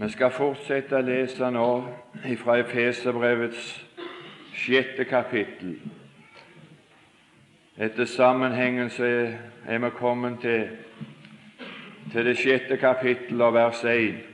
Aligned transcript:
Vi 0.00 0.08
skal 0.08 0.30
fortsette 0.32 0.96
å 0.96 1.04
lese 1.04 1.48
nå 1.52 1.64
fra 2.40 2.54
Efeserbrevets 2.62 3.64
sjette 4.56 5.04
kapittel. 5.04 5.74
Etter 7.76 8.08
sammenhengen 8.08 8.88
så 8.94 9.04
er 9.04 9.82
vi 9.84 9.90
kommet 9.98 10.40
til, 10.40 10.72
til 12.14 12.30
det 12.30 12.34
sjette 12.40 12.80
kapittel 12.80 13.44
og 13.44 13.52
vers 13.58 13.84
1, 13.84 14.24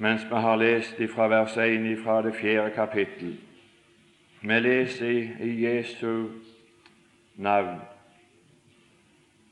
mens 0.00 0.24
vi 0.24 0.40
har 0.46 0.60
lest 0.64 1.04
fra 1.12 1.28
vers 1.28 1.60
1 1.60 1.92
fra 2.00 2.22
det 2.24 2.32
fjerde 2.40 2.72
kapittel. 2.72 3.36
Vi 4.40 4.64
leser 4.70 5.08
i, 5.12 5.22
i 5.50 5.54
Jesu 5.66 6.30
navn. 7.36 7.76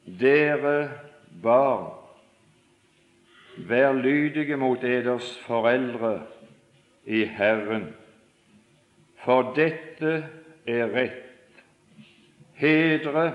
Dere 0.09 0.79
barn, 1.43 2.00
Vær 3.69 3.93
lydige 3.93 4.57
mot 4.57 4.85
eders 4.85 5.39
foreldre 5.47 6.23
i 7.05 7.25
Herren, 7.25 7.91
for 9.25 9.53
dette 9.57 10.13
er 10.67 10.93
rett. 10.95 11.63
Hedre 12.55 13.27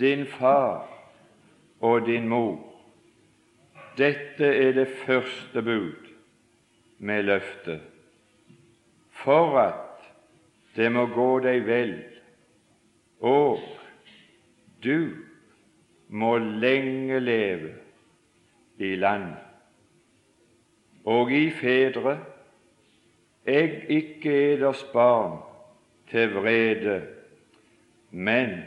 din 0.00 0.26
far 0.26 0.88
og 1.80 2.06
din 2.06 2.28
mor. 2.28 2.58
Dette 3.98 4.46
er 4.46 4.72
det 4.72 4.88
første 5.06 5.62
bud 5.62 6.08
med 6.98 7.22
løftet, 7.22 7.80
for 9.10 9.58
at 9.58 10.08
det 10.76 10.88
må 10.92 11.06
gå 11.12 11.28
deg 11.44 11.66
vel, 11.66 11.94
og 13.20 13.60
du 14.84 15.12
må 16.08 16.36
lenge 16.38 17.20
leve 17.20 17.81
i 18.78 18.94
land. 18.96 19.32
Og 21.04 21.32
i 21.32 21.50
fedre, 21.50 22.18
egg 23.46 23.90
ikke 23.90 24.32
eders 24.52 24.84
barn 24.92 25.38
til 26.10 26.34
vrede, 26.34 27.02
men 28.10 28.62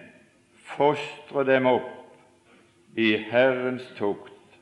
fostre 0.76 1.46
dem 1.48 1.70
opp 1.70 2.98
i 2.98 3.14
Herrens 3.30 3.88
tukt 3.98 4.60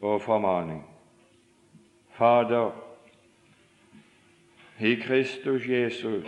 og 0.00 0.22
formaning. 0.22 0.82
Fader, 2.16 2.70
i 4.80 4.94
Kristus 4.94 5.68
Jesus, 5.68 6.26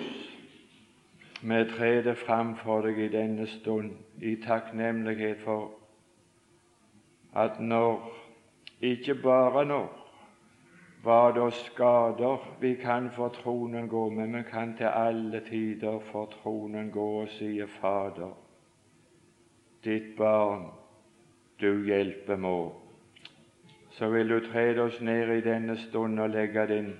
vi 1.42 1.64
treder 1.76 2.14
fram 2.14 2.56
for 2.56 2.82
deg 2.82 2.98
i 2.98 3.10
denne 3.12 3.46
stund 3.46 3.92
i 4.24 4.36
takknemlighet 4.42 5.40
for 5.44 5.70
at 7.36 7.60
når 7.60 8.08
ikke 8.80 9.14
bare 9.22 9.64
nå 9.64 9.82
hva 11.02 11.30
da 11.30 11.46
skader 11.50 12.42
vi 12.60 12.74
kan 12.74 13.10
for 13.10 13.28
tronen 13.28 13.88
gå, 13.88 14.08
men 14.10 14.36
vi 14.36 14.42
kan 14.50 14.74
til 14.76 14.86
alle 14.86 15.40
tider 15.46 16.00
for 16.10 16.26
tronen 16.26 16.90
gå 16.90 17.06
og 17.22 17.28
sie 17.28 17.66
Fader, 17.66 18.34
ditt 19.84 20.16
barn, 20.16 20.66
du 21.60 21.84
hjelper 21.86 22.36
må. 22.36 22.72
Så 23.90 24.10
vil 24.10 24.28
du 24.28 24.40
trede 24.40 24.82
oss 24.82 25.00
ned 25.00 25.30
i 25.36 25.40
denne 25.40 25.76
stund 25.76 26.20
og 26.20 26.30
legge 26.30 26.66
din 26.66 26.92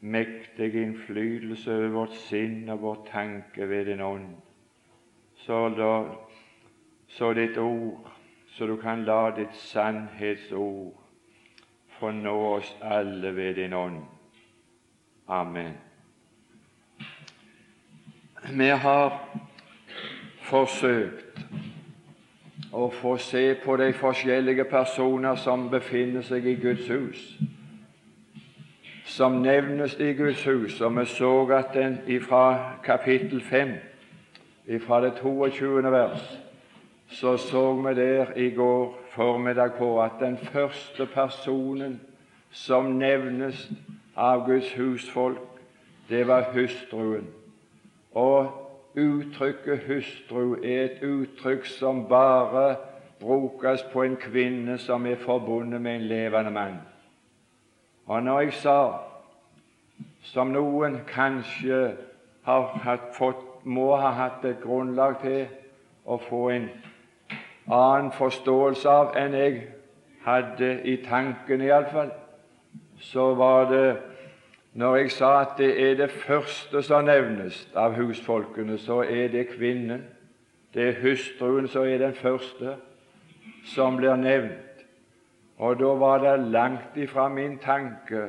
mektige 0.00 0.82
innflytelse 0.82 1.72
over 1.72 1.88
vårt 1.88 2.14
sinn 2.28 2.68
og 2.68 2.82
vår 2.82 3.02
tanke 3.10 3.68
ved 3.68 3.84
din 3.84 4.00
ånd. 4.00 4.30
Så, 5.34 5.68
da, 5.68 6.04
så 7.08 7.32
ditt 7.32 7.58
ord, 7.58 8.12
så 8.46 8.66
du 8.66 8.76
kan 8.76 9.04
la 9.04 9.30
ditt 9.36 9.56
sannhetsord 9.56 11.07
få 11.98 12.10
nå 12.10 12.36
oss 12.54 12.76
alle 12.82 13.36
ved 13.36 13.54
din 13.54 13.72
ånd. 13.72 14.02
Amen. 15.28 15.72
Vi 18.50 18.68
har 18.68 19.18
forsøkt 20.42 21.40
å 22.72 22.88
få 22.92 23.16
se 23.20 23.54
på 23.64 23.76
de 23.76 23.92
forskjellige 23.92 24.64
personer 24.70 25.36
som 25.36 25.68
befinner 25.70 26.22
seg 26.22 26.46
i 26.46 26.54
Guds 26.60 26.86
hus, 26.88 27.24
som 29.04 29.40
nevnes 29.42 29.98
i 30.00 30.12
Guds 30.16 30.44
hus, 30.46 30.80
og 30.80 30.94
vi 31.00 31.04
så 31.10 31.32
at 31.56 31.74
den 31.74 31.98
fra 32.22 32.74
kapittel 32.84 33.42
5, 33.42 33.74
fra 34.86 35.00
det 35.00 35.14
22. 35.20 35.82
vers, 35.90 36.24
så 37.10 37.36
så 37.36 37.72
vi 37.82 37.94
der 37.94 38.32
i 38.36 38.50
går 38.54 39.07
formiddag 39.18 39.72
på 39.72 40.02
at 40.02 40.10
den 40.20 40.36
første 40.38 41.06
personen 41.06 42.00
som 42.50 42.84
nevnes 42.84 43.72
av 44.16 44.44
Guds 44.46 44.74
husfolk, 44.74 45.40
det 46.08 46.28
var 46.28 46.52
hustruen. 46.52 47.26
Og 48.14 48.46
uttrykket 48.94 49.80
hustru 49.88 50.54
er 50.62 50.84
et 50.84 51.02
uttrykk 51.02 51.66
som 51.66 52.04
bare 52.08 52.76
brukes 53.20 53.82
på 53.92 54.02
en 54.06 54.14
kvinne 54.16 54.78
som 54.78 55.06
er 55.06 55.18
forbundet 55.18 55.80
med 55.82 55.96
en 55.96 56.06
levende 56.06 56.50
mann. 56.50 56.76
Og 58.06 58.22
når 58.22 58.40
jeg 58.40 58.52
sa, 58.52 58.92
som 60.22 60.54
noen 60.54 61.00
kanskje 61.10 61.96
har 62.46 63.02
fått, 63.18 63.42
må 63.64 63.96
ha 63.96 64.14
hatt 64.14 64.46
et 64.46 64.62
grunnlag 64.62 65.18
til 65.22 65.48
å 66.06 66.20
få 66.22 66.44
en 66.54 66.70
annen 67.70 68.12
forståelse 68.12 68.88
av 68.88 69.16
enn 69.16 69.34
jeg 69.36 69.58
hadde 70.24 70.70
i 70.84 70.96
tanken, 71.04 71.60
iallfall, 71.60 72.10
så 73.00 73.34
var 73.34 73.68
det 73.70 73.96
når 74.78 74.96
jeg 74.96 75.10
sa 75.10 75.30
at 75.40 75.56
det 75.58 75.70
er 75.82 75.94
det 75.98 76.10
første 76.10 76.82
som 76.82 77.04
nevnes 77.04 77.68
av 77.74 77.96
husfolkene, 77.96 78.78
så 78.78 79.00
er 79.02 79.28
det 79.32 79.48
kvinnen. 79.54 80.04
Det 80.74 80.88
er 80.88 81.00
hustruen 81.02 81.68
som 81.68 81.86
er 81.88 81.98
den 81.98 82.14
første 82.14 82.76
som 83.64 83.96
blir 83.96 84.16
nevnt. 84.16 84.84
Og 85.58 85.80
da 85.80 85.94
var 85.98 86.18
det 86.22 86.50
langt 86.52 86.96
ifra 86.96 87.28
min 87.28 87.58
tanke 87.58 88.28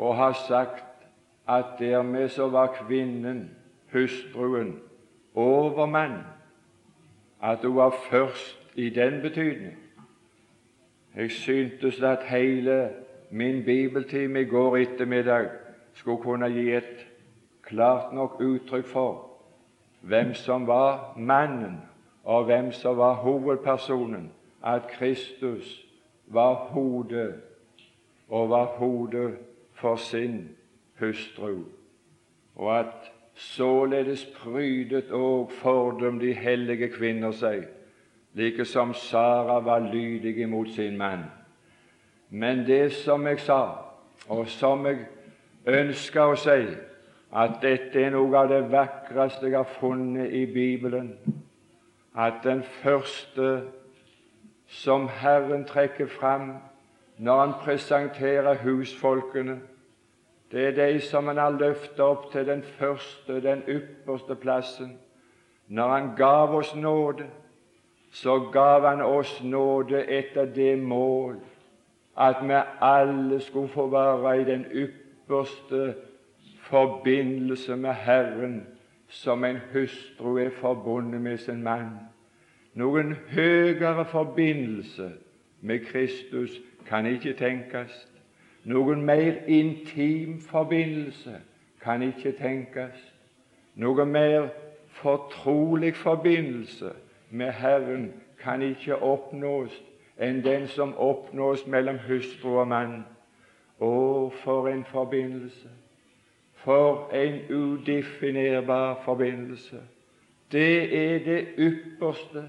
å 0.00 0.14
ha 0.16 0.32
sagt 0.32 1.04
at 1.46 1.76
dermed 1.78 2.30
så 2.32 2.48
var 2.48 2.72
kvinnen, 2.78 3.50
hustruen, 3.92 4.78
overmann, 5.34 6.22
at 7.42 7.60
hun 7.62 7.76
var 7.76 7.92
først 8.08 8.63
i 8.74 8.90
den 8.90 9.22
betydning. 9.22 9.76
Jeg 11.16 11.30
syntes 11.30 12.02
at 12.02 12.24
hele 12.24 12.90
min 13.30 13.64
bibeltime 13.64 14.40
i 14.40 14.44
går 14.44 14.76
ettermiddag 14.76 15.48
skulle 15.92 16.22
kunne 16.22 16.48
gi 16.48 16.70
et 16.70 17.06
klart 17.62 18.12
nok 18.12 18.40
uttrykk 18.40 18.86
for 18.86 19.30
hvem 20.00 20.34
som 20.34 20.66
var 20.66 21.14
mannen, 21.16 21.80
og 22.24 22.44
hvem 22.44 22.72
som 22.72 22.96
var 22.96 23.14
hovedpersonen. 23.14 24.32
At 24.64 24.86
Kristus 24.88 25.86
var 26.26 26.54
hodet, 26.54 27.34
og 28.28 28.50
var 28.50 28.64
hodet 28.64 29.36
for 29.72 29.96
sin 29.96 30.48
hustru. 30.98 31.58
Og 32.54 32.78
at 32.78 33.12
således 33.34 34.24
prydet 34.24 35.10
og 35.10 35.50
fordømte 35.52 36.26
de 36.26 36.32
hellige 36.32 36.88
kvinner 36.88 37.30
seg 37.30 37.64
like 38.34 38.64
som 38.64 38.94
Sara 38.94 39.60
var 39.60 39.78
lydig 39.78 40.38
imot 40.38 40.68
sin 40.70 40.96
mann. 40.96 41.24
Men 42.30 42.66
det 42.66 42.92
som 42.92 43.26
jeg 43.26 43.40
sa, 43.40 43.76
og 44.28 44.48
som 44.48 44.86
jeg 44.86 45.06
ønsker 45.66 46.32
å 46.32 46.36
si, 46.36 46.64
at 47.34 47.60
dette 47.62 48.02
er 48.02 48.10
noe 48.14 48.38
av 48.38 48.50
det 48.50 48.62
vakreste 48.70 49.46
jeg 49.46 49.56
har 49.58 49.70
funnet 49.78 50.32
i 50.34 50.44
Bibelen, 50.46 51.14
at 52.14 52.42
den 52.44 52.62
første 52.62 53.62
som 54.66 55.08
Herren 55.08 55.64
trekker 55.64 56.06
fram 56.06 56.54
når 57.18 57.40
Han 57.40 57.54
presenterer 57.62 58.62
husfolkene, 58.62 59.60
det 60.50 60.66
er 60.66 60.76
de 60.78 61.00
som 61.00 61.26
Han 61.26 61.38
har 61.38 61.50
løftet 61.58 62.00
opp 62.00 62.32
til 62.32 62.46
den 62.46 62.62
første, 62.62 63.40
den 63.40 63.62
ypperste 63.68 64.34
plassen, 64.34 64.98
når 65.68 65.88
Han 65.88 66.14
gav 66.16 66.54
oss 66.54 66.74
nåde 66.74 67.26
så 68.14 68.38
gav 68.52 68.86
Han 68.86 69.00
oss 69.00 69.42
nåde 69.42 70.04
etter 70.06 70.44
det 70.44 70.78
mål 70.78 71.36
at 72.16 72.36
vi 72.42 72.54
alle 72.80 73.40
skulle 73.40 73.68
få 73.68 73.88
være 73.90 74.40
i 74.40 74.44
den 74.44 74.64
ypperste 74.72 75.94
forbindelse 76.62 77.76
med 77.76 77.92
Herren 77.92 78.66
som 79.08 79.44
en 79.44 79.58
hustru 79.72 80.38
er 80.38 80.50
forbundet 80.50 81.20
med 81.20 81.38
sin 81.38 81.62
mann. 81.62 81.90
Noen 82.74 83.16
høyere 83.30 84.04
forbindelse 84.04 85.10
med 85.60 85.78
Kristus 85.78 86.50
kan 86.86 87.06
ikke 87.06 87.32
tenkes. 87.32 88.08
Noen 88.64 89.02
mer 89.02 89.32
intim 89.46 90.40
forbindelse 90.40 91.34
kan 91.82 92.02
ikke 92.02 92.32
tenkes. 92.32 93.14
Noen 93.74 94.08
mer 94.08 94.48
fortrolig 94.88 95.96
forbindelse 95.96 96.90
med 97.34 97.52
Herren 97.52 98.12
kan 98.38 98.62
ikke 98.62 98.96
oppnås 99.02 99.74
enn 100.22 100.42
den 100.44 100.68
som 100.70 100.92
oppnås 100.98 101.66
mellom 101.66 101.98
hustru 102.06 102.60
og 102.60 102.68
mann. 102.70 103.00
Å, 103.82 104.30
for 104.44 104.68
en 104.70 104.84
forbindelse! 104.86 105.72
For 106.64 107.10
en 107.12 107.40
udefinerbar 107.50 109.02
forbindelse! 109.04 109.82
Det 110.52 110.94
er 110.94 111.18
det 111.26 111.40
ypperste. 111.58 112.44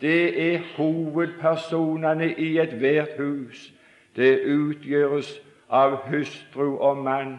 Det 0.00 0.18
er 0.48 0.66
hovedpersonene 0.76 2.32
i 2.34 2.58
ethvert 2.58 3.14
hus. 3.20 3.70
Det 4.16 4.42
utgjøres 4.42 5.30
av 5.70 6.00
hustru 6.10 6.76
og 6.76 6.98
mann. 7.06 7.38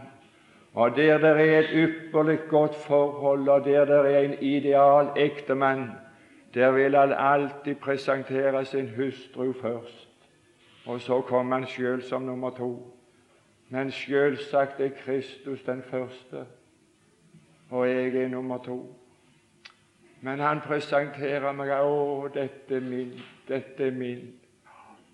Og 0.74 0.95
der 0.95 1.19
det 1.19 1.36
er 1.36 1.60
et 1.60 1.75
ypperlig 1.75 2.40
godt 2.50 2.75
forhold, 2.75 3.50
og 3.50 3.66
der 3.66 3.86
det 3.86 4.01
er 4.16 4.19
en 4.19 4.40
ideal 4.42 5.10
ektemann, 5.18 5.90
der 6.53 6.71
vil 6.71 6.95
han 6.95 7.13
alltid 7.13 7.75
presentere 7.75 8.65
sin 8.65 8.89
hustru 8.89 9.53
først. 9.53 10.09
Og 10.85 11.01
så 11.01 11.21
kommer 11.21 11.57
han 11.57 11.67
sjøl 11.67 12.03
som 12.03 12.21
nummer 12.21 12.49
to. 12.49 12.97
Men 13.69 13.91
sjølsagt 13.91 14.79
er 14.79 14.89
Kristus 14.89 15.63
den 15.63 15.83
første, 15.83 16.45
og 17.69 17.89
jeg 17.89 18.15
er 18.15 18.27
nummer 18.27 18.57
to. 18.63 18.95
Men 20.21 20.39
han 20.39 20.61
presenterer 20.61 21.51
meg 21.51 21.71
Å, 21.75 22.27
dette 22.33 22.79
er 22.79 22.81
min, 22.81 23.11
dette 23.47 23.88
er 23.88 23.91
min. 23.91 24.31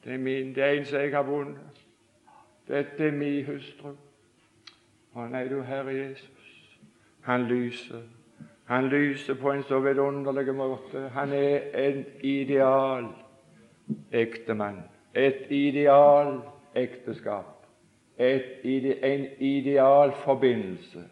Det 0.03 0.13
er 0.13 0.17
min, 0.17 0.53
det 0.55 0.63
er 0.63 0.77
en 0.77 0.85
som 0.85 0.99
jeg 0.99 1.15
har 1.15 1.25
vunnet. 1.27 1.81
Dette 2.67 3.07
er 3.07 3.11
min 3.11 3.45
hustru. 3.45 3.95
Å 5.13 5.25
nei, 5.29 5.47
du 5.49 5.61
Herre 5.61 5.93
Jesus, 5.93 6.77
han 7.25 7.47
lyser. 7.49 8.05
Han 8.65 8.87
lyser 8.87 9.33
på 9.33 9.51
en 9.51 9.63
så 9.63 9.79
vidunderlig 9.79 10.55
måte. 10.55 11.09
Han 11.13 11.33
er 11.33 11.59
en 11.87 12.05
ideal 12.21 13.07
ektemann. 14.11 14.83
Et 15.15 15.45
ideal 15.49 16.39
ekteskap. 16.75 17.65
Et 18.17 18.43
ide, 18.63 19.03
en 19.05 19.25
ideal 19.39 20.11
forbindelse. 20.23 21.03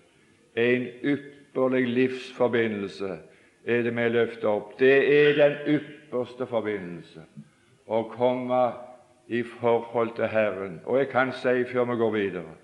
En 0.55 0.87
ypperlig 1.03 1.87
livsforbindelse 1.87 3.17
er 3.65 3.81
det 3.81 3.95
vi 3.95 4.07
løfter 4.09 4.47
opp. 4.47 4.79
Det 4.79 4.95
er 5.17 5.33
den 5.37 5.57
ypperste 5.67 6.45
forbindelse 6.45 7.25
å 7.87 8.03
komme 8.13 8.61
i 9.27 9.43
forhold 9.43 10.15
til 10.15 10.31
Herren. 10.31 10.79
Og 10.85 10.97
jeg 10.97 11.09
kan 11.11 11.33
si 11.35 11.63
før 11.71 11.89
vi 11.91 11.97
går 11.99 12.11
videre, 12.11 12.55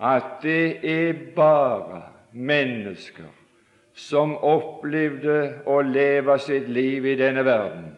at 0.00 0.38
det 0.42 0.78
er 0.84 1.12
bare 1.36 2.02
mennesker 2.32 3.37
som 3.98 4.36
opplevde 4.36 5.38
å 5.66 5.80
leve 5.82 6.38
sitt 6.38 6.68
liv 6.70 7.06
i 7.06 7.16
denne 7.18 7.42
verden, 7.46 7.90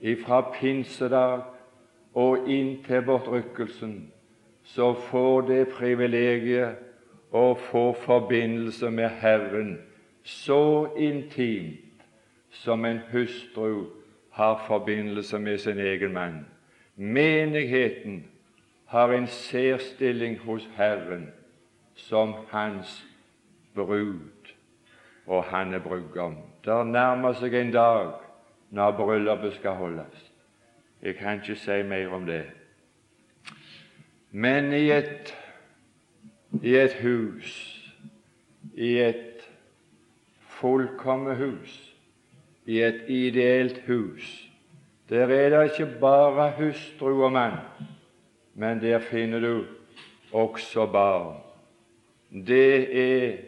ifra 0.00 0.42
pinsedag 0.54 1.44
og 2.18 2.48
inn 2.50 2.78
til 2.86 3.04
bortrykkelsen, 3.06 3.94
så 4.66 4.92
får 5.08 5.46
det 5.48 5.60
privilegiet 5.76 6.82
å 7.30 7.52
få 7.68 7.92
forbindelse 8.02 8.90
med 8.90 9.14
Herren 9.20 9.76
så 10.28 10.88
intimt 10.98 12.02
som 12.50 12.84
en 12.84 12.98
hustru 13.12 13.86
har 14.34 14.64
forbindelse 14.66 15.38
med 15.38 15.58
sin 15.58 15.78
egen 15.78 16.12
mann. 16.12 16.46
Menigheten 16.96 18.24
har 18.86 19.12
en 19.12 19.26
særstilling 19.26 20.38
hos 20.38 20.68
Herren 20.76 21.28
som 21.94 22.34
hans 22.50 23.04
brud, 23.74 24.20
og 25.28 25.44
han 25.44 25.74
er 25.74 25.78
brudgom. 25.84 26.36
Det 26.64 26.86
nærmer 26.86 27.36
seg 27.36 27.54
en 27.54 27.72
dag 27.72 28.12
når 28.74 28.96
bryllupet 28.96 29.54
skal 29.58 29.76
holdes. 29.76 30.24
Jeg 31.02 31.14
kan 31.20 31.40
ikke 31.40 31.56
si 31.60 31.82
mer 31.86 32.08
om 32.16 32.26
det. 32.26 32.44
Men 34.30 34.72
i 34.72 34.90
et, 34.90 35.34
i 36.62 36.74
et 36.76 36.96
hus, 37.02 37.52
i 38.74 38.96
et 38.98 39.44
fullkomment 40.58 41.38
hus, 41.38 41.76
i 42.66 42.82
et 42.82 43.04
ideelt 43.08 43.78
hus. 43.86 44.48
Der 45.08 45.28
er 45.32 45.48
det 45.48 45.70
ikke 45.70 45.92
bare 46.00 46.52
hustru 46.58 47.24
og 47.24 47.32
mann, 47.32 47.60
men 48.54 48.80
der 48.80 48.98
finner 48.98 49.40
du 49.40 49.64
også 50.32 50.86
barn. 50.86 51.36
Det 52.46 52.96
er 52.98 53.47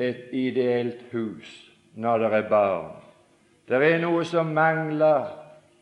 et 0.00 0.28
ideelt 0.32 1.04
hus 1.12 1.72
når 1.94 2.18
det 2.18 2.32
er 2.32 2.48
barn. 2.48 2.96
Det 3.68 3.78
er 3.92 4.00
noe 4.02 4.24
som 4.24 4.46
mangler 4.54 5.28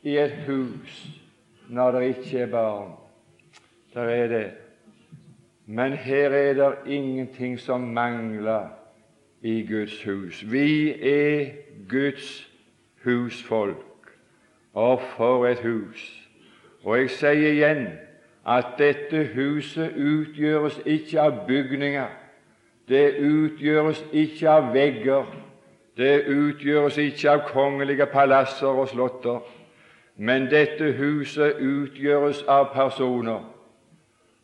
i 0.03 0.17
et 0.19 0.43
hus 0.47 1.07
når 1.69 1.93
det 1.97 2.03
ikke 2.09 2.39
er 2.39 2.51
barn. 2.51 2.93
Der 3.95 4.03
er 4.03 4.29
det. 4.29 4.51
Men 5.67 5.93
her 5.93 6.31
er 6.31 6.55
det 6.55 6.75
ingenting 6.87 7.59
som 7.61 7.81
mangler 7.81 8.69
i 9.43 9.67
Guds 9.67 10.05
hus. 10.05 10.45
Vi 10.53 10.93
er 11.03 11.47
Guds 11.89 12.49
husfolk. 13.05 13.87
Og 14.75 15.01
for 15.17 15.47
et 15.47 15.59
hus! 15.59 16.29
Og 16.85 16.99
jeg 16.99 17.11
sier 17.11 17.53
igjen 17.53 17.87
at 18.47 18.77
dette 18.79 19.25
huset 19.35 19.97
utgjøres 19.97 20.81
ikke 20.87 21.21
av 21.21 21.43
bygninger. 21.47 22.20
Det 22.91 23.15
utgjøres 23.23 24.05
ikke 24.13 24.51
av 24.51 24.73
vegger. 24.75 25.27
Det 25.97 26.25
utgjøres 26.27 26.97
ikke 26.99 27.31
av 27.31 27.47
kongelige 27.53 28.07
palasser 28.11 28.67
og 28.67 28.89
slotter. 28.91 29.41
Men 30.17 30.51
dette 30.51 30.91
huset 30.99 31.63
utgjøres 31.63 32.43
av 32.49 32.73
personer. 32.75 33.47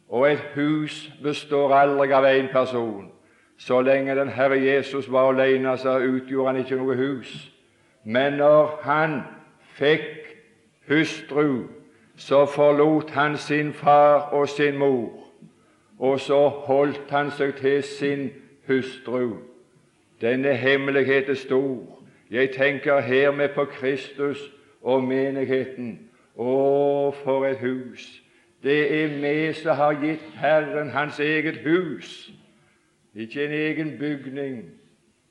Og 0.08 0.30
et 0.30 0.44
hus 0.54 1.12
består 1.22 1.74
aldri 1.74 2.12
av 2.14 2.24
én 2.30 2.52
person. 2.52 3.10
Så 3.58 3.80
lenge 3.80 4.14
den 4.14 4.28
Herre 4.28 4.60
Jesus 4.62 5.10
var 5.10 5.32
alene, 5.32 5.78
så 5.78 5.98
utgjorde 5.98 6.52
han 6.52 6.60
ikke 6.62 6.78
noe 6.78 6.94
hus. 6.96 7.52
Men 8.04 8.38
når 8.38 8.78
han 8.82 9.20
fikk 9.74 10.06
hustru, 10.88 11.66
så 12.16 12.46
forlot 12.46 13.10
han 13.10 13.36
sin 13.36 13.72
far 13.72 14.30
og 14.32 14.48
sin 14.48 14.78
mor, 14.78 15.25
og 15.98 16.20
så 16.20 16.48
holdt 16.48 17.10
han 17.10 17.30
seg 17.30 17.54
til 17.54 17.82
sin 17.82 18.30
hustru. 18.68 19.36
Denne 20.20 20.54
hemmelighet 20.54 21.28
er 21.28 21.34
stor. 21.34 22.02
Jeg 22.30 22.50
tenker 22.50 23.00
hermed 23.00 23.48
på 23.54 23.64
Kristus 23.64 24.40
og 24.82 25.04
menigheten. 25.04 26.00
Å, 26.36 27.10
for 27.24 27.46
et 27.48 27.60
hus! 27.60 28.22
Det 28.62 29.02
er 29.02 29.12
vi 29.20 29.52
som 29.54 29.76
har 29.76 30.00
gitt 30.02 30.24
Herren 30.40 30.90
Hans 30.90 31.20
eget 31.20 31.60
hus. 31.64 32.30
Ikke 33.14 33.44
en 33.44 33.52
egen 33.52 33.98
bygning, 33.98 34.64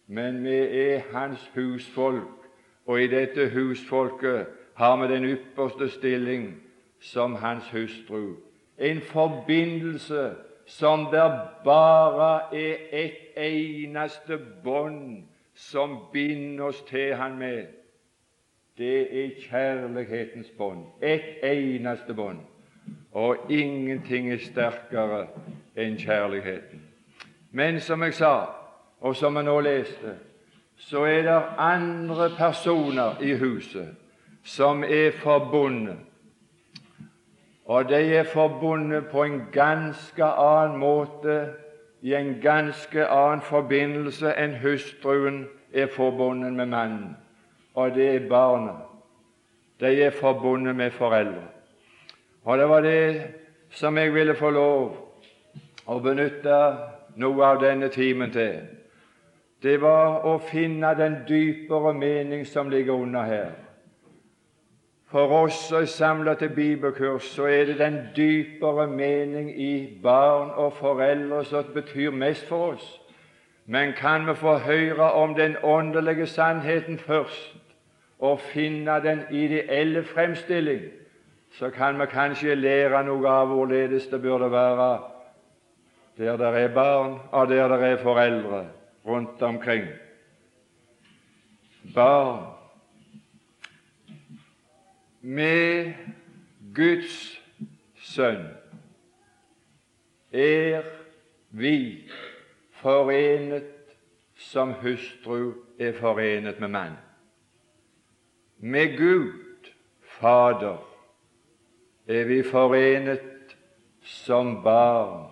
men 0.08 0.44
vi 0.44 0.56
er 0.56 1.02
Hans 1.12 1.52
husfolk, 1.56 2.48
og 2.86 3.02
i 3.02 3.08
dette 3.08 3.50
husfolket 3.50 4.48
har 4.76 4.96
vi 5.02 5.14
den 5.14 5.26
ypperste 5.26 5.90
stilling 5.90 6.56
som 7.00 7.36
Hans 7.36 7.70
hustru. 7.70 8.36
En 8.78 9.02
forbindelse 9.02 10.34
som 10.66 11.08
der 11.12 11.40
bare 11.64 12.56
er 12.56 12.76
et 12.92 13.18
eneste 13.38 14.38
bånd 14.64 15.24
som 15.54 15.98
binder 16.14 16.66
oss 16.66 16.82
til 16.82 17.16
Han 17.16 17.38
med. 17.38 17.66
Det 18.78 19.26
er 19.26 19.30
kjærlighetens 19.50 20.52
bånd. 20.58 20.86
Et 21.02 21.40
eneste 21.44 22.14
bånd. 22.14 22.40
Og 23.12 23.38
ingenting 23.50 24.34
er 24.34 24.38
sterkere 24.38 25.28
enn 25.76 25.96
kjærligheten. 25.98 26.82
Men 27.52 27.80
som 27.80 28.04
jeg 28.04 28.14
sa, 28.14 28.46
og 29.00 29.16
som 29.16 29.36
jeg 29.36 29.48
nå 29.48 29.60
leste, 29.64 30.18
så 30.78 31.06
er 31.08 31.22
det 31.24 31.42
andre 31.58 32.30
personer 32.38 33.22
i 33.24 33.38
huset 33.40 33.96
som 34.44 34.84
er 34.84 35.12
forbundet. 35.12 35.98
Og 37.66 37.90
de 37.90 38.16
er 38.16 38.24
forbundet 38.24 39.08
på 39.08 39.24
en 39.24 39.42
ganske 39.52 40.24
annen 40.24 40.78
måte, 40.78 41.48
i 42.02 42.14
en 42.14 42.36
ganske 42.42 43.08
annen 43.08 43.42
forbindelse 43.42 44.30
enn 44.38 44.60
hustruen 44.62 45.48
er 45.74 45.88
forbundet 45.90 46.54
med 46.54 46.70
mannen. 46.70 47.16
Og 47.74 47.96
det 47.96 48.10
er 48.16 48.28
barna. 48.30 48.76
De 49.80 49.90
er 50.04 50.14
forbundet 50.14 50.76
med 50.76 50.92
foreldre. 50.92 51.48
Og 52.44 52.58
det 52.58 52.70
var 52.70 52.82
det 52.82 53.24
som 53.70 53.98
jeg 53.98 54.14
ville 54.14 54.36
få 54.36 54.50
lov 54.50 54.94
å 55.88 56.00
benytte 56.00 56.60
noe 57.18 57.46
av 57.46 57.62
denne 57.64 57.90
timen 57.90 58.32
til, 58.32 58.62
det 59.64 59.80
var 59.82 60.28
å 60.30 60.38
finne 60.38 60.94
den 60.98 61.24
dypere 61.26 61.94
mening 61.98 62.46
som 62.46 62.70
ligger 62.70 62.94
under 62.94 63.24
her. 63.26 63.65
For 65.16 65.32
oss 65.32 65.54
som 65.54 65.78
er 65.82 65.86
samla 65.86 66.34
til 66.36 66.50
bibelkurs, 66.50 67.24
så 67.24 67.46
er 67.48 67.66
det 67.66 67.78
den 67.80 68.00
dypere 68.16 68.88
mening 68.88 69.62
i 69.62 70.00
barn 70.04 70.50
og 70.50 70.74
foreldre 70.74 71.46
som 71.46 71.64
betyr 71.74 72.12
mest 72.12 72.48
for 72.48 72.74
oss. 72.74 73.02
Men 73.66 73.94
kan 73.94 74.28
vi 74.28 74.34
få 74.36 74.58
høre 74.58 75.12
om 75.12 75.36
den 75.36 75.56
åndelige 75.64 76.28
sannheten 76.28 77.00
først, 77.00 77.56
og 78.20 78.40
finne 78.40 78.92
den 79.04 79.22
ideelle 79.32 80.04
fremstilling, 80.04 80.82
så 81.52 81.70
kan 81.70 82.00
vi 82.00 82.06
kanskje 82.12 82.56
lære 82.56 83.04
noe 83.08 83.30
av 83.30 83.48
hvorledes 83.48 84.10
det 84.12 84.20
burde 84.22 84.52
være 84.52 84.98
der 86.18 86.38
det 86.38 86.64
er 86.64 86.74
barn, 86.76 87.16
og 87.32 87.48
der 87.48 87.68
det 87.68 87.88
er 87.88 88.04
foreldre 88.04 88.66
rundt 89.06 89.42
omkring. 89.42 89.88
Barn 91.96 92.55
med 95.26 95.94
Guds 96.76 97.42
sønn 97.98 98.44
er 100.32 100.84
vi 101.50 101.78
forenet 102.78 103.72
som 104.38 104.76
hustru 104.84 105.54
er 105.82 105.96
forenet 105.98 106.60
med 106.60 106.70
mann. 106.70 106.98
Med 108.58 108.98
Gud 108.98 109.72
Fader 110.20 110.78
er 112.08 112.24
vi 112.30 112.44
forenet 112.44 113.56
som 114.02 114.60
barn 114.64 115.24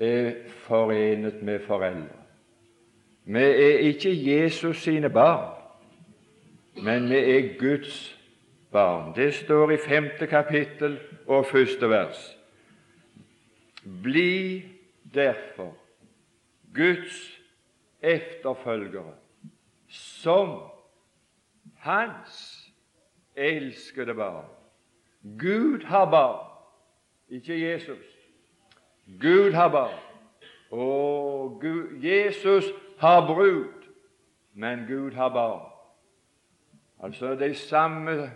er 0.00 0.32
forenet 0.64 1.42
med 1.42 1.60
foreldre. 1.66 2.16
Vi 3.24 3.44
er 3.44 3.84
ikke 3.90 4.14
Jesus 4.14 4.82
sine 4.82 5.10
barn, 5.10 5.52
men 6.82 7.10
vi 7.10 7.20
er 7.36 7.58
Guds 7.58 8.08
barn. 8.08 8.19
Det 9.14 9.34
står 9.34 9.70
i 9.70 9.76
femte 9.76 10.26
kapittel 10.26 10.98
og 11.26 11.46
første 11.46 11.90
vers. 11.90 12.38
Bli 14.02 14.62
derfor 15.14 15.74
Guds 16.74 17.40
efterfølgere 18.02 19.14
som 19.88 20.62
hans 21.76 22.66
elskede 23.36 24.14
barn. 24.14 24.46
Gud 25.38 25.84
har 25.84 26.10
barn, 26.10 26.46
ikke 27.28 27.70
Jesus. 27.70 28.06
Gud 29.20 29.52
har 29.52 29.68
barn. 29.68 29.98
Og 30.70 31.64
Jesus 32.02 32.64
har 32.98 33.26
brud, 33.26 33.72
men 34.54 34.86
Gud 34.88 35.12
har 35.12 35.28
barn. 35.28 35.72
Altså 37.02 37.34
de 37.34 37.54
samme 37.54 38.32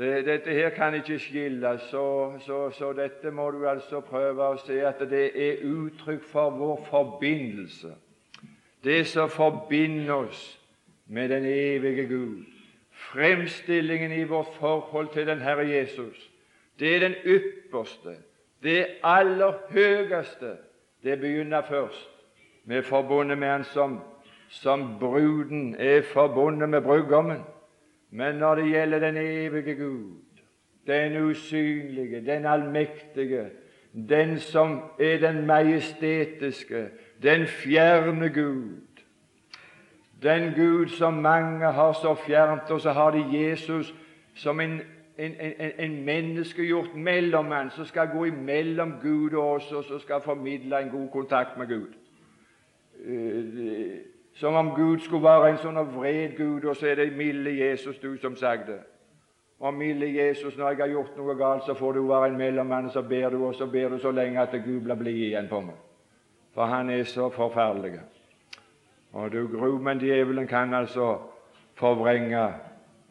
det, 0.00 0.26
Dette 0.26 0.50
her 0.50 0.70
kan 0.70 0.94
ikke 0.94 1.18
skilles, 1.18 1.80
så, 1.80 2.32
så, 2.46 2.70
så, 2.70 2.92
dette 2.92 3.30
må 3.30 3.50
du 3.50 3.66
altså 3.68 4.00
prøve 4.00 4.46
å 4.48 4.56
se 4.56 4.78
at 4.80 5.02
det 5.10 5.26
er 5.36 5.60
uttrykk 5.68 6.24
for 6.24 6.56
vår 6.56 6.86
forbindelse. 6.88 7.92
Det 8.84 9.02
som 9.06 9.28
forbinder 9.28 10.14
oss 10.14 10.40
med 11.06 11.28
den 11.28 11.44
evige 11.44 12.06
Gud. 12.08 12.48
Fremstillingen 13.12 14.12
i 14.12 14.24
vårt 14.24 14.54
forhold 14.56 15.12
til 15.12 15.26
den 15.26 15.44
Herre 15.44 15.68
Jesus, 15.68 16.30
det 16.80 16.96
er 16.96 17.00
den 17.00 17.14
ypperste, 17.24 18.16
det 18.62 18.86
aller 19.04 19.52
høyeste. 19.68 20.56
Det 21.02 21.20
begynner 21.20 21.62
først 21.68 22.10
med 22.64 22.82
forbundet 22.82 23.38
med 23.38 23.48
Han 23.48 23.64
som, 23.64 24.00
som 24.48 24.96
bruden 25.00 25.74
er 25.78 26.02
forbundet 26.02 26.68
med 26.68 26.80
brudgommen. 26.80 27.44
Men 28.10 28.34
når 28.34 28.54
det 28.54 28.70
gjelder 28.70 28.98
den 28.98 29.16
evige 29.16 29.74
Gud, 29.74 30.14
den 30.86 31.16
usynlige, 31.16 32.26
den 32.26 32.46
allmektige, 32.46 33.50
den 34.08 34.38
som 34.38 34.82
er 35.00 35.18
den 35.18 35.46
majestetiske, 35.46 36.88
den 37.22 37.46
fjerne 37.46 38.28
Gud, 38.28 38.76
den 40.22 40.54
Gud 40.54 40.88
som 40.88 41.14
mange 41.14 41.66
har 41.66 41.92
så 41.92 42.14
fjernt, 42.14 42.70
og 42.70 42.80
så 42.80 42.90
har 42.90 43.10
de 43.10 43.24
Jesus 43.32 43.94
som 44.34 44.60
en, 44.60 44.80
en, 45.18 45.34
en, 45.40 45.72
en 45.78 46.04
menneskegjort 46.04 46.94
mellommann 46.94 47.70
som 47.70 47.84
skal 47.84 48.08
gå 48.08 48.24
imellom 48.24 48.94
Gud 49.02 49.32
og 49.32 49.50
oss, 49.50 49.72
og 49.72 49.84
som 49.84 50.00
skal 50.00 50.20
formidle 50.20 50.80
en 50.80 50.90
god 50.90 51.08
kontakt 51.08 51.58
med 51.58 51.66
Gud. 51.66 51.88
Som 54.40 54.54
om 54.54 54.70
Gud 54.74 55.02
skulle 55.04 55.28
være 55.28 55.50
en 55.50 55.58
sånn 55.60 55.78
vred 55.92 56.32
Gud, 56.38 56.64
og 56.64 56.76
så 56.76 56.86
er 56.88 56.96
det 56.96 57.10
milde 57.12 57.52
Jesus 57.52 57.98
du 58.00 58.14
som 58.22 58.38
sagde. 58.40 58.78
Og 59.60 59.74
milde 59.76 60.06
Jesus, 60.08 60.54
når 60.56 60.70
jeg 60.70 60.78
har 60.80 60.92
gjort 60.94 61.16
noe 61.18 61.34
galt, 61.36 61.66
så 61.66 61.74
får 61.76 61.98
du 61.98 62.06
være 62.08 62.30
en 62.30 62.38
mellommann, 62.40 62.86
og 62.88 62.94
så 62.94 63.02
ber 63.04 63.34
du, 63.34 63.42
og 63.44 63.54
så 63.54 63.66
ber 63.68 63.92
du 63.92 63.98
så 64.00 64.14
lenge 64.16 64.40
at 64.40 64.54
Gud 64.64 64.78
blir 64.86 64.96
blid 64.96 65.18
igjen 65.26 65.50
på 65.50 65.60
meg. 65.60 65.76
For 66.56 66.72
han 66.72 66.88
er 66.90 67.04
så 67.04 67.28
forferdelig. 67.34 67.98
Og 69.12 69.28
du 69.32 69.42
gru, 69.52 69.76
men 69.76 70.00
djevelen 70.00 70.48
kan 70.48 70.72
altså 70.74 71.18
forvrenge 71.76 72.46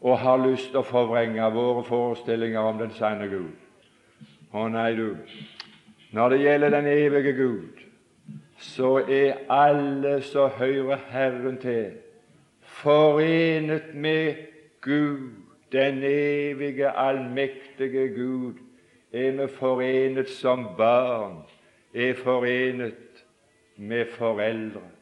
og 0.00 0.18
har 0.18 0.42
lyst 0.42 0.72
til 0.72 0.80
å 0.80 0.88
forvrenge 0.88 1.52
våre 1.54 1.84
forestillinger 1.86 2.72
om 2.72 2.82
den 2.82 2.90
sanne 2.98 3.28
Gud. 3.30 3.54
Å 4.50 4.66
nei, 4.66 4.88
du, 4.98 5.14
når 6.10 6.34
det 6.34 6.42
gjelder 6.42 6.74
den 6.74 6.90
evige 6.90 7.36
Gud, 7.38 7.86
så 8.60 8.96
er 9.08 9.40
alle 9.48 10.20
som 10.22 10.50
hører 10.50 10.98
Herren 11.10 11.58
til, 11.58 11.90
forenet 12.62 13.94
med 13.94 14.34
Gud, 14.80 15.30
den 15.72 16.02
evige, 16.04 16.90
allmektige 16.90 18.08
Gud, 18.14 18.54
er 19.12 19.30
vi 19.30 19.48
forenet 19.48 20.28
som 20.28 20.68
barn, 20.76 21.42
er 21.94 22.14
forenet 22.14 23.24
med 23.76 24.06
foreldre 24.18 25.00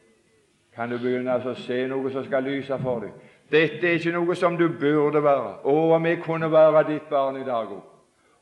kan 0.79 0.87
du 0.87 0.95
begynne 0.95 1.33
å 1.35 1.53
se 1.59 1.81
noe 1.91 2.07
som 2.13 2.23
skal 2.23 2.45
lyse 2.47 2.75
for 2.79 3.03
deg. 3.03 3.15
Dette 3.51 3.83
er 3.83 3.97
ikke 3.97 4.13
noe 4.15 4.35
som 4.39 4.55
du 4.55 4.69
burde 4.79 5.19
være. 5.25 5.57
Å, 5.67 5.73
om 5.97 6.05
jeg 6.07 6.21
kunne 6.23 6.47
være 6.53 6.85
ditt 6.87 7.09
barn 7.11 7.41
i 7.41 7.43
dag 7.43 7.73
òg. 7.75 7.81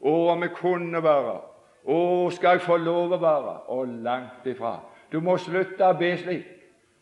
Å, 0.05 0.13
om 0.35 0.45
jeg 0.45 0.53
kunne 0.59 1.01
være. 1.01 1.33
Å, 1.87 1.97
skal 2.35 2.59
jeg 2.59 2.65
få 2.67 2.77
lov 2.83 3.15
å 3.15 3.19
være? 3.23 3.55
Og 3.73 3.95
langt 4.05 4.45
ifra. 4.51 4.75
Du 5.11 5.19
må 5.23 5.37
slutte 5.37 5.87
å 5.87 5.95
be 5.97 6.11
slik. 6.17 6.47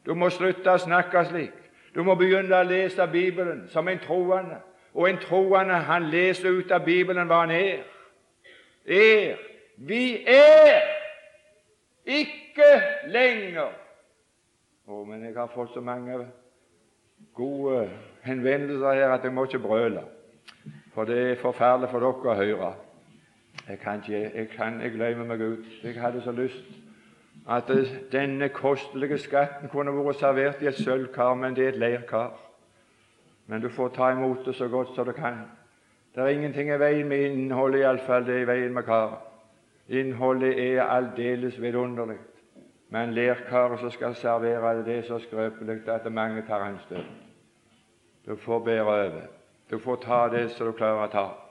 Du 0.06 0.14
må 0.14 0.30
slutte 0.30 0.76
å 0.76 0.82
snakke 0.82 1.26
slik. 1.30 1.54
Du 1.96 2.04
må 2.04 2.16
begynne 2.20 2.60
å 2.60 2.68
lese 2.68 3.08
Bibelen 3.08 3.66
som 3.74 3.88
en 3.88 4.02
troende. 4.04 4.60
Og 4.94 5.10
en 5.10 5.18
troende, 5.20 5.76
han 5.88 6.10
leser 6.12 6.50
ut 6.56 6.72
av 6.72 6.86
Bibelen 6.86 7.28
hva 7.28 7.42
han 7.44 7.52
er. 7.56 7.82
Er. 8.86 9.42
Vi 9.76 10.24
er 10.28 10.86
ikke 12.06 12.70
lenger 13.12 13.74
Oh, 14.88 15.02
men 15.08 15.24
jeg 15.26 15.34
har 15.34 15.50
fått 15.50 15.72
så 15.74 15.82
mange 15.82 16.28
gode 17.34 17.88
henvendelser 18.22 18.94
her 18.94 19.16
at 19.16 19.24
jeg 19.24 19.34
må 19.34 19.48
ikke 19.48 19.60
brøle. 19.60 20.04
For 20.94 21.10
det 21.10 21.18
er 21.32 21.40
forferdelig 21.42 21.90
for 21.90 22.06
dere 22.06 22.30
å 22.30 22.36
høre. 22.38 22.70
Jeg 23.66 23.80
kan 23.82 24.04
ikke, 24.04 24.20
jeg 24.36 24.50
kan, 24.54 24.78
jeg 24.82 24.94
glemmer 24.94 25.26
meg 25.26 25.42
ut. 25.42 25.66
Jeg 25.84 25.98
hadde 25.98 26.22
så 26.22 26.32
lyst 26.38 26.85
at 27.50 27.70
denne 28.12 28.50
kostelige 28.50 29.18
skatten 29.18 29.70
kunne 29.70 29.94
vært 29.94 30.20
servert 30.20 30.62
i 30.62 30.68
et 30.68 30.80
sølvkar, 30.82 31.36
men 31.38 31.56
det 31.56 31.64
er 31.64 31.74
et 31.74 31.80
leirkar. 31.80 32.34
Men 33.48 33.62
du 33.62 33.70
får 33.70 33.94
ta 33.94 34.10
imot 34.12 34.46
det 34.46 34.56
så 34.56 34.68
godt 34.68 34.96
som 34.96 35.06
du 35.06 35.12
kan. 35.12 35.44
Det 36.16 36.24
er 36.24 36.28
ingenting 36.28 36.72
i 36.74 36.80
veien 36.80 37.08
med 37.08 37.26
innholdet, 37.28 37.80
iallfall 37.80 38.26
det 38.26 38.36
er 38.36 38.46
i 38.46 38.48
veien 38.48 38.74
med 38.74 38.84
karet. 38.84 39.20
Innholdet 39.88 40.58
er 40.58 40.84
aldeles 40.84 41.62
vidunderlig. 41.62 42.18
Men 42.90 43.14
leirkaret 43.14 43.80
som 43.80 43.92
skal 43.92 44.16
servere 44.16 44.84
det, 44.86 44.98
er 44.98 45.02
så 45.02 45.20
skrøpelig 45.20 45.90
at 45.90 46.12
mange 46.12 46.42
tar 46.48 46.66
en 46.66 46.80
stund. 46.86 47.06
Du 48.26 48.36
får 48.36 48.60
bære 48.60 48.82
over. 48.82 49.22
Du 49.72 49.80
får 49.80 49.96
ta 49.96 50.28
det 50.32 50.52
som 50.52 50.68
du 50.68 50.72
klarer 50.72 51.06
å 51.06 51.12
ta. 51.12 51.45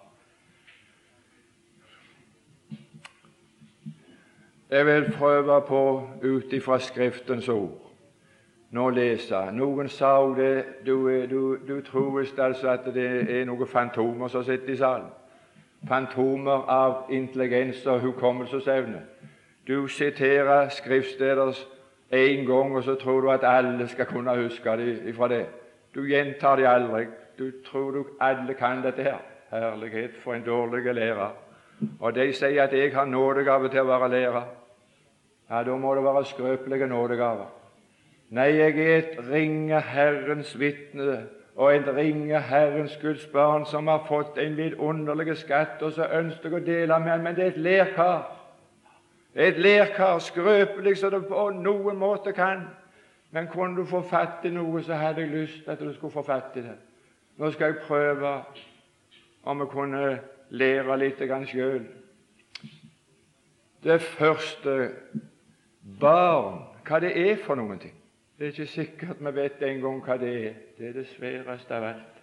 Jeg 4.74 4.86
vil 4.86 5.12
prøve 5.18 5.62
på 5.68 6.08
ut 6.22 6.52
ifra 6.52 6.78
Skriftens 6.78 7.48
ord 7.48 7.84
nå 8.74 8.88
lese. 8.90 9.38
Noen 9.54 9.86
sa 9.88 10.16
òg 10.18 10.32
det 10.36 10.64
Du, 10.86 10.96
du, 11.30 11.58
du 11.68 11.80
tror 11.86 12.18
visst 12.18 12.38
altså 12.38 12.72
at 12.72 12.88
det 12.94 13.04
er 13.30 13.44
noen 13.46 13.68
fantomer 13.70 14.28
som 14.28 14.42
sitter 14.42 14.72
i 14.72 14.76
salen. 14.76 15.12
Fantomer 15.88 16.64
av 16.68 17.12
intelligens 17.14 17.86
og 17.86 18.00
hukommelsesevne. 18.00 19.02
Du 19.68 19.86
siterer 19.88 20.68
skriftsteder 20.68 21.54
én 22.10 22.42
gang, 22.46 22.74
og 22.76 22.82
så 22.82 22.94
tror 22.94 23.20
du 23.20 23.30
at 23.30 23.46
alle 23.46 23.88
skal 23.88 24.06
kunne 24.06 24.34
huske 24.42 24.76
det 24.76 24.98
ifra 25.06 25.28
det. 25.28 25.46
Du 25.94 26.02
gjentar 26.02 26.56
det 26.56 26.66
aldri. 26.66 27.06
Du 27.38 27.50
tror 27.70 27.90
du 27.90 28.04
alle 28.20 28.54
kan 28.54 28.82
dette 28.82 29.02
her. 29.02 29.22
Herlighet, 29.50 30.18
for 30.24 30.34
en 30.34 30.42
dårlig 30.42 30.94
lærer. 30.94 31.30
Og 32.00 32.14
de 32.14 32.32
sier 32.32 32.62
at 32.62 32.72
jeg 32.72 32.94
har 32.94 33.04
nådegave 33.04 33.68
til 33.68 33.80
å 33.80 33.90
være 33.92 34.10
lærer. 34.10 34.63
Ja, 35.50 35.62
da 35.62 35.76
må 35.76 35.94
det 35.94 36.04
være 36.04 36.24
skrøpelige 36.24 36.86
nådegaver. 36.86 37.50
Nei, 38.30 38.50
jeg 38.56 38.78
er 38.78 38.98
et 38.98 39.18
ringe 39.30 39.80
Herrens 39.80 40.58
vitne 40.58 41.26
og 41.56 41.76
et 41.76 41.88
ringe 41.96 42.40
Herrens 42.40 42.98
Guds 43.02 43.26
barn 43.26 43.66
som 43.66 43.86
har 43.86 44.06
fått 44.08 44.38
en 44.38 44.56
vidunderlig 44.56 45.36
skatt, 45.38 45.82
og 45.82 45.92
så 45.92 46.08
ønsker 46.18 46.50
jeg 46.50 46.62
å 46.62 46.64
dele 46.66 46.98
med 46.98 47.12
ham, 47.12 47.20
men 47.20 47.36
det 47.36 47.44
er 47.44 47.52
et 47.52 47.60
lærkar. 47.62 48.24
Et 49.34 49.58
lerkar, 49.58 50.18
skrøpelig 50.18 50.96
som 50.98 51.12
det 51.14 51.26
på 51.28 51.50
noen 51.58 51.98
måte 51.98 52.32
kan. 52.32 52.64
Men 53.30 53.48
kunne 53.50 53.76
du 53.76 53.84
få 53.86 54.00
fatt 54.06 54.44
i 54.46 54.50
noe, 54.54 54.82
så 54.82 54.94
hadde 54.94 55.24
jeg 55.24 55.30
lyst 55.30 55.68
at 55.68 55.80
du 55.80 55.92
skulle 55.92 56.14
få 56.14 56.22
fatt 56.22 56.56
i 56.56 56.62
det. 56.62 56.76
Nå 57.38 57.50
skal 57.50 57.72
jeg 57.72 57.82
prøve 57.86 58.34
om 59.44 59.60
jeg 59.60 59.68
kunne 59.68 60.04
lære 60.50 60.98
litt 60.98 61.22
sjøl. 61.50 61.86
Det 63.84 64.00
første 64.00 64.92
barn, 66.00 66.62
hva 66.84 67.00
det 67.00 67.12
er 67.18 67.36
for 67.44 67.58
noen 67.58 67.78
ting. 67.78 67.94
Det 68.38 68.46
er 68.46 68.52
ikke 68.52 68.66
sikkert 68.66 69.20
vi 69.22 69.34
vet 69.36 69.62
engang 69.62 70.00
hva 70.04 70.16
det 70.18 70.32
er. 70.34 70.56
Det 70.78 70.88
er 70.88 70.96
det 70.98 71.06
sværeste 71.12 71.74
av 71.74 71.88
alt. 71.92 72.22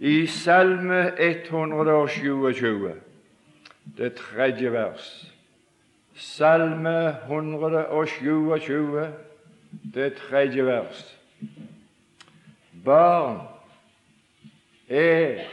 I 0.00 0.26
Salme 0.26 1.12
127, 1.18 2.94
det 3.98 4.14
tredje 4.16 4.72
vers 4.72 5.10
Salme 6.20 7.16
127, 7.26 9.08
det 9.94 10.14
tredje 10.14 10.64
vers. 10.66 11.16
Barn 12.84 13.40
er 14.88 15.46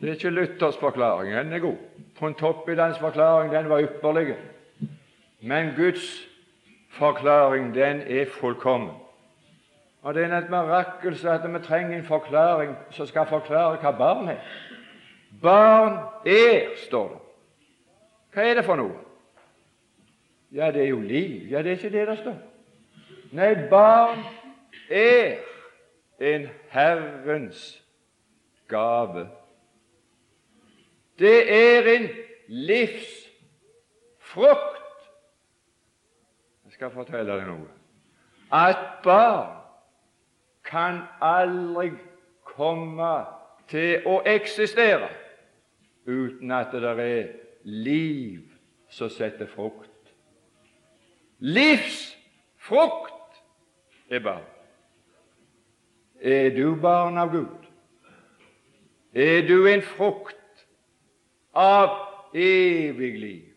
Det 0.00 0.10
er 0.10 0.14
ikke 0.14 0.30
Luthers 0.30 0.76
forklaring, 0.76 1.32
den 1.32 1.52
er 1.52 1.58
god. 1.58 1.76
Pontoppidas 2.18 2.98
forklaring 2.98 3.52
den 3.52 3.68
var 3.68 3.80
ypperlig. 3.80 4.34
Men 5.44 5.74
Guds 5.76 6.28
forklaring 6.90 7.74
den 7.74 8.00
er 8.00 8.26
fullkommen. 8.40 8.90
Og 10.02 10.14
Det 10.14 10.24
er 10.24 10.38
et 10.38 10.50
mirakel 10.50 11.28
at 11.28 11.54
vi 11.54 11.58
trenger 11.64 11.98
en 11.98 12.04
forklaring 12.04 12.76
som 12.90 13.06
skal 13.06 13.26
forklare 13.26 13.76
hva 13.80 13.90
barn 13.90 14.28
er. 14.28 14.36
Barn 15.42 15.98
er, 16.26 16.76
står 16.86 17.08
det. 17.08 17.18
Hva 18.32 18.42
er 18.42 18.54
det 18.54 18.64
for 18.64 18.76
noe? 18.76 18.96
Ja, 20.52 20.70
det 20.70 20.82
er 20.82 20.88
jo 20.88 21.00
liv. 21.00 21.50
Ja, 21.50 21.62
det 21.62 21.66
er 21.66 21.76
ikke 21.76 21.98
det 21.98 22.08
det 22.08 22.18
står. 22.18 22.36
Nei, 23.32 23.54
barn 23.70 24.18
er 24.90 25.36
en 26.20 26.48
Herrens 26.70 27.82
gave. 28.68 29.28
Det 31.18 31.52
er 31.52 31.96
en 31.96 32.08
livsfrukt. 32.48 34.73
Skal 36.74 36.90
fortelle 36.90 37.30
deg 37.30 37.44
noe. 37.46 37.68
At 38.50 38.80
barn 39.04 39.60
kan 40.66 41.04
aldri 41.22 41.92
komme 42.48 43.12
til 43.70 44.02
å 44.10 44.16
eksistere 44.26 45.10
uten 46.06 46.50
at 46.52 46.74
det 46.74 46.94
er 47.04 47.28
liv 47.62 48.42
som 48.90 49.12
setter 49.12 49.46
frukt. 49.46 49.90
Livsfrukt 51.38 53.38
er 54.10 54.24
barn. 54.24 54.48
Er 56.20 56.50
du 56.56 56.74
barn 56.80 57.18
av 57.20 57.30
Gud? 57.32 57.68
Er 59.14 59.46
du 59.46 59.68
en 59.70 59.82
frukt 59.94 60.66
av 61.54 61.94
evig 62.34 63.14
liv? 63.20 63.54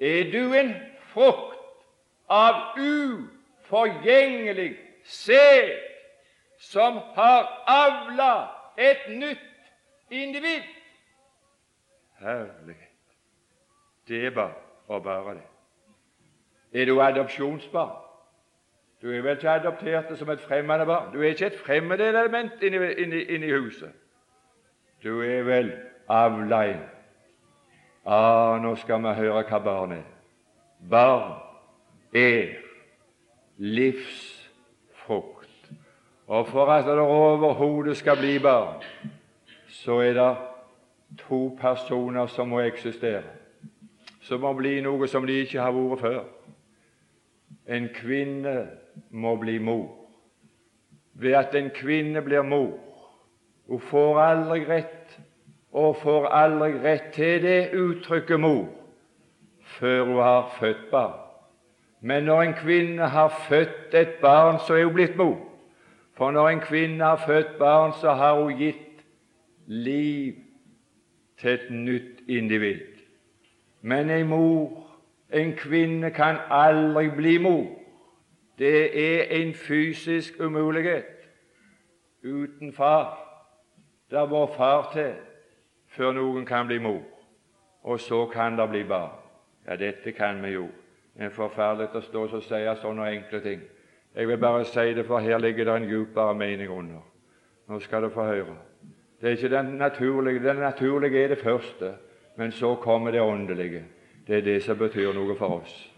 Er 0.00 0.32
du 0.32 0.56
en 0.56 0.74
frukt 1.12 1.49
av 2.30 2.54
uforgjengelig 2.78 4.76
sæd 5.04 5.70
som 6.58 7.00
har 7.14 7.48
avla 7.66 8.48
et 8.78 9.08
nytt 9.08 9.38
individ? 10.10 10.62
Herlighet! 12.20 12.86
Det 14.08 14.26
er 14.26 14.30
bare 14.30 14.54
og 14.88 15.02
bare 15.02 15.34
det. 15.34 15.42
Er 16.72 16.86
du 16.86 17.00
adopsjonsbarn? 17.00 17.96
Du 19.02 19.10
er 19.10 19.22
vel 19.22 19.36
ikke 19.36 19.50
adoptert 19.50 20.18
som 20.18 20.30
et 20.30 20.40
fremmede 20.40 20.86
barn? 20.86 21.12
Du 21.12 21.22
er 21.22 21.26
ikke 21.26 21.46
et 21.46 21.58
fremmedelement 21.58 22.62
inni, 22.62 22.92
inni, 22.92 23.22
inni 23.22 23.52
huset. 23.52 23.92
Du 25.02 25.22
er 25.22 25.42
vel 25.42 25.72
avla 26.08 26.62
inn 26.68 26.82
Ah, 28.06 28.58
nå 28.62 28.74
skal 28.80 29.02
vi 29.02 29.12
høre 29.14 29.42
hva 29.44 29.58
barn 29.64 29.92
er. 29.92 30.04
Barn 30.90 31.49
er 32.12 32.46
livsfrukt. 33.56 35.48
Og 36.26 36.48
for 36.48 36.66
at 36.66 36.84
det 36.84 36.98
overhodet 36.98 37.96
skal 37.96 38.16
bli 38.16 38.38
barn, 38.38 38.82
så 39.68 39.98
er 40.00 40.12
det 40.12 40.36
to 41.18 41.58
personer 41.60 42.26
som 42.26 42.48
må 42.48 42.60
eksistere, 42.60 43.22
som 44.20 44.40
må 44.40 44.52
bli 44.54 44.80
noe 44.80 45.08
som 45.08 45.26
de 45.26 45.40
ikke 45.42 45.60
har 45.60 45.74
vært 45.74 46.00
før. 46.00 46.20
En 47.66 47.88
kvinne 47.94 48.68
må 49.10 49.36
bli 49.36 49.58
mor. 49.58 49.88
Ved 51.14 51.34
at 51.34 51.54
en 51.54 51.70
kvinne 51.74 52.22
blir 52.22 52.42
mor, 52.42 52.78
hun 53.68 53.80
får 53.80 54.20
aldri 54.22 54.64
rett 54.66 55.18
og 55.72 55.96
får 56.02 56.26
aldri 56.34 56.72
rett 56.82 57.12
til 57.14 57.42
det 57.42 57.72
uttrykket 57.78 58.40
mor 58.40 58.66
før 59.78 60.04
hun 60.04 60.22
har 60.22 60.48
født 60.58 60.88
barn. 60.90 61.29
Men 62.00 62.24
når 62.24 62.42
en 62.42 62.54
kvinne 62.54 63.08
har 63.08 63.28
født 63.48 63.94
et 63.94 64.14
barn, 64.22 64.58
så 64.66 64.74
er 64.74 64.84
hun 64.84 64.94
blitt 64.94 65.16
mor. 65.16 65.38
For 66.16 66.30
når 66.30 66.48
en 66.48 66.60
kvinne 66.60 67.04
har 67.04 67.22
født 67.26 67.58
barn, 67.58 67.92
så 68.00 68.12
har 68.12 68.40
hun 68.42 68.56
gitt 68.56 69.04
liv 69.66 70.34
til 71.38 71.50
et 71.50 71.70
nytt 71.70 72.20
individ. 72.28 72.80
Men 73.80 74.10
en 74.10 74.28
mor, 74.28 74.86
en 75.32 75.56
kvinne, 75.56 76.10
kan 76.10 76.36
aldri 76.50 77.10
bli 77.16 77.38
mor. 77.38 77.66
Det 78.58 79.00
er 79.00 79.24
en 79.42 79.54
fysisk 79.54 80.40
umulighet. 80.40 81.04
Uten 82.24 82.72
far. 82.72 83.18
Der 84.10 84.26
må 84.26 84.46
far 84.56 84.90
til 84.92 85.14
før 85.90 86.12
noen 86.12 86.46
kan 86.46 86.66
bli 86.66 86.78
mor, 86.78 87.02
og 87.82 88.00
så 88.00 88.26
kan 88.26 88.58
det 88.58 88.68
bli 88.70 88.84
barn. 88.84 89.16
Ja, 89.66 89.76
dette 89.76 90.12
kan 90.12 90.42
vi 90.42 90.48
jo. 90.48 90.68
Det 91.14 91.26
er 91.26 91.34
forferdelig 91.34 91.90
å 91.94 92.02
stå 92.04 92.24
og 92.26 92.42
si 92.42 92.64
sånne 92.82 93.10
enkle 93.10 93.40
ting. 93.44 93.62
Jeg 94.14 94.28
vil 94.28 94.38
bare 94.38 94.64
si 94.64 94.94
det, 94.94 95.06
for 95.06 95.18
her 95.18 95.38
ligger 95.38 95.64
det 95.64 95.76
en 95.76 95.88
djupere 95.88 96.34
mening 96.34 96.70
under. 96.70 97.02
Nå 97.68 97.78
skal 97.80 98.02
du 98.02 98.10
få 98.10 98.24
høre. 98.26 98.56
Det 99.20 99.28
er 99.28 99.36
ikke 99.36 99.56
den 99.56 99.66
naturlige. 99.78 100.42
Det 100.42 100.56
naturlige 100.56 101.24
er 101.24 101.28
det 101.28 101.38
første, 101.38 101.92
men 102.36 102.52
så 102.52 102.74
kommer 102.74 103.10
det 103.10 103.20
åndelige. 103.20 103.84
Det 104.26 104.36
er 104.36 104.40
det 104.40 104.62
som 104.62 104.78
betyr 104.78 105.12
noe 105.12 105.36
for 105.36 105.60
oss. 105.60 105.90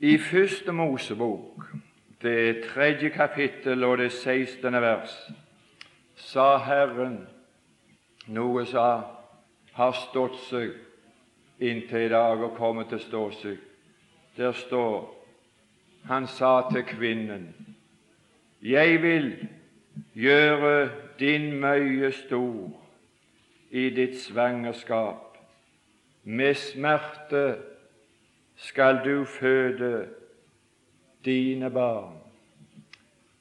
I 0.00 0.18
Første 0.18 0.72
Mosebok, 0.72 1.64
det 2.22 2.48
er 2.48 2.62
tredje 2.74 3.08
kapittel 3.08 3.84
og 3.84 3.98
det 3.98 4.12
sekstende 4.12 4.80
vers, 4.80 5.12
sa 6.16 6.56
Herren 6.56 7.26
noe 8.26 8.64
som 8.66 9.04
har 9.72 9.92
stått 9.92 10.38
seg 10.48 10.72
inntil 11.60 12.06
i 12.06 12.08
dag 12.08 12.42
og 12.42 12.56
kommer 12.56 12.88
til 12.88 13.16
å. 13.16 13.30
Der 14.36 14.52
står 14.52 15.16
Han 16.04 16.26
sa 16.26 16.70
til 16.72 16.82
kvinnen, 16.82 17.54
Jeg 18.62 19.02
vil 19.02 19.48
gjøre 20.14 20.90
din 21.18 21.60
møye 21.60 22.12
stor 22.12 22.70
i 23.70 23.90
ditt 23.90 24.16
svangerskap. 24.20 25.36
Med 26.24 26.54
smerte 26.54 27.56
skal 28.56 29.04
du 29.04 29.24
føde 29.24 30.08
dine 31.24 31.70
barn. 31.70 32.16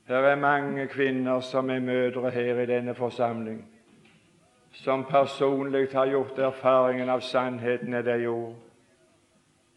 Her 0.07 0.15
er 0.15 0.35
mange 0.35 0.87
kvinner 0.87 1.39
som 1.39 1.69
er 1.69 1.79
mødre 1.79 2.31
her 2.31 2.59
i 2.59 2.65
denne 2.65 2.95
forsamling, 2.95 3.65
som 4.71 5.05
personlig 5.05 5.87
har 5.93 6.05
gjort 6.05 6.39
erfaringen 6.39 7.09
av 7.09 7.19
sannheten 7.19 7.93
i 7.93 8.01
det 8.01 8.27
ord. 8.27 8.55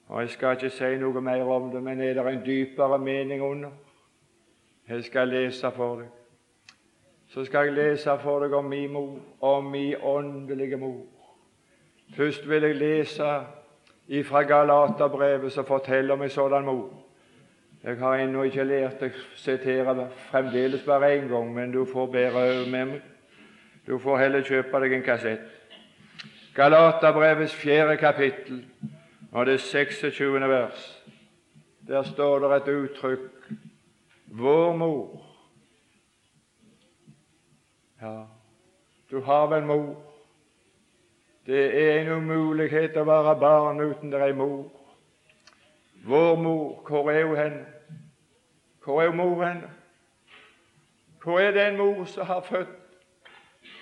Og 0.09 0.20
Jeg 0.20 0.31
skal 0.31 0.57
ikke 0.57 0.70
si 0.70 0.96
noe 1.00 1.20
mer 1.20 1.44
om 1.48 1.70
det, 1.72 1.83
men 1.83 2.00
er 2.00 2.14
det 2.14 2.26
en 2.26 2.44
dypere 2.44 2.98
mening 2.98 3.42
under? 3.42 3.70
Jeg 4.88 5.05
skal 5.05 5.28
lese 5.28 5.70
for 5.70 6.02
deg. 6.02 6.09
Så 7.28 7.44
skal 7.44 7.66
jeg 7.66 7.74
lese 7.74 8.18
for 8.20 8.44
deg 8.44 8.52
om 8.52 8.64
min 8.64 8.92
mor, 8.92 9.16
om 9.40 9.64
min 9.64 9.94
åndelige 10.02 10.76
mor. 10.76 11.07
Først 12.16 12.48
vil 12.48 12.62
jeg 12.62 12.76
lese 12.76 13.31
ifra 14.09 14.42
Galaterbrevet 14.42 15.52
som 15.52 15.64
forteller 15.64 16.14
om 16.14 16.22
en 16.22 16.31
sådan 16.31 16.64
mor. 16.64 16.90
Jeg 17.85 17.96
har 17.96 18.14
ennå 18.14 18.42
ikke 18.42 18.64
lært 18.64 19.00
å 19.02 19.09
sitere 19.37 20.11
fremdeles 20.28 20.85
bare 20.87 21.16
én 21.16 21.26
gang, 21.31 21.48
men 21.55 21.72
du 21.72 21.85
får 21.85 22.07
bedre 22.07 22.44
øye 22.50 22.70
med 22.70 22.85
meg. 22.85 23.00
Du 23.86 23.98
får 23.98 24.18
heller 24.18 24.44
kjøpe 24.46 24.80
deg 24.84 24.94
en 24.94 25.04
kassett. 25.06 25.46
Galaterbrevets 26.54 27.54
fjerde 27.56 27.96
kapittel 27.96 28.64
og 29.32 29.46
det 29.46 29.60
26. 29.60 30.40
vers. 30.48 30.84
Der 31.88 32.02
står 32.02 32.38
det 32.38 32.56
et 32.56 32.68
uttrykk 32.68 33.28
Vår 34.34 34.76
mor. 34.76 35.24
Ja, 38.02 38.24
du 39.10 39.20
har 39.20 39.46
vel 39.46 39.66
mor. 39.66 39.96
Det 41.46 41.64
er 41.82 42.00
en 42.00 42.08
umulighet 42.08 42.96
å 42.96 43.04
være 43.04 43.34
barn 43.40 43.80
uten 43.80 44.12
det 44.12 44.20
er 44.22 44.32
mor. 44.34 44.70
Vår 46.06 46.38
mor, 46.40 46.80
hvor 46.88 47.10
er 47.10 47.26
hun 47.26 47.36
hen? 47.36 47.58
Hvor 48.84 49.02
er 49.02 49.12
mor 49.12 49.44
hen? 49.44 49.60
Hvor 51.22 51.40
er 51.40 51.50
den 51.50 51.76
mor 51.76 52.04
som 52.04 52.26
har 52.26 52.40
født 52.40 52.78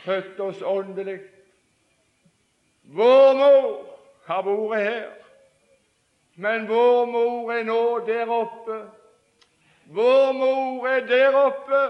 født 0.05 0.41
oss 0.41 0.63
åndelig. 0.63 1.21
Vår 2.83 3.33
mor 3.39 3.99
har 4.27 4.43
vært 4.43 4.83
her, 4.83 5.11
men 6.35 6.69
vår 6.69 7.05
mor 7.07 7.53
er 7.53 7.65
nå 7.65 7.83
der 8.07 8.31
oppe. 8.31 8.81
Vår 9.91 10.33
mor 10.33 10.87
er 10.89 11.07
der 11.07 11.37
oppe 11.37 11.83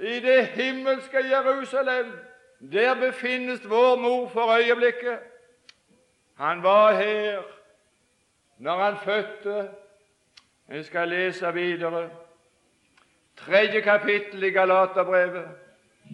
i 0.00 0.20
det 0.20 0.46
himmelske 0.46 1.26
Jerusalem. 1.28 2.12
Der 2.72 2.94
befinnes 2.94 3.60
vår 3.70 3.96
mor 3.96 4.28
for 4.28 4.56
øyeblikket. 4.56 5.18
Han 6.36 6.62
var 6.62 6.92
her 6.92 7.42
når 8.58 8.76
han 8.76 8.96
fødte. 9.04 9.70
Jeg 10.68 10.84
skal 10.84 11.08
lese 11.08 11.52
videre. 11.52 12.10
Tredje 13.36 13.80
kapittel 13.80 14.42
i 14.42 14.50
Galaterbrevet, 14.50 15.48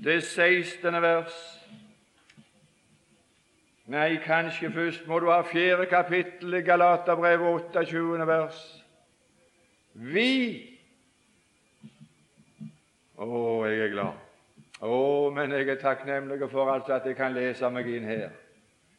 det 0.04 0.22
16. 0.24 1.02
vers. 1.02 1.36
Nei, 3.86 4.16
kanskje 4.16 4.72
først 4.72 5.06
må 5.06 5.18
du 5.18 5.30
ha 5.30 5.40
fjerde 5.46 5.86
kapittel 5.86 6.54
i 6.54 6.60
Galaterbrevet, 6.66 7.70
28. 7.76 8.26
vers. 8.26 8.62
Vi 9.94 10.32
Å, 13.16 13.64
jeg 13.64 13.78
er 13.80 13.92
glad. 13.94 14.18
Å, 14.84 14.96
men 15.32 15.54
jeg 15.56 15.70
er 15.72 15.78
takknemlig 15.80 16.50
for 16.52 16.68
altså 16.68 16.98
at 16.98 17.06
jeg 17.08 17.16
kan 17.16 17.32
lese 17.32 17.70
meg 17.72 17.88
inn 17.88 18.04
her. 18.04 18.34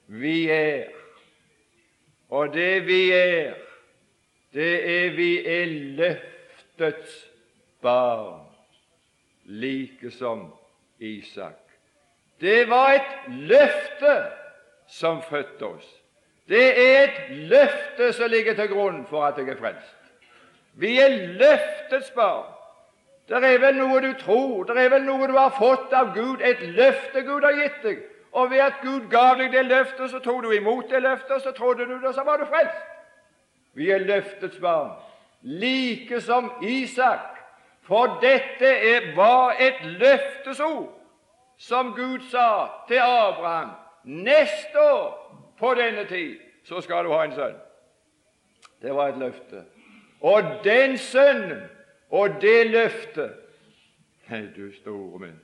Vi 0.07 0.47
er, 0.49 0.87
og 2.33 2.55
det 2.55 2.87
vi 2.87 3.01
er, 3.13 3.59
det 4.55 4.71
er 4.89 5.13
vi 5.13 5.31
er 5.45 5.75
løftets 5.99 7.19
barn, 7.83 8.47
like 9.45 10.09
som 10.15 10.47
Isak. 10.99 11.59
Det 12.41 12.69
var 12.69 12.91
et 12.93 13.31
løfte 13.31 14.15
som 14.87 15.21
fødte 15.21 15.65
oss. 15.65 15.87
Det 16.49 16.67
er 16.89 17.03
et 17.03 17.37
løfte 17.49 18.13
som 18.13 18.29
ligger 18.29 18.55
til 18.55 18.69
grunn 18.69 19.05
for 19.09 19.25
at 19.25 19.37
jeg 19.37 19.49
er 19.49 19.59
frelst. 19.59 19.95
Vi 20.73 20.99
er 20.99 21.09
løftets 21.39 22.11
barn. 22.15 22.53
Det 23.27 23.43
er 23.43 23.57
vel 23.59 23.75
noe 23.75 23.99
du 24.01 24.13
tror, 24.19 24.63
det 24.63 24.77
er 24.79 24.89
vel 24.89 25.03
noe 25.03 25.27
du 25.27 25.33
har 25.35 25.51
fått 25.57 25.91
av 25.93 26.13
Gud, 26.15 26.39
et 26.39 26.61
løfte 26.61 27.25
Gud 27.27 27.43
har 27.43 27.57
gitt 27.59 27.81
deg. 27.83 28.05
Og 28.31 28.51
ved 28.51 28.61
at 28.63 28.79
Gud 28.83 29.09
gav 29.11 29.35
deg 29.39 29.51
det 29.51 29.65
løftet, 29.65 30.11
så 30.11 30.21
tok 30.23 30.43
du 30.45 30.51
imot 30.55 30.87
det 30.89 31.01
løftet, 31.03 31.41
så 31.43 31.51
trodde 31.51 31.85
du 31.89 31.97
det, 31.99 32.13
så 32.15 32.23
var 32.23 32.37
du 32.37 32.45
frelst. 32.45 32.85
Vi 33.73 33.89
er 33.91 34.05
løftets 34.05 34.59
barn, 34.61 34.93
like 35.41 36.21
som 36.21 36.51
Isak. 36.63 37.36
For 37.87 38.19
dette 38.21 38.67
er, 38.67 39.15
var 39.15 39.55
et 39.59 39.79
løftesord 39.85 40.91
som 41.57 41.93
Gud 41.95 42.19
sa 42.31 42.67
til 42.87 42.99
Abraham. 42.99 43.71
Neste 44.03 44.81
år 44.81 45.15
på 45.59 45.73
denne 45.73 46.03
tid 46.07 46.35
så 46.67 46.81
skal 46.83 47.07
du 47.07 47.13
ha 47.15 47.23
en 47.23 47.35
sønn. 47.35 47.55
Det 48.81 48.93
var 48.95 49.13
et 49.13 49.19
løfte. 49.23 49.63
Og 50.21 50.43
den 50.63 50.97
sønnen 50.97 51.63
og 52.09 52.41
det 52.41 52.71
løftet 52.71 53.43
Nei, 54.27 54.41
du 54.51 54.73
store 54.75 55.21
min. 55.21 55.35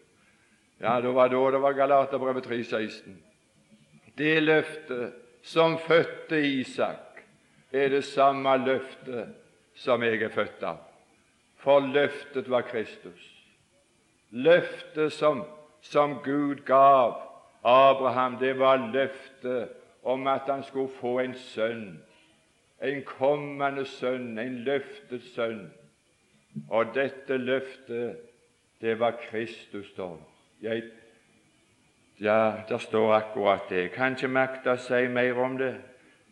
Ja, 0.81 0.97
det 0.99 1.13
var 1.15 1.29
da 1.31 1.39
det 1.55 1.61
var 1.63 1.71
Galaterbrevet 1.71 2.43
3,16. 2.43 3.13
Det 4.17 4.43
løftet 4.43 5.13
som 5.43 5.77
fødte 5.79 6.41
Isak, 6.43 7.23
er 7.71 7.89
det 7.89 8.03
samme 8.03 8.57
løftet 8.65 9.31
som 9.75 10.03
jeg 10.03 10.19
er 10.21 10.33
født 10.35 10.67
av. 10.67 10.81
For 11.63 11.79
løftet 11.79 12.49
var 12.51 12.61
Kristus. 12.67 13.29
Løftet 14.31 15.13
som, 15.13 15.43
som 15.81 16.17
Gud 16.23 16.65
gav 16.67 17.15
Abraham, 17.63 18.37
det 18.39 18.59
var 18.59 18.89
løftet 18.91 19.69
om 20.03 20.27
at 20.27 20.41
han 20.47 20.63
skulle 20.63 20.91
få 20.99 21.19
en 21.19 21.33
sønn, 21.33 22.01
en 22.83 23.03
kommende 23.07 23.85
sønn, 23.85 24.39
en 24.39 24.57
løftet 24.67 25.23
sønn. 25.35 25.69
Og 26.69 26.91
dette 26.95 27.37
løftet, 27.37 28.17
det 28.81 28.99
var 28.99 29.15
Kristus, 29.29 29.87
står 29.87 30.19
jeg, 30.61 30.83
Ja, 32.21 32.53
der 32.69 32.77
står 32.77 33.13
akkurat 33.13 33.59
det. 33.69 33.77
Jeg 33.81 33.91
kan 33.91 34.13
ikke 34.13 34.27
makte 34.27 34.75
å 34.75 34.79
si 34.79 35.07
mer 35.09 35.39
om 35.41 35.57
det, 35.57 35.73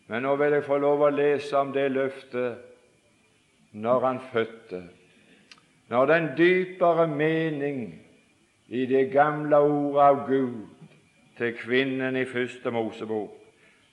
men 0.06 0.22
nå 0.22 0.36
vil 0.38 0.54
jeg 0.54 0.64
få 0.64 0.78
lov 0.78 1.02
å 1.02 1.10
lese 1.10 1.56
om 1.58 1.72
det 1.74 1.88
løftet 1.90 2.60
når 3.72 4.06
han 4.06 4.20
fødte. 4.32 4.82
Når 5.92 6.06
den 6.06 6.28
dypere 6.38 7.08
mening 7.08 8.02
i 8.68 8.86
det 8.86 9.10
gamle 9.12 9.58
ordet 9.58 10.00
av 10.00 10.22
Gud 10.26 10.86
til 11.36 11.52
kvinnen 11.56 12.16
i 12.16 12.24
første 12.24 12.70
Mosebok, 12.70 13.34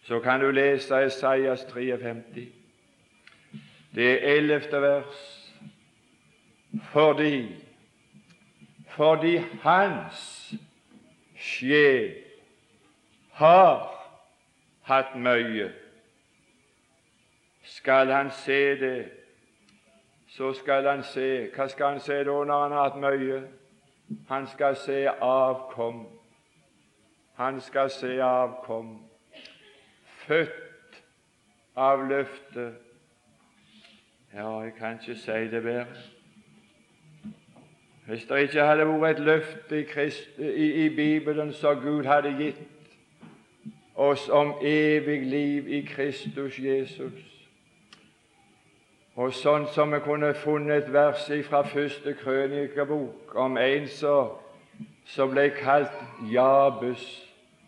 så 0.08 0.20
kan 0.24 0.40
du 0.40 0.52
lese 0.52 0.96
Esaias 0.96 1.66
53, 1.66 2.48
det 3.96 4.38
ellevte 4.38 4.82
vers 4.82 5.20
fordi 6.94 7.56
fordi 8.96 9.38
hans 9.62 10.56
sjel 11.36 12.16
har 13.32 13.88
hatt 14.88 15.16
mye. 15.20 15.72
Skal 17.64 18.12
han 18.12 18.32
se 18.32 18.80
det, 18.80 19.19
så 20.40 20.54
skal 20.54 20.88
han 20.88 21.04
se 21.04 21.50
Hva 21.56 21.68
skal 21.68 21.86
han 21.86 22.00
se 22.00 22.18
da 22.24 22.24
når 22.24 22.62
han 22.62 22.72
har 22.72 22.84
hatt 22.84 23.00
mye? 23.04 23.42
Han 24.28 24.46
skal 24.48 24.76
se 24.76 25.02
avkom. 25.22 26.06
Han 27.36 27.60
skal 27.62 27.90
se 27.90 28.22
avkom. 28.24 29.02
Født 30.06 31.02
av 31.76 32.06
løftet. 32.08 32.74
Ja, 34.34 34.62
jeg 34.62 34.74
kan 34.78 34.96
ikke 35.02 35.20
si 35.20 35.32
det 35.52 35.64
bedre. 35.64 35.86
Hvis 38.08 38.24
det 38.26 38.40
ikke 38.42 38.64
hadde 38.64 38.88
vært 38.88 39.20
et 39.20 39.26
løfte 39.26 39.82
i, 39.82 39.84
Christ, 39.92 40.40
i, 40.40 40.86
i 40.86 40.90
Bibelen 40.96 41.52
som 41.54 41.84
Gud 41.84 42.08
hadde 42.08 42.32
gitt 42.40 42.64
oss 43.96 44.30
om 44.30 44.56
evig 44.62 45.26
liv 45.26 45.68
i 45.68 45.82
Kristus 45.82 46.60
Jesus 46.60 47.39
og 49.20 49.34
sånn 49.36 49.66
som 49.76 49.92
vi 49.92 50.00
kunne 50.00 50.30
funnet 50.40 50.86
et 50.86 50.94
vers 50.96 51.26
fra 51.50 51.60
første 51.68 52.14
krønikebok 52.22 53.34
om 53.36 53.58
en 53.60 53.88
som 53.92 55.34
ble 55.34 55.50
kalt 55.58 55.98
Jabus. 56.32 57.04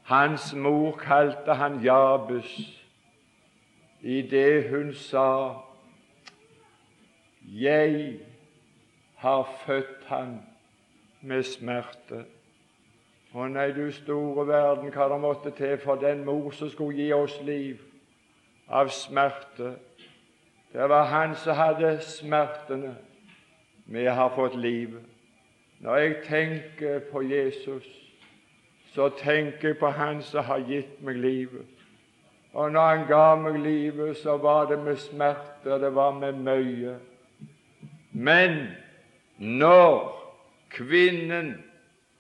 Hans 0.08 0.54
mor 0.56 0.96
kalte 1.02 1.58
han 1.60 1.82
Jabus 1.84 2.54
i 4.02 4.22
det 4.22 4.70
hun 4.70 4.94
sa 4.96 5.60
Jeg 7.44 8.20
har 9.20 9.44
født 9.66 10.08
han 10.08 10.40
med 11.22 11.44
smerte. 11.44 12.24
Å 13.36 13.52
nei, 13.52 13.70
du 13.76 13.92
store 13.92 14.48
verden, 14.48 14.92
hva 14.92 15.12
det 15.12 15.20
måtte 15.20 15.52
til 15.56 15.78
for 15.84 16.00
den 16.00 16.24
mor 16.26 16.52
som 16.56 16.72
skulle 16.72 16.96
gi 16.96 17.12
oss 17.14 17.36
liv 17.44 17.84
av 18.72 18.88
smerte. 18.96 19.76
Det 20.74 20.90
var 20.90 21.04
han 21.04 21.36
som 21.36 21.56
hadde 21.56 22.00
smertene. 22.02 22.96
Vi 23.86 24.06
har 24.06 24.30
fått 24.36 24.56
livet. 24.56 25.02
Når 25.80 25.96
jeg 25.96 26.16
tenker 26.24 27.00
på 27.12 27.22
Jesus, 27.22 27.84
så 28.94 29.10
tenker 29.10 29.68
jeg 29.68 29.78
på 29.78 29.88
Han 29.88 30.22
som 30.22 30.44
har 30.44 30.60
gitt 30.68 31.02
meg 31.04 31.16
livet. 31.16 31.66
Og 32.54 32.72
når 32.72 32.88
Han 32.88 33.06
ga 33.08 33.36
meg 33.36 33.60
livet, 33.60 34.18
så 34.18 34.38
var 34.38 34.66
det 34.66 34.80
med 34.80 34.96
smerte, 34.96 35.80
det 35.82 35.96
var 35.96 36.12
med 36.12 36.34
møye. 36.34 36.96
Men 38.12 38.68
når 39.38 40.12
kvinnen 40.70 41.64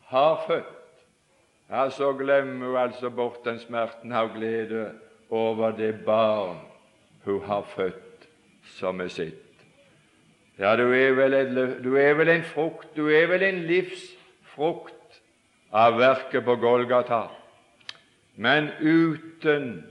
har 0.07 0.43
født, 0.47 0.77
ja, 1.69 1.89
så 1.89 2.13
glemmer 2.13 2.67
hun 2.67 2.77
altså 2.77 3.09
bort 3.09 3.45
den 3.45 3.59
smerten 3.59 4.11
av 4.11 4.33
glede 4.35 4.89
over 5.29 5.71
det 5.71 6.05
barn 6.05 6.57
hun 7.23 7.41
har 7.41 7.61
født 7.61 8.00
som 8.77 9.01
er 9.01 9.11
sitt. 9.11 9.47
Ja, 10.59 10.75
du 10.77 10.91
er, 10.93 11.13
vel 11.17 11.55
du 11.83 11.95
er 11.97 12.13
vel 12.13 12.29
en 12.29 12.43
frukt, 12.43 12.91
du 12.95 13.07
er 13.09 13.27
vel 13.31 13.43
en 13.43 13.63
livsfrukt 13.65 15.21
av 15.71 15.97
verket 15.97 16.45
på 16.45 16.55
Golgata. 16.61 17.23
Men 18.35 18.69
uten 18.81 19.83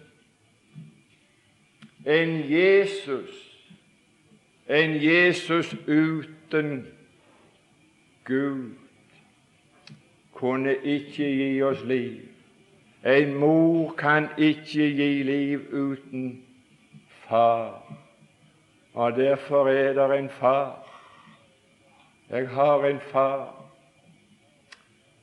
en 2.07 2.51
Jesus, 2.51 3.33
en 4.69 4.95
Jesus 5.03 5.75
uten 5.87 6.87
Gud 8.25 8.77
kunne 10.33 10.77
ikke 10.77 11.25
gi 11.25 11.63
oss 11.63 11.83
liv. 11.85 12.21
En 13.05 13.35
mor 13.35 13.95
kan 13.99 14.29
ikke 14.39 14.87
gi 14.97 15.23
liv 15.23 15.67
uten 15.73 16.45
far. 17.29 18.00
Og 18.95 19.17
derfor 19.17 19.69
er 19.69 19.93
det 19.93 20.19
en 20.19 20.31
far. 20.31 20.87
Jeg 22.31 22.49
har 22.49 22.85
en 22.85 23.01
far. 23.01 23.65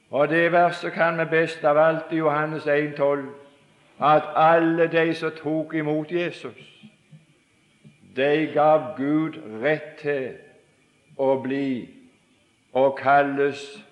Og 0.10 0.30
det 0.30 0.52
verset 0.52 0.94
kan 0.94 1.20
vi 1.20 1.26
best 1.26 1.64
av 1.64 1.78
alt 1.78 2.12
i 2.12 2.16
Johannes 2.16 2.68
1,12, 2.68 3.26
at 4.00 4.24
alle 4.36 4.88
de 4.88 5.14
som 5.14 5.32
tok 5.32 5.74
imot 5.74 6.12
Jesus, 6.12 6.86
de 8.16 8.52
gav 8.54 8.94
Gud 8.98 9.36
rett 9.62 9.98
til 10.00 10.38
å 11.18 11.36
bli 11.42 11.90
og 12.74 12.96
kalles 12.98 13.84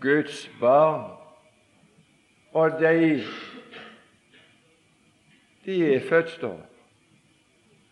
Guds 0.00 0.50
barn. 0.60 1.10
Og 2.52 2.80
de 2.80 3.22
de 5.64 5.94
er 5.94 6.00
født, 6.08 6.30
står. 6.30 6.69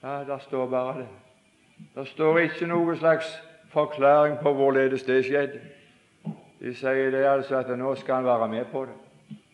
Ja, 0.02 0.24
der 0.24 0.38
står 0.38 0.66
bare 0.66 0.98
det. 0.98 1.08
Det 1.94 2.08
står 2.08 2.38
ikke 2.38 2.66
noen 2.66 2.96
slags 2.96 3.30
forklaring 3.72 4.38
på 4.42 4.52
hvorledes 4.54 5.02
det 5.02 5.24
skjedde. 5.26 5.60
De 6.58 6.74
sier 6.74 7.10
det 7.14 7.24
altså 7.26 7.58
at 7.58 7.70
nå 7.78 7.94
skal 7.98 8.20
han 8.20 8.26
være 8.26 8.48
med 8.48 8.64
på 8.72 8.84
det. 8.86 8.94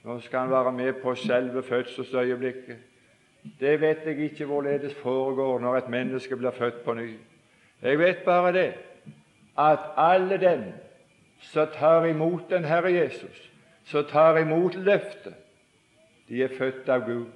Nå 0.05 0.19
skal 0.21 0.39
han 0.39 0.51
være 0.51 0.73
med 0.73 0.93
på 1.03 1.15
selve 1.15 1.63
fødselsøyeblikket. 1.63 2.77
Det 3.61 3.81
vet 3.81 4.07
jeg 4.07 4.19
ikke 4.19 4.45
hvorledes 4.45 4.95
foregår 4.95 5.61
når 5.61 5.77
et 5.77 5.89
menneske 5.89 6.37
blir 6.37 6.51
født 6.51 6.85
på 6.85 6.95
ny. 6.95 7.11
Jeg 7.83 7.99
vet 7.99 8.25
bare 8.25 8.53
det 8.53 8.73
at 9.59 9.79
alle 9.97 10.41
dem 10.41 10.65
som 11.41 11.69
tar 11.73 12.05
imot 12.05 12.51
den 12.51 12.65
Herre 12.65 12.93
Jesus, 12.93 13.51
som 13.85 14.05
tar 14.05 14.39
imot 14.39 14.75
løftet, 14.75 15.35
de 16.29 16.43
er 16.43 16.57
født 16.59 16.89
av 16.89 17.05
Gud. 17.05 17.27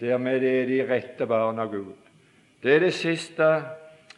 Dermed 0.00 0.42
er 0.42 0.66
de 0.66 0.82
rette 0.88 1.26
barn 1.26 1.58
av 1.58 1.70
Gud. 1.72 1.94
Det 2.62 2.74
er 2.74 2.78
det 2.78 2.94
siste 2.94 3.62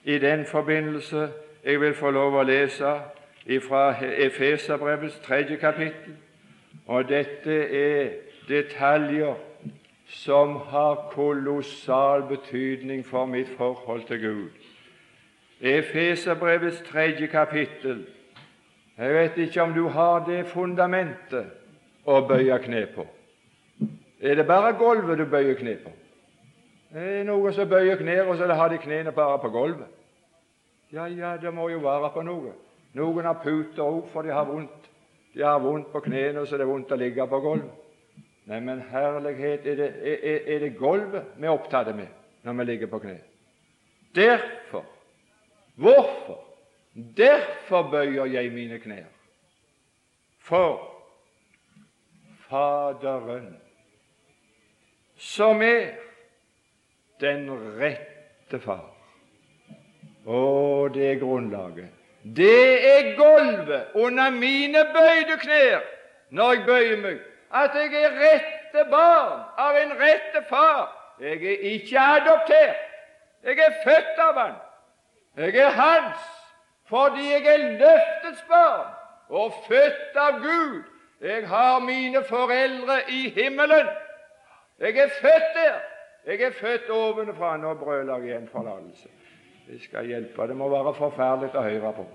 i 0.04 0.18
den 0.18 0.44
forbindelse 0.46 1.28
jeg 1.64 1.80
vil 1.80 1.94
få 1.94 2.10
lov 2.10 2.38
å 2.38 2.46
lese 2.46 2.94
fra 3.64 3.82
Efeserbrevets 4.00 5.18
tredje 5.24 5.56
kapittel. 5.56 6.16
Og 6.86 7.08
dette 7.08 7.54
er 7.76 8.10
detaljer 8.48 9.34
som 10.08 10.56
har 10.56 11.10
kolossal 11.12 12.22
betydning 12.28 13.06
for 13.06 13.26
mitt 13.26 13.48
forhold 13.56 14.06
til 14.08 14.20
Gud. 14.20 14.50
Efeserbrevets 15.60 16.82
tredje 16.86 17.26
kapittel. 17.26 18.06
Jeg 18.98 19.14
vet 19.14 19.38
ikke 19.38 19.62
om 19.62 19.74
du 19.74 19.88
har 19.88 20.24
det 20.26 20.46
fundamentet 20.46 21.52
å 22.06 22.20
bøye 22.26 22.58
kne 22.64 22.86
på. 22.94 23.06
Er 24.20 24.34
det 24.34 24.46
bare 24.46 24.72
gulvet 24.78 25.18
du 25.18 25.24
bøyer 25.30 25.54
kne 25.54 25.76
på? 25.84 25.92
Det 26.92 27.04
er 27.20 27.24
noen 27.28 27.52
som 27.54 27.68
bøyer 27.68 27.96
knær, 28.00 28.26
og 28.26 28.38
så 28.38 28.48
har 28.48 28.68
de 28.68 28.78
knærne 28.82 29.12
bare 29.12 29.38
på 29.38 29.50
gulvet. 29.54 29.86
Ja, 30.92 31.06
ja, 31.06 31.36
det 31.36 31.52
må 31.54 31.68
jo 31.68 31.78
være 31.84 32.10
på 32.14 32.22
noe. 32.24 32.54
Noen 32.96 33.28
har 33.28 33.40
puter 33.42 33.84
òg, 33.84 34.06
for 34.12 34.24
de 34.24 34.32
har 34.32 34.48
vondt. 34.48 34.88
De 35.34 35.44
har 35.44 35.60
vondt 35.60 35.92
på 35.92 36.00
knærne, 36.00 36.46
så 36.46 36.56
det 36.56 36.64
er 36.64 36.72
vondt 36.72 36.92
å 36.92 36.98
ligge 36.98 37.26
på 37.28 37.40
gulvet. 37.44 37.84
Nei, 38.48 38.60
men 38.64 38.80
herlighet, 38.90 39.66
er 39.68 39.76
det, 39.76 39.88
er, 40.00 40.38
er 40.54 40.62
det 40.64 40.76
gulvet 40.78 41.34
vi 41.36 41.46
er 41.46 41.52
opptatt 41.52 41.90
med 41.92 42.08
når 42.42 42.56
vi 42.56 42.64
ligger 42.64 42.88
på 42.88 43.02
kne? 43.02 43.18
Derfor 44.16 44.86
Hvorfor? 45.78 46.40
Derfor 47.16 47.90
bøyer 47.90 48.24
jeg 48.26 48.50
mine 48.52 48.78
knær. 48.78 49.06
For 50.42 50.80
Faderen 52.48 53.52
som 55.18 55.62
er 55.62 55.92
den 57.20 57.48
rette 57.78 58.60
far. 58.62 58.86
Å, 60.28 60.88
det 60.94 61.06
er 61.12 61.20
grunnlaget. 61.22 61.94
Det 62.22 62.84
er 62.84 63.14
gulvet 63.16 63.94
under 63.94 64.30
mine 64.30 64.82
bøyde 64.94 65.38
knær 65.40 65.84
når 66.30 66.52
jeg 66.52 66.64
bøyer 66.66 66.98
meg, 67.00 67.20
at 67.54 67.76
jeg 67.78 67.94
er 67.94 68.16
rette 68.20 68.84
barn 68.90 69.46
av 69.56 69.78
en 69.80 69.94
rette 69.96 70.42
far. 70.50 70.90
Jeg 71.20 71.40
er 71.42 71.62
ikke 71.72 71.98
adoptert. 71.98 72.84
Jeg 73.44 73.58
er 73.58 73.78
født 73.84 74.20
av 74.22 74.38
han. 74.38 74.58
Jeg 75.38 75.56
er 75.56 75.70
hans 75.70 76.26
fordi 76.88 77.24
jeg 77.30 77.44
er 77.46 77.64
løftets 77.80 78.44
barn 78.48 78.92
og 79.28 79.54
født 79.68 80.16
av 80.16 80.38
Gud. 80.42 80.82
Jeg 81.20 81.48
har 81.48 81.80
mine 81.84 82.22
foreldre 82.24 83.00
i 83.08 83.28
himmelen. 83.34 83.88
Jeg 84.80 84.96
er 84.96 85.08
født 85.20 85.54
der. 85.54 85.78
Jeg 86.26 86.42
er 86.42 86.50
født 86.60 86.90
ovenfra. 86.90 87.56
Nå 87.56 87.74
brøler 87.74 88.16
jeg 88.16 88.24
igjen 88.24 88.48
forlatelse. 88.52 89.08
Det 89.68 89.82
skal 89.82 90.06
hjelpe. 90.06 90.46
Det 90.46 90.56
må 90.56 90.68
være 90.68 90.94
forferdelig 90.94 91.54
å 91.54 91.62
høre 91.62 91.92
på. 91.96 92.06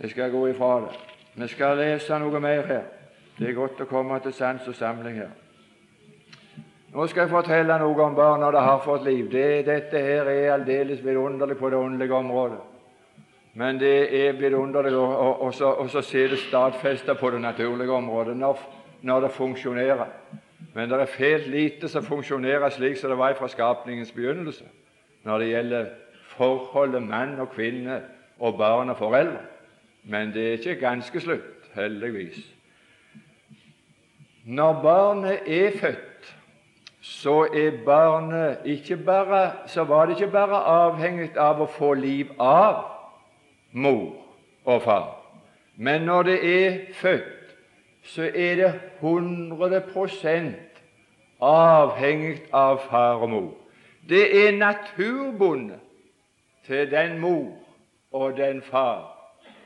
Jeg 0.00 0.10
skal 0.10 0.30
gå 0.30 0.46
ifra 0.46 0.80
det. 0.80 0.94
Vi 1.34 1.48
skal 1.48 1.76
lese 1.76 2.18
noe 2.18 2.40
mer 2.40 2.66
her. 2.66 2.86
Det 3.38 3.48
er 3.48 3.54
godt 3.54 3.80
å 3.80 3.86
komme 3.86 4.18
til 4.22 4.32
sans 4.34 4.66
og 4.68 4.74
samling 4.74 5.20
her. 5.20 5.30
Nå 6.94 7.06
skal 7.06 7.26
jeg 7.26 7.30
fortelle 7.30 7.76
noe 7.78 8.02
om 8.02 8.16
barna 8.16 8.50
det 8.50 8.64
har 8.64 8.80
fått 8.82 9.04
liv. 9.04 9.28
Det, 9.30 9.66
dette 9.66 10.00
her 10.02 10.30
er 10.32 10.54
aldeles 10.54 11.04
vidunderlig 11.04 11.58
på 11.58 11.70
det 11.70 11.78
åndelige 11.78 12.14
området. 12.14 12.58
Men 13.58 13.78
det 13.78 14.08
er 14.14 14.38
vidunderlig 14.38 14.94
å 14.96 16.02
se 16.02 16.26
det 16.30 16.38
stadfesta 16.46 17.14
på 17.14 17.30
det 17.34 17.40
naturlige 17.42 17.92
området. 17.92 18.36
Når 18.36 18.58
når 19.02 19.20
det 19.20 19.30
funksjonerer. 19.30 20.06
Men 20.74 20.90
det 20.90 21.00
er 21.00 21.06
fælt 21.06 21.46
lite 21.46 21.88
som 21.88 22.04
funksjonerer 22.04 22.68
slik 22.70 22.96
som 22.96 23.10
det 23.10 23.18
var 23.18 23.34
fra 23.38 23.48
skapningens 23.48 24.12
begynnelse 24.12 24.64
når 25.24 25.38
det 25.38 25.48
gjelder 25.48 25.86
forholdet 26.38 27.02
mann 27.02 27.40
og 27.40 27.50
kvinne 27.50 28.00
og 28.38 28.56
barn 28.58 28.90
og 28.90 28.96
foreldre. 28.96 29.40
Men 30.04 30.32
det 30.32 30.46
er 30.46 30.52
ikke 30.52 30.74
ganske 30.80 31.20
slutt, 31.20 31.68
heldigvis. 31.74 32.38
Når 34.44 34.82
barnet 34.82 35.38
er 35.46 35.70
født, 35.80 36.36
så 37.00 37.42
er 37.54 37.84
barnet 37.84 38.58
ikke 38.64 38.96
bare, 38.96 39.52
så 39.66 39.84
var 39.84 40.06
det 40.06 40.16
ikke 40.16 40.32
bare 40.32 40.62
avhengig 40.64 41.36
av 41.36 41.60
å 41.60 41.66
få 41.68 41.92
liv 41.94 42.30
av 42.40 42.84
mor 43.72 44.14
og 44.64 44.82
far, 44.82 45.10
men 45.76 46.06
når 46.08 46.22
det 46.22 46.38
er 46.44 46.78
født, 46.94 47.37
så 48.08 48.22
er 48.34 48.54
det 48.56 48.72
100 49.00 49.82
avhengig 51.40 52.40
av 52.52 52.80
far 52.88 53.22
og 53.22 53.30
mor. 53.30 53.54
Det 54.08 54.24
er 54.46 54.56
naturbundet 54.56 55.80
til 56.66 56.90
den 56.90 57.18
mor 57.20 57.52
og 58.12 58.36
den 58.36 58.62
far 58.62 59.04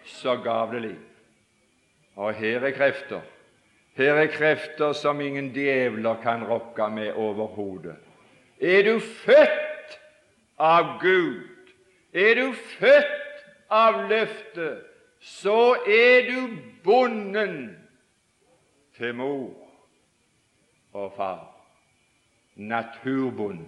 som 0.04 0.42
gav 0.42 0.72
det 0.74 0.82
liv. 0.82 0.98
Og 2.16 2.34
her 2.34 2.66
er 2.66 2.74
krefter. 2.74 3.20
Her 3.96 4.18
er 4.24 4.26
krefter 4.26 4.92
som 4.92 5.20
ingen 5.20 5.52
djevler 5.54 6.18
kan 6.22 6.44
rokke 6.44 6.88
med 6.90 7.12
overhodet. 7.12 7.96
Er 8.60 8.82
du 8.82 8.98
født 8.98 9.98
av 10.58 10.98
Gud, 11.00 11.70
er 12.12 12.34
du 12.34 12.52
født 12.52 13.46
av 13.70 14.08
løftet, 14.10 14.82
så 15.20 15.74
er 15.86 16.26
du 16.28 16.58
bonden 16.84 17.81
til 19.02 19.14
mor 19.14 19.50
og 20.92 21.12
far. 21.16 21.48
Naturbund. 22.54 23.58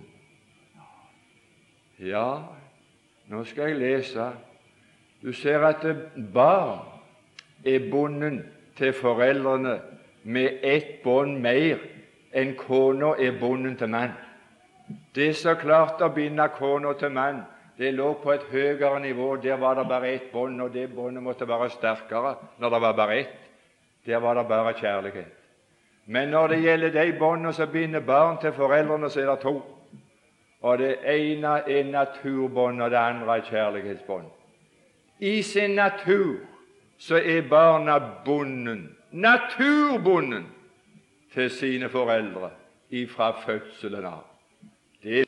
Ja, 1.99 2.37
nå 3.27 3.45
skal 3.45 3.73
jeg 3.73 3.79
lese. 3.81 4.29
Du 5.23 5.33
ser 5.33 5.67
at 5.67 5.83
barn 6.35 6.79
er 7.67 7.91
bonden 7.91 8.45
til 8.77 8.93
foreldrene 8.93 9.81
med 10.23 10.63
ett 10.63 11.03
bånd 11.03 11.41
mer 11.43 11.83
enn 12.31 12.55
kona 12.59 13.15
er 13.19 13.35
bonden 13.41 13.75
til 13.77 13.91
mann. 13.91 14.15
Det 15.15 15.33
som 15.37 15.59
klarte 15.59 16.07
å 16.07 16.15
binde 16.15 16.47
kona 16.59 16.93
til 17.01 17.11
mann, 17.11 17.43
det 17.79 17.91
lå 17.95 18.13
på 18.23 18.37
et 18.37 18.47
høyere 18.53 19.01
nivå. 19.03 19.35
Der 19.43 19.57
var 19.59 19.75
det 19.75 19.89
bare 19.89 20.15
ett 20.15 20.31
bånd, 20.33 20.61
og 20.61 20.75
det 20.75 20.93
båndet 20.95 21.23
måtte 21.23 21.49
være 21.49 21.71
sterkere 21.71 22.37
når 22.59 22.71
det 22.71 22.81
var 22.87 22.97
bare 23.03 23.19
ett. 23.19 23.44
Der 24.07 24.17
var 24.17 24.35
det 24.35 24.49
bare 24.49 24.73
kjærlighet. 24.73 25.33
Men 26.07 26.29
når 26.29 26.47
det 26.47 26.63
gjelder 26.63 26.91
de 26.91 27.19
båndene 27.19 27.53
som 27.53 27.73
binder 27.73 28.01
barn 28.01 28.41
til 28.41 28.53
foreldrene, 28.53 29.11
så 29.11 29.21
er 29.21 29.31
det 29.31 29.41
to. 29.41 29.63
Og 30.61 30.79
Det 30.79 30.97
ene 31.05 31.47
er 31.47 31.85
naturbånd, 31.85 32.83
og 32.83 32.91
det 32.91 32.97
andre 32.97 33.37
er 33.37 33.43
kjærlighetsbånd. 33.43 34.27
I 35.21 35.43
sin 35.43 35.71
natur 35.71 36.37
så 36.99 37.17
er 37.17 37.49
barna 37.51 37.99
bonden, 38.25 38.97
naturbonden, 39.11 40.47
til 41.35 41.51
sine 41.51 41.89
foreldre 41.89 42.51
ifra 42.91 43.41
fødselen 43.47 44.05
av. 44.05 44.23
Det 45.03 45.21
er 45.21 45.25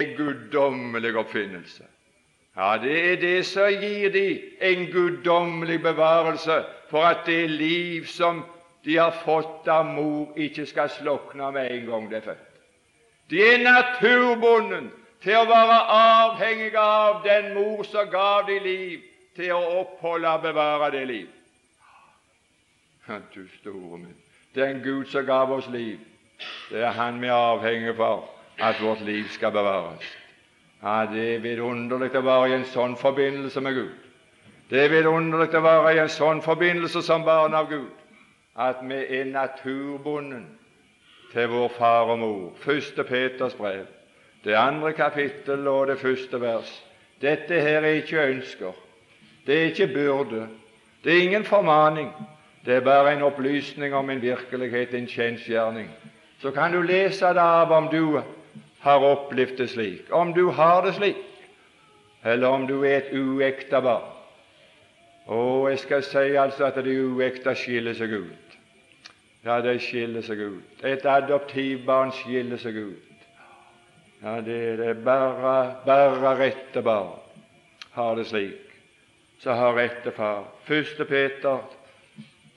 en 0.00 0.16
guddommelig 0.16 1.16
oppfinnelse. 1.16 1.84
Ja, 2.56 2.78
Det 2.82 3.12
er 3.12 3.16
det 3.16 3.46
som 3.46 3.68
gir 3.80 4.10
dem 4.12 4.38
en 4.60 4.86
guddommelig 4.92 5.82
bevarelse 5.82 6.64
for 6.90 7.02
at 7.02 7.26
det 7.26 7.50
liv 7.50 8.06
som 8.06 8.44
de 8.84 8.96
har 8.96 9.14
fått 9.24 9.68
av 9.68 9.86
mor, 9.86 10.32
ikke 10.36 10.66
skal 10.66 10.90
slukne 10.90 11.52
med 11.52 11.70
en 11.70 11.86
gang 11.86 12.10
det 12.10 12.16
er 12.16 12.26
født. 12.26 12.48
De 13.30 13.40
er 13.42 13.62
naturbonden 13.62 14.90
til 15.22 15.38
å 15.38 15.46
være 15.48 15.78
avhengige 15.96 16.78
av 16.78 17.22
den 17.24 17.54
mor 17.54 17.82
som 17.88 18.10
gav 18.10 18.46
dem 18.46 18.62
liv 18.66 19.00
til 19.36 19.54
å 19.56 19.62
oppholde 19.80 20.28
og 20.28 20.42
bevare 20.42 20.90
det 20.92 21.06
liv. 21.08 21.28
Du 23.34 23.46
store 23.60 23.98
min. 23.98 24.16
Den 24.54 24.82
Gud 24.82 25.06
som 25.06 25.24
gav 25.26 25.52
oss 25.52 25.68
liv, 25.68 25.98
det 26.70 26.82
er 26.84 26.92
Han 26.92 27.20
vi 27.22 27.26
er 27.26 27.32
avhengig 27.32 27.96
for 27.96 28.28
at 28.58 28.82
vårt 28.82 29.00
liv 29.00 29.24
skal 29.28 29.52
bevares. 29.52 30.21
Ja, 30.82 31.06
Det 31.06 31.34
er 31.34 31.38
vidunderlig 31.38 32.10
å 32.18 32.24
være 32.26 32.48
i 32.50 32.54
en 32.56 32.64
sånn 32.66 32.96
forbindelse 32.98 33.60
med 33.62 33.76
Gud. 33.76 33.92
Det 34.70 34.80
er 34.82 34.88
vidunderlig 34.90 35.54
å 35.54 35.60
være 35.62 35.92
i 35.94 36.00
en 36.02 36.10
sånn 36.10 36.40
forbindelse 36.42 37.02
som 37.06 37.22
barn 37.22 37.54
av 37.54 37.68
Gud, 37.70 37.92
at 38.58 38.82
vi 38.82 38.98
er 39.20 39.30
naturbunden 39.30 40.48
til 41.30 41.48
vår 41.54 41.68
far 41.76 42.10
og 42.10 42.18
mor. 42.18 42.50
Første 42.58 43.04
Peters 43.04 43.54
brev, 43.54 43.86
det 44.42 44.58
andre 44.58 44.92
kapittel 44.92 45.68
og 45.70 45.86
det 45.86 46.00
første 46.02 46.40
vers. 46.40 46.74
Dette 47.22 47.62
her 47.62 47.86
er 47.86 48.02
ikke 48.02 48.26
ønsker, 48.32 48.74
det 49.46 49.58
er 49.58 49.70
ikke 49.70 49.92
byrde, 49.94 50.48
det 51.04 51.14
er 51.14 51.22
ingen 51.28 51.44
formaning. 51.44 52.10
Det 52.66 52.74
er 52.74 52.84
bare 52.86 53.12
en 53.12 53.22
opplysning 53.22 53.94
om 53.94 54.10
en 54.10 54.22
virkelighet, 54.22 54.94
en 54.94 55.06
kjensgjerning. 55.06 55.88
Så 56.38 56.50
kan 56.50 56.72
du 56.72 56.82
lese 56.82 57.26
det 57.34 57.42
av 57.42 57.70
om 57.70 57.88
du 57.90 58.20
har 58.82 59.04
opplevd 59.06 59.56
det 59.58 59.68
slik, 59.70 60.10
om 60.10 60.32
du 60.34 60.48
har 60.50 60.82
det 60.86 60.94
slik, 60.94 61.22
eller 62.24 62.48
om 62.48 62.66
du 62.66 62.80
er 62.82 62.96
et 62.96 63.12
uekte 63.14 63.80
barn. 63.82 64.08
Og 65.26 65.70
jeg 65.70 65.78
skal 65.78 66.02
si 66.02 66.34
altså 66.36 66.66
at 66.66 66.80
det 66.82 66.96
uekte 66.98 67.54
skiller 67.54 67.94
seg 67.94 68.14
ut. 68.24 68.56
Ja, 69.44 69.60
det 69.62 69.80
skiller 69.82 70.22
seg 70.22 70.38
ut. 70.38 70.84
Et 70.86 71.06
adoptivbarn 71.06 72.12
skiller 72.14 72.58
seg 72.58 72.78
ut. 72.78 73.26
Ja, 74.22 74.40
det 74.40 74.58
er. 74.72 74.94
Bare, 74.94 75.76
bare 75.86 76.34
rette 76.38 76.82
barn 76.82 77.18
har 77.92 78.14
det 78.18 78.26
slik. 78.26 78.58
Så 79.42 79.54
har 79.58 79.74
rette 79.74 80.12
far. 80.14 80.44
Første 80.64 81.04
Peter 81.04 81.58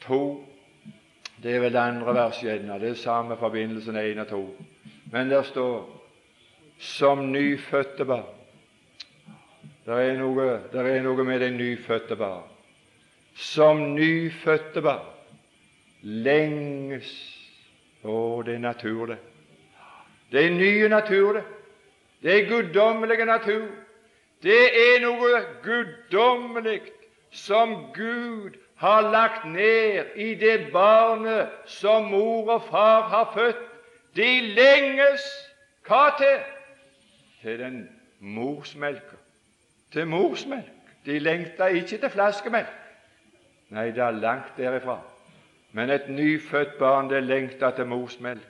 2. 0.06 0.20
Det 1.44 1.56
er 1.56 1.60
vel 1.60 1.74
det 1.74 1.82
andre 1.82 2.14
verset 2.14 2.46
gjerne. 2.50 2.80
Det 2.82 2.90
er 2.90 3.02
samme 3.02 3.38
forbindelsen 3.38 3.98
1 3.98 4.20
og 4.20 4.28
2. 4.28 4.44
Men 5.12 5.30
der 5.30 5.44
står 5.44 6.05
som 6.80 7.32
nyfødte 7.32 8.06
barn. 8.06 8.32
Det 9.86 9.98
er 10.02 10.18
noe, 10.18 10.48
det 10.74 10.82
er 10.82 11.04
noe 11.06 11.24
med 11.24 11.40
det 11.40 11.52
nyfødte 11.54 12.16
barn. 12.20 12.48
Som 13.36 13.82
nyfødte 13.96 14.82
barn 14.82 15.12
lenges 16.06 17.12
Å, 18.06 18.44
det 18.46 18.54
er 18.54 18.62
natur, 18.62 19.08
det. 19.10 19.16
Det 20.30 20.44
er 20.46 20.52
nye 20.54 20.90
natur, 20.90 21.40
det. 21.40 21.42
Det 22.22 22.36
er 22.36 22.50
guddommelig 22.50 23.26
natur. 23.26 23.66
Det 24.46 24.62
er 24.78 25.00
noe 25.02 25.40
guddommelig 25.64 26.84
som 27.34 27.74
Gud 27.96 28.60
har 28.78 29.10
lagt 29.10 29.48
ned 29.50 30.14
i 30.16 30.36
det 30.38 30.68
barnet 30.74 31.50
som 31.66 32.12
mor 32.12 32.52
og 32.60 32.68
far 32.70 33.10
har 33.10 33.32
født. 33.34 33.64
De 34.16 34.30
lenges 34.54 35.26
hva 35.88 36.12
til? 36.20 36.38
Til 37.46 37.60
den 37.60 37.90
morsmelka. 38.20 39.16
Til 39.94 40.08
morsmelk. 40.08 40.72
De 41.06 41.20
lengta 41.20 41.66
ikke 41.66 41.98
til 42.02 42.10
flaskemelk. 42.10 42.72
Nei, 43.70 43.92
det 43.94 44.02
er 44.02 44.16
langt 44.18 44.56
derifra. 44.58 44.96
Men 45.72 45.90
et 45.94 46.08
nyfødt 46.10 46.78
barn, 46.80 47.10
det 47.10 47.24
lengter 47.24 47.72
til 47.72 47.86
morsmelk. 47.86 48.48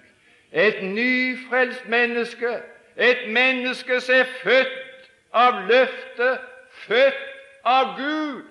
Et 0.52 0.80
nyfrelst 0.84 1.88
menneske, 1.92 2.54
et 2.96 3.26
menneske 3.28 4.00
som 4.00 4.16
er 4.16 4.32
født 4.44 5.10
av 5.34 5.60
løftet, 5.68 6.40
født 6.88 7.20
av 7.66 7.98
Gud, 7.98 8.48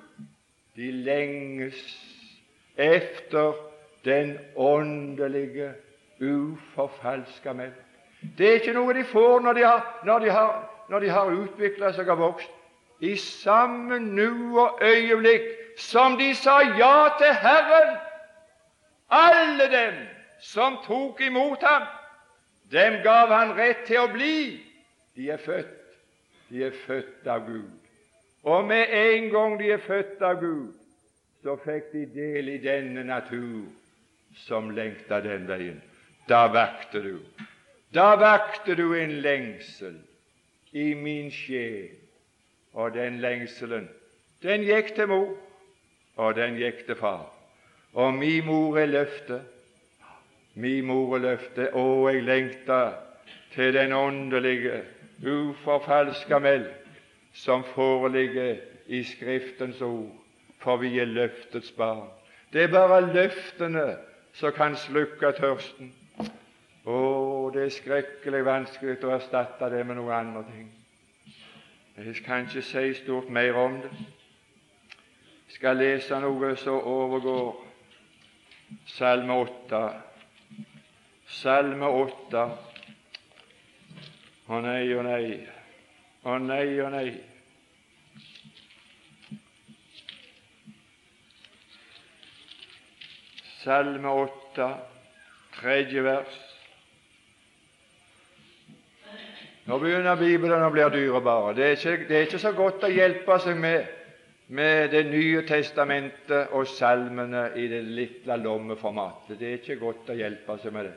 de 0.77 0.91
lenges 0.93 1.81
efter 2.77 3.57
den 4.05 4.37
åndelige, 4.57 5.73
uforfalska 6.21 7.53
melk. 7.53 7.84
Det 8.39 8.49
er 8.49 8.61
ikke 8.61 8.75
noe 8.77 8.95
de 8.97 9.05
får 9.05 9.41
når 9.45 9.59
de 9.59 9.65
har, 9.67 9.83
når 10.05 10.25
de 10.25 10.31
har, 10.31 10.55
når 10.89 11.09
har 11.11 11.33
utvikla 11.33 11.93
seg 11.93 12.09
og 12.15 12.19
vokst. 12.19 12.51
I 13.01 13.17
samme 13.21 13.99
nu 13.99 14.59
og 14.61 14.81
øyeblikk 14.83 15.49
som 15.77 16.19
de 16.19 16.31
sa 16.39 16.61
ja 16.79 17.09
til 17.19 17.35
Herren, 17.43 17.97
alle 19.11 19.67
dem 19.71 19.99
som 20.41 20.79
tok 20.87 21.21
imot 21.21 21.63
ham, 21.63 21.87
dem 22.73 23.01
gav 23.03 23.33
han 23.35 23.57
rett 23.59 23.85
til 23.87 24.05
å 24.05 24.11
bli. 24.13 24.61
De 25.17 25.31
er 25.31 25.43
født. 25.43 25.81
De 26.49 26.65
er 26.67 26.77
født 26.87 27.27
av 27.27 27.47
Gud. 27.47 27.71
Og 28.45 28.65
med 28.69 28.93
en 28.93 29.31
gang 29.33 29.57
de 29.59 29.71
er 29.73 29.83
født 29.83 30.23
av 30.23 30.41
Gud, 30.41 30.75
så 31.43 31.57
fikk 31.65 31.93
de 31.93 32.05
del 32.13 32.51
i 32.53 32.61
denne 32.63 33.05
natur 33.05 33.65
som 34.45 34.71
lengta 34.75 35.21
den 35.25 35.49
veien. 35.49 35.81
Da 36.29 36.47
vakte 36.53 37.03
du. 37.05 37.17
Da 37.95 38.15
vakte 38.19 38.75
du 38.75 38.95
en 38.99 39.21
lengsel 39.23 39.95
i 40.73 40.95
min 40.95 41.31
sjel. 41.31 41.95
Og 42.75 42.95
den 42.95 43.21
lengselen, 43.23 43.87
den 44.43 44.65
gikk 44.67 44.97
til 44.97 45.07
mor, 45.07 45.29
og 46.17 46.35
den 46.35 46.57
gikk 46.59 46.81
til 46.89 46.99
far. 46.99 47.29
Og 47.95 48.15
mi 48.15 48.41
mor 48.43 48.79
er 48.79 48.91
løftet. 48.91 49.45
Mi 50.55 50.81
mor 50.81 51.15
er 51.15 51.23
løftet. 51.23 51.71
Å, 51.71 51.85
jeg 52.11 52.27
lengta 52.27 52.81
til 53.55 53.75
den 53.79 53.95
åndelige, 53.95 54.83
uforfalska 55.23 56.41
melk 56.43 56.83
som 57.35 57.63
foreligger 57.75 58.59
i 58.87 59.05
Skriftens 59.07 59.81
ord, 59.81 60.11
for 60.59 60.83
vi 60.83 60.99
er 60.99 61.07
løftets 61.07 61.71
barn. 61.79 62.09
Det 62.53 62.67
er 62.67 62.75
bare 62.75 63.01
løftene 63.07 63.87
som 64.35 64.53
kan 64.53 64.75
slukke 64.79 65.31
tørsten. 65.39 65.95
Å, 66.85 66.99
det 67.53 67.67
er 67.67 67.73
skrekkelig 67.75 68.45
vanskelig 68.47 68.97
å 69.05 69.15
erstatte 69.17 69.69
det 69.73 69.83
med 69.87 69.99
noen 69.99 70.15
andre 70.17 70.43
ting. 70.49 70.69
Jeg 71.97 72.15
kan 72.27 72.47
ikke 72.47 72.63
si 72.63 72.95
stort 72.95 73.29
mer 73.29 73.55
om 73.59 73.77
det. 73.83 73.91
Jeg 75.47 75.59
skal 75.59 75.77
lese 75.77 76.19
noe 76.21 76.57
som 76.57 76.81
overgår 76.91 77.61
Salme 78.87 79.35
8. 79.35 79.83
Salme 81.27 81.87
8. 81.87 82.43
Å 84.49 84.61
nei, 84.61 84.89
å 84.95 85.05
nei, 85.07 85.29
å 86.25 86.39
nei, 86.39 86.67
å 86.83 86.89
nei. 86.93 87.13
Salme 93.63 94.17
8, 94.25 94.69
tredje 95.61 96.03
vers. 96.05 96.54
Nå 99.65 99.79
begynner 99.81 100.17
Bibelen 100.21 100.61
å 100.61 100.73
bli 100.73 100.85
dyrebar. 100.93 101.55
Det 101.57 101.71
det 102.09 102.17
er 102.17 102.27
ikke 102.27 102.43
så 102.43 102.53
godt 102.53 102.85
å 102.85 102.93
hjelpe 102.93 103.39
seg 103.41 103.57
med 103.57 103.87
med 104.49 104.91
Det 104.91 105.07
nye 105.09 105.43
testamentet 105.49 106.53
og 106.53 106.67
salmene 106.69 107.47
i 107.57 107.65
det 107.69 107.81
lille 107.85 108.37
lommeformatet. 108.37 109.39
Det 109.39 109.49
er 109.49 109.55
ikke 109.63 109.81
godt 109.81 110.11
å 110.13 110.17
hjelpe 110.19 110.59
seg 110.61 110.73
med 110.73 110.85
det. 110.85 110.97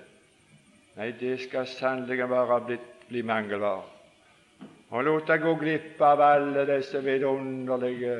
Nei, 0.97 1.11
det 1.19 1.37
skal 1.45 1.67
sannelig 1.67 2.27
bare 2.27 2.59
bli, 2.65 2.77
bli 3.07 3.23
mangelvare. 3.23 3.85
Og 4.91 5.03
lot 5.03 5.27
deg 5.27 5.43
gå 5.43 5.53
glipp 5.61 6.01
av 6.01 6.21
alle 6.23 6.65
disse 6.67 6.99
vidunderlige 7.03 8.19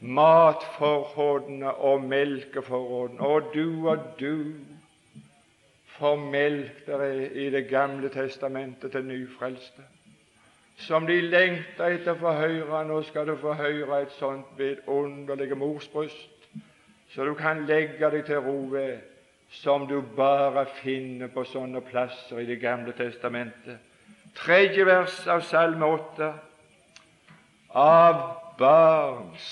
matforrådene 0.00 1.72
og 1.88 2.04
melkeforrådene. 2.08 3.20
Og 3.20 3.52
du 3.54 3.88
og 3.92 4.12
du 4.20 4.34
for 6.00 6.16
melk 6.16 6.84
der 6.86 7.06
er 7.06 7.24
i 7.30 7.50
Det 7.50 7.68
gamle 7.68 8.08
testamentet 8.08 8.92
til 8.92 9.04
nyfrelste 9.04 9.84
som 10.80 11.06
de 11.06 11.20
lengter 11.20 11.96
etter 11.96 12.14
å 12.14 12.20
få 12.20 12.32
høre. 12.38 12.82
Nå 12.88 13.02
skal 13.08 13.28
du 13.28 13.36
få 13.40 13.54
høre 13.58 14.02
et 14.02 14.12
sånt 14.18 14.48
vidunderlig 14.58 15.56
morsbryst, 15.58 16.48
så 17.12 17.26
du 17.26 17.34
kan 17.38 17.66
legge 17.68 18.10
deg 18.12 18.24
til 18.26 18.42
ro 18.44 18.58
ved, 18.72 19.00
som 19.50 19.86
du 19.90 19.98
bare 20.16 20.64
finner 20.78 21.30
på 21.34 21.44
sånne 21.44 21.82
plasser 21.82 22.38
i 22.38 22.46
Det 22.46 22.60
gamle 22.62 22.94
testamentet. 22.96 23.80
Tredje 24.34 24.86
vers 24.86 25.16
av 25.26 25.42
Salme 25.42 25.86
8. 25.86 26.30
Av 27.74 28.22
barns 28.58 29.48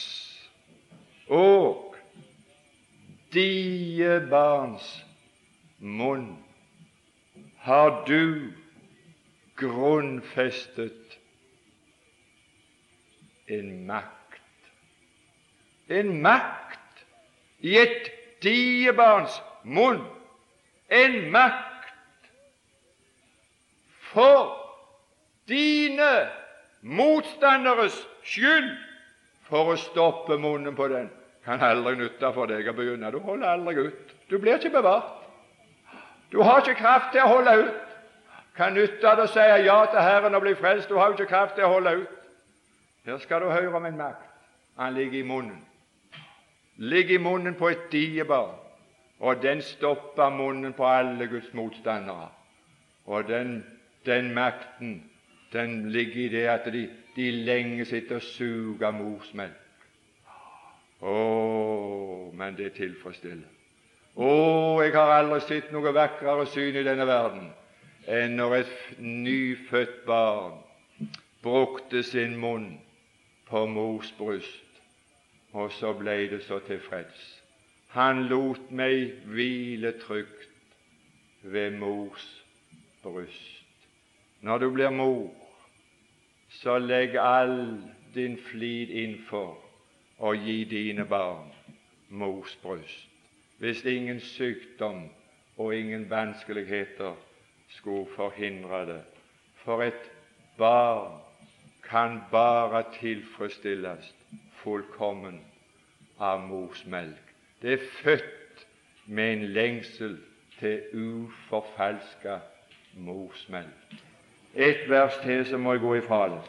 og 1.28 1.96
die 3.34 4.07
barns 4.30 4.86
munn 5.79 6.37
har 7.64 8.05
du 8.07 8.53
grunnfestet 9.57 11.18
en 13.47 13.87
makt. 13.87 14.70
En 15.89 16.20
makt 16.22 17.05
i 17.61 17.79
et 17.81 18.11
diebarns 18.45 19.41
munn. 19.64 20.05
En 20.89 21.31
makt 21.33 22.29
for 24.12 24.55
dine 25.49 26.29
motstanderes 26.81 27.97
skyld, 28.24 28.74
for 29.49 29.72
å 29.72 29.79
stoppe 29.81 30.37
munnen 30.41 30.76
på 30.76 30.89
den, 30.93 31.09
kan 31.45 31.62
aldri 31.64 31.97
nytte 31.97 32.31
for 32.37 32.51
deg 32.51 32.68
å 32.68 32.76
begynne. 32.76 33.11
Du 33.12 33.20
holder 33.24 33.55
aldri 33.55 33.89
ut. 33.89 34.12
Du 34.29 34.37
blir 34.37 34.59
ikke 34.59 34.74
bevart. 34.74 35.18
Du 36.33 36.43
har 36.43 36.61
ikke 36.61 36.81
kraft 36.81 37.12
til 37.12 37.24
å 37.24 37.31
holde 37.31 37.55
ut. 37.64 37.85
Kan 38.57 38.74
nytte 38.74 39.14
det 39.16 39.24
å 39.24 39.31
si 39.31 39.45
ja 39.64 39.79
til 39.87 40.03
Herren 40.03 40.35
og 40.35 40.43
bli 40.43 40.55
frelst. 40.59 40.89
Du 40.91 40.99
har 40.99 41.09
jo 41.09 41.18
ikke 41.18 41.31
kraft 41.31 41.55
til 41.57 41.64
å 41.64 41.72
holde 41.76 41.95
ut. 42.03 42.14
Her 43.07 43.18
skal 43.22 43.41
du 43.41 43.51
høre 43.51 43.81
min 43.81 43.97
makt. 43.97 44.24
Han 44.76 44.95
ligger 44.95 45.18
i 45.18 45.26
munnen. 45.26 45.64
Ligger 46.76 47.14
i 47.14 47.22
munnen 47.22 47.55
på 47.59 47.68
et 47.68 47.89
diebarn, 47.93 48.55
og 49.18 49.43
den 49.43 49.62
stopper 49.62 50.31
munnen 50.31 50.72
på 50.72 50.87
alle 50.87 51.26
Guds 51.26 51.55
motstandere. 51.55 52.29
Og 53.07 53.29
den, 53.29 53.64
den 54.07 54.35
makten 54.35 55.11
den 55.53 55.91
ligger 55.91 56.24
i 56.24 56.29
det 56.29 56.45
at 56.49 56.68
de, 56.72 56.89
de 57.16 57.31
lenge 57.31 57.85
sitter 57.85 58.20
og 58.20 58.22
suger 58.22 58.91
morsmelk. 58.91 59.64
Å, 61.01 61.14
men 62.35 62.57
det 62.59 62.74
tilfredsstiller. 62.76 63.58
Å, 64.19 64.31
jeg 64.83 64.97
har 64.97 65.12
aldri 65.14 65.39
sett 65.47 65.69
noe 65.71 65.93
vakrere 65.95 66.47
syn 66.51 66.75
i 66.81 66.83
denne 66.83 67.05
verden 67.07 67.53
enn 68.11 68.35
når 68.39 68.55
et 68.57 68.99
nyfødt 68.99 70.01
barn 70.09 70.57
brukte 71.45 72.03
sin 72.03 72.35
munn 72.41 72.73
på 73.47 73.62
mors 73.71 74.11
bryst, 74.19 74.81
og 75.53 75.71
så 75.77 75.93
ble 76.01 76.16
det 76.33 76.41
så 76.49 76.59
tilfreds. 76.66 77.21
Han 77.95 78.25
lot 78.33 78.73
meg 78.75 79.21
hvile 79.31 79.93
trygt 80.03 80.51
ved 81.43 81.79
mors 81.79 82.27
bryst. 83.05 83.62
Når 84.43 84.59
du 84.59 84.71
blir 84.75 84.91
mor, 84.91 85.31
så 86.59 86.79
legg 86.83 87.14
all 87.23 87.79
din 88.14 88.35
flid 88.51 88.91
innfor 89.05 89.55
å 90.19 90.35
gi 90.35 90.64
dine 90.69 91.07
barn 91.07 91.53
mors 92.11 92.59
bryst. 92.64 93.08
Hvis 93.59 93.85
ingen 93.85 94.21
sykdom 94.21 95.09
og 95.57 95.77
ingen 95.77 96.11
vanskeligheter 96.11 97.15
skulle 97.69 98.07
forhindre 98.17 98.87
det. 98.87 99.03
For 99.55 99.83
et 99.83 100.11
barn 100.59 101.21
kan 101.83 102.21
bare 102.31 102.85
tilfredsstilles 103.01 104.15
fullkommen 104.63 105.41
av 106.21 106.41
mors 106.47 106.85
melk. 106.87 107.35
Det 107.63 107.73
er 107.73 107.87
født 108.03 108.67
med 109.07 109.33
en 109.33 109.45
lengsel 109.45 110.19
til 110.59 110.83
uforfalska 110.93 112.39
morsmelk. 112.95 113.99
Et 114.55 114.91
vers 114.91 115.17
til, 115.23 115.47
så 115.47 115.59
må 115.59 115.73
jeg 115.73 115.81
gå 115.81 115.95
ifra 115.95 116.29
det. 116.29 116.41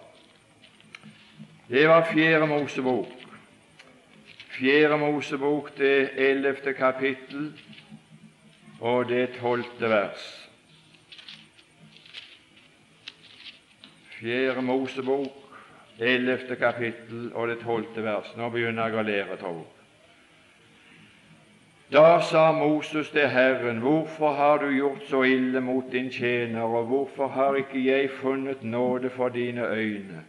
Det 1.70 1.88
var 1.90 2.06
Fjerde 2.14 2.48
Mosebok. 2.48 3.19
Fjerde 4.60 4.98
Mosebok, 4.98 5.70
det 5.78 6.10
ellevte 6.20 6.74
kapittel, 6.74 7.54
og 8.80 9.06
det 9.08 9.30
tolvte 9.40 9.88
vers. 9.90 10.26
Fjerde 14.18 14.62
Mosebok, 14.62 15.56
ellevte 16.00 16.60
kapittel 16.60 17.32
og 17.32 17.48
det 17.48 17.62
tolvte 17.64 18.04
vers. 18.04 18.36
Nå 18.36 18.52
begynner 18.52 18.92
jeg 18.92 19.00
å 19.00 19.08
lære, 19.08 19.40
tro. 19.40 19.56
Da 21.96 22.20
sa 22.28 22.52
Moses 22.52 23.16
til 23.16 23.32
Herren, 23.32 23.80
Hvorfor 23.80 24.36
har 24.36 24.60
du 24.60 24.76
gjort 24.76 25.08
så 25.08 25.24
ille 25.24 25.64
mot 25.64 25.88
din 25.92 26.12
tjener, 26.12 26.68
og 26.68 26.92
hvorfor 26.92 27.32
har 27.32 27.56
ikke 27.56 27.88
jeg 27.88 28.12
funnet 28.20 28.64
nåde 28.64 29.10
for 29.10 29.32
dine 29.32 29.72
øyne, 29.72 30.24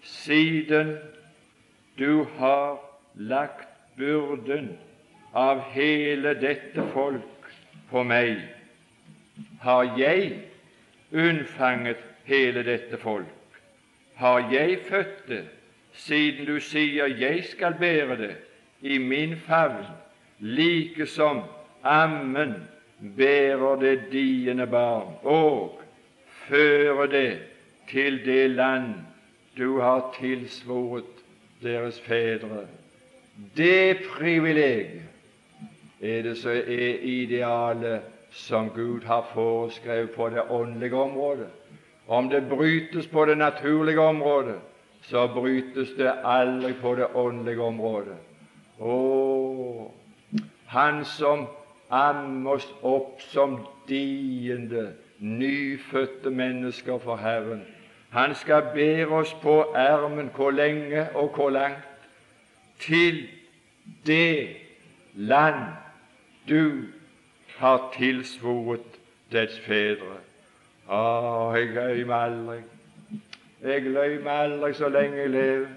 siden 0.00 0.96
du 1.98 2.24
har 2.38 2.87
lagt 3.18 3.68
byrden 3.96 4.70
av 5.32 5.60
hele 5.74 6.34
dette 6.38 6.86
folk 6.94 7.50
på 7.90 8.02
meg? 8.06 8.40
Har 9.60 9.92
jeg 9.98 10.32
unnfanget 11.12 12.02
hele 12.24 12.64
dette 12.66 12.98
folk? 13.02 13.60
Har 14.18 14.48
jeg 14.50 14.80
født 14.88 15.28
det, 15.28 15.44
siden 15.92 16.46
du 16.46 16.58
sier 16.62 17.10
jeg 17.18 17.44
skal 17.50 17.74
bære 17.78 18.18
det 18.18 18.34
i 18.82 18.98
min 18.98 19.36
favn? 19.46 19.86
like 20.38 21.06
som 21.06 21.42
ammen 21.82 22.54
bærer 23.16 23.76
det 23.76 24.12
diende 24.12 24.66
barn, 24.66 25.14
og 25.22 25.82
fører 26.48 27.06
det 27.06 27.38
til 27.90 28.24
det 28.24 28.50
land 28.50 28.94
du 29.58 29.80
har 29.80 30.14
tilsvoret 30.20 31.04
deres 31.62 32.00
fedre. 32.00 32.66
Det 33.56 33.98
privilegiet 34.18 35.02
er 36.00 36.22
det 36.22 36.36
som 36.38 36.50
er 36.50 37.02
idealet 37.02 38.00
som 38.34 38.70
Gud 38.74 39.04
har 39.06 39.28
foreskrevet 39.34 40.10
på 40.10 40.28
det 40.28 40.42
åndelige 40.50 40.94
området. 40.94 41.46
Om 42.08 42.28
det 42.28 42.48
brytes 42.48 43.06
på 43.06 43.24
det 43.24 43.38
naturlige 43.38 44.00
området, 44.00 44.58
så 45.02 45.26
brytes 45.26 45.88
det 45.98 46.12
aldri 46.24 46.72
på 46.72 46.94
det 46.94 47.06
åndelige 47.14 47.62
området. 47.62 48.16
Å, 48.80 49.90
han 50.66 51.04
som 51.04 51.46
ammer 51.90 52.58
oss 52.58 52.68
opp 52.82 53.22
som 53.22 53.58
diende, 53.88 54.92
nyfødte 55.18 56.30
mennesker 56.30 56.98
for 57.02 57.16
Herren. 57.16 57.62
Han 58.10 58.34
skal 58.34 58.70
bære 58.74 59.06
oss 59.06 59.34
på 59.42 59.60
ermen 59.76 60.30
hvor 60.34 60.50
lenge 60.50 61.08
og 61.14 61.34
hvor 61.34 61.50
langt? 61.50 61.87
Til 62.78 63.28
det 64.06 64.48
land 65.14 65.64
du 66.48 66.82
har 67.56 67.92
tilsvoret 67.96 68.98
dets 69.32 69.58
fedre. 69.66 70.18
Å, 70.88 71.00
jeg 71.56 71.72
glemmer 71.74 72.14
aldri. 72.14 72.58
Jeg 73.64 73.82
glemmer 73.88 74.44
aldri 74.46 74.72
så 74.78 74.88
lenge 74.88 75.18
jeg 75.24 75.32
lever. 75.34 75.68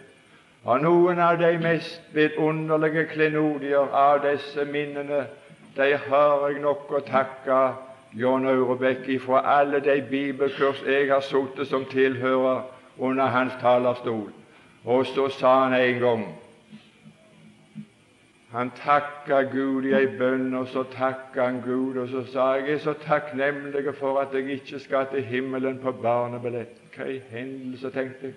Og 0.64 0.84
noen 0.84 1.20
av 1.20 1.39
de 1.41 1.56
mest 1.58 2.12
vidunderlige 2.14 3.08
klenodier 3.10 3.95
av 3.97 4.22
disse 4.22 4.66
minnene, 4.70 5.24
de 5.76 5.88
har 5.97 6.43
jeg 6.47 6.62
nok 6.62 6.91
å 6.93 7.02
takke 7.08 7.62
John 8.14 8.45
Aurebekk 8.45 9.08
ifra 9.10 9.41
alle 9.58 9.80
de 9.82 9.95
bibelkurs 10.06 10.84
jeg 10.86 11.10
har 11.10 11.24
sittet 11.26 11.68
som 11.72 11.88
tilhører 11.89 12.62
under 12.99 13.34
hans 13.34 13.58
talerstol. 13.62 14.30
Og 14.86 15.06
så 15.10 15.30
sa 15.34 15.56
han 15.64 15.74
en 15.74 15.99
gang 16.04 16.26
Han 18.52 18.72
takka 18.76 19.41
Gud 19.47 19.86
i 19.88 19.93
ei 19.95 20.08
bønn, 20.20 20.54
og 20.60 20.68
så 20.68 20.84
takka 20.91 21.45
han 21.45 21.62
Gud, 21.64 21.97
og 21.97 22.10
så 22.12 22.24
sa 22.28 22.47
jeg 22.56 22.66
jeg 22.68 22.74
er 22.74 22.80
så 22.84 22.93
takknemlig 22.93 23.93
for 23.95 24.20
at 24.20 24.34
jeg 24.34 24.49
ikke 24.58 24.80
skal 24.80 25.08
til 25.12 25.24
himmelen 25.24 25.80
på 25.80 25.91
barnebillett. 25.91 26.82
Hva 26.95 27.08
i 27.08 27.22
hendelse, 27.32 27.89
tenkte 27.89 28.28
jeg. 28.28 28.34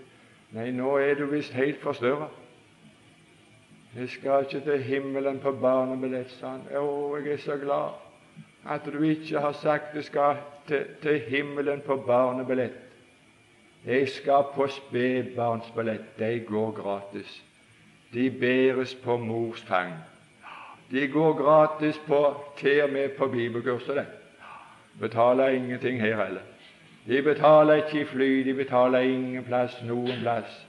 Nei, 0.55 0.71
nå 0.71 0.97
er 1.03 1.19
du 1.19 1.27
visst 1.27 1.53
helt 1.53 1.81
forstørra. 1.83 2.29
Jeg 3.97 4.09
skal 4.09 4.47
ikke 4.47 4.61
til 4.61 4.83
himmelen 4.83 5.39
på 5.43 5.53
barnebillett, 5.53 6.31
sa 6.39 6.55
han. 6.55 6.63
Å, 6.79 7.17
jeg 7.19 7.33
er 7.33 7.43
så 7.43 7.57
glad 7.59 7.99
at 8.71 8.87
du 8.87 9.03
ikke 9.03 9.41
har 9.41 9.53
sagt 9.53 9.95
du 9.95 10.03
skal 10.03 10.39
til, 10.69 10.87
til 11.03 11.19
himmelen 11.29 11.83
på 11.87 11.97
barnebillett. 12.07 12.79
Jeg 13.87 14.09
skal 14.09 14.47
på 14.55 14.67
spedbarnsbillett. 14.67 16.15
De 16.19 16.41
går 16.47 16.71
gratis. 16.73 17.44
De 18.15 18.31
bæres 18.31 18.95
på 18.95 19.17
mors 19.17 19.63
fang. 19.63 19.93
De 20.91 21.09
går 21.09 21.33
gratis 21.33 22.01
på, 22.07 22.35
til 22.57 22.83
og 22.83 22.91
med 22.91 23.09
på 23.09 23.29
bibelkurset. 23.29 24.07
Betaler 25.01 25.49
ingenting 25.49 26.01
her 26.01 26.25
heller. 26.25 26.41
De 27.07 27.23
betaler 27.23 27.75
ikke 27.75 28.01
i 28.01 28.05
fly, 28.05 28.49
de 28.49 28.55
betaler 28.55 28.99
ingen 28.99 29.45
plass, 29.45 29.83
noen 29.83 30.21
plass. 30.21 30.67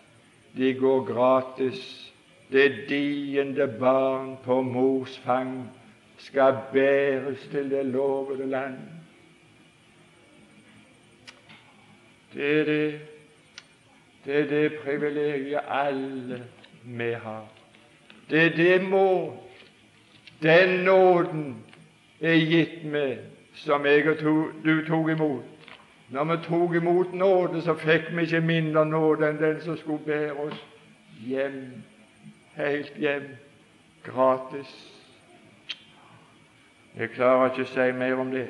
De 0.58 0.74
går 0.74 1.06
gratis. 1.14 2.12
Det 2.52 2.90
diende 2.90 3.68
barn 3.80 4.38
på 4.44 4.62
mors 4.62 5.20
fang 5.20 5.70
skal 6.18 6.58
bæres 6.74 7.48
til 7.52 7.70
det 7.70 7.86
lovede 7.86 8.50
land. 8.50 8.78
Det 12.34 12.60
er 12.60 12.64
det, 12.64 13.00
det 14.26 14.40
er 14.40 14.48
det 14.48 14.80
privilegiet 14.84 15.62
alle 15.70 16.44
vi 16.86 17.14
har. 17.14 17.46
Det 18.30 18.58
det 18.58 18.84
må 18.84 19.34
Den 20.42 20.84
nåden 20.84 21.64
er 22.22 22.36
gitt 22.36 22.84
meg, 22.84 23.20
som 23.54 23.86
jeg 23.86 24.08
og 24.10 24.18
du 24.66 24.82
tok 24.88 25.10
imot. 25.10 25.44
Når 26.10 26.24
vi 26.24 26.36
tok 26.44 26.76
imot 26.76 27.14
nåde, 27.14 27.62
så 27.62 27.74
fikk 27.74 28.12
vi 28.12 28.22
ikke 28.22 28.42
mindre 28.42 28.86
nåde 28.86 29.30
enn 29.30 29.40
den 29.40 29.62
som 29.64 29.78
skulle 29.78 30.04
bære 30.06 30.34
oss 30.34 30.60
hjem, 31.26 31.84
helt 32.56 32.94
hjem, 32.98 33.30
gratis. 34.04 34.76
Jeg 36.98 37.10
klarer 37.16 37.50
ikke 37.50 37.66
å 37.66 37.72
si 37.74 37.88
mer 37.98 38.20
om 38.22 38.30
det. 38.32 38.48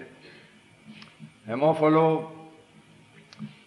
Jeg 1.47 1.57
må 1.61 1.71
få 1.77 1.89
lov 1.89 2.17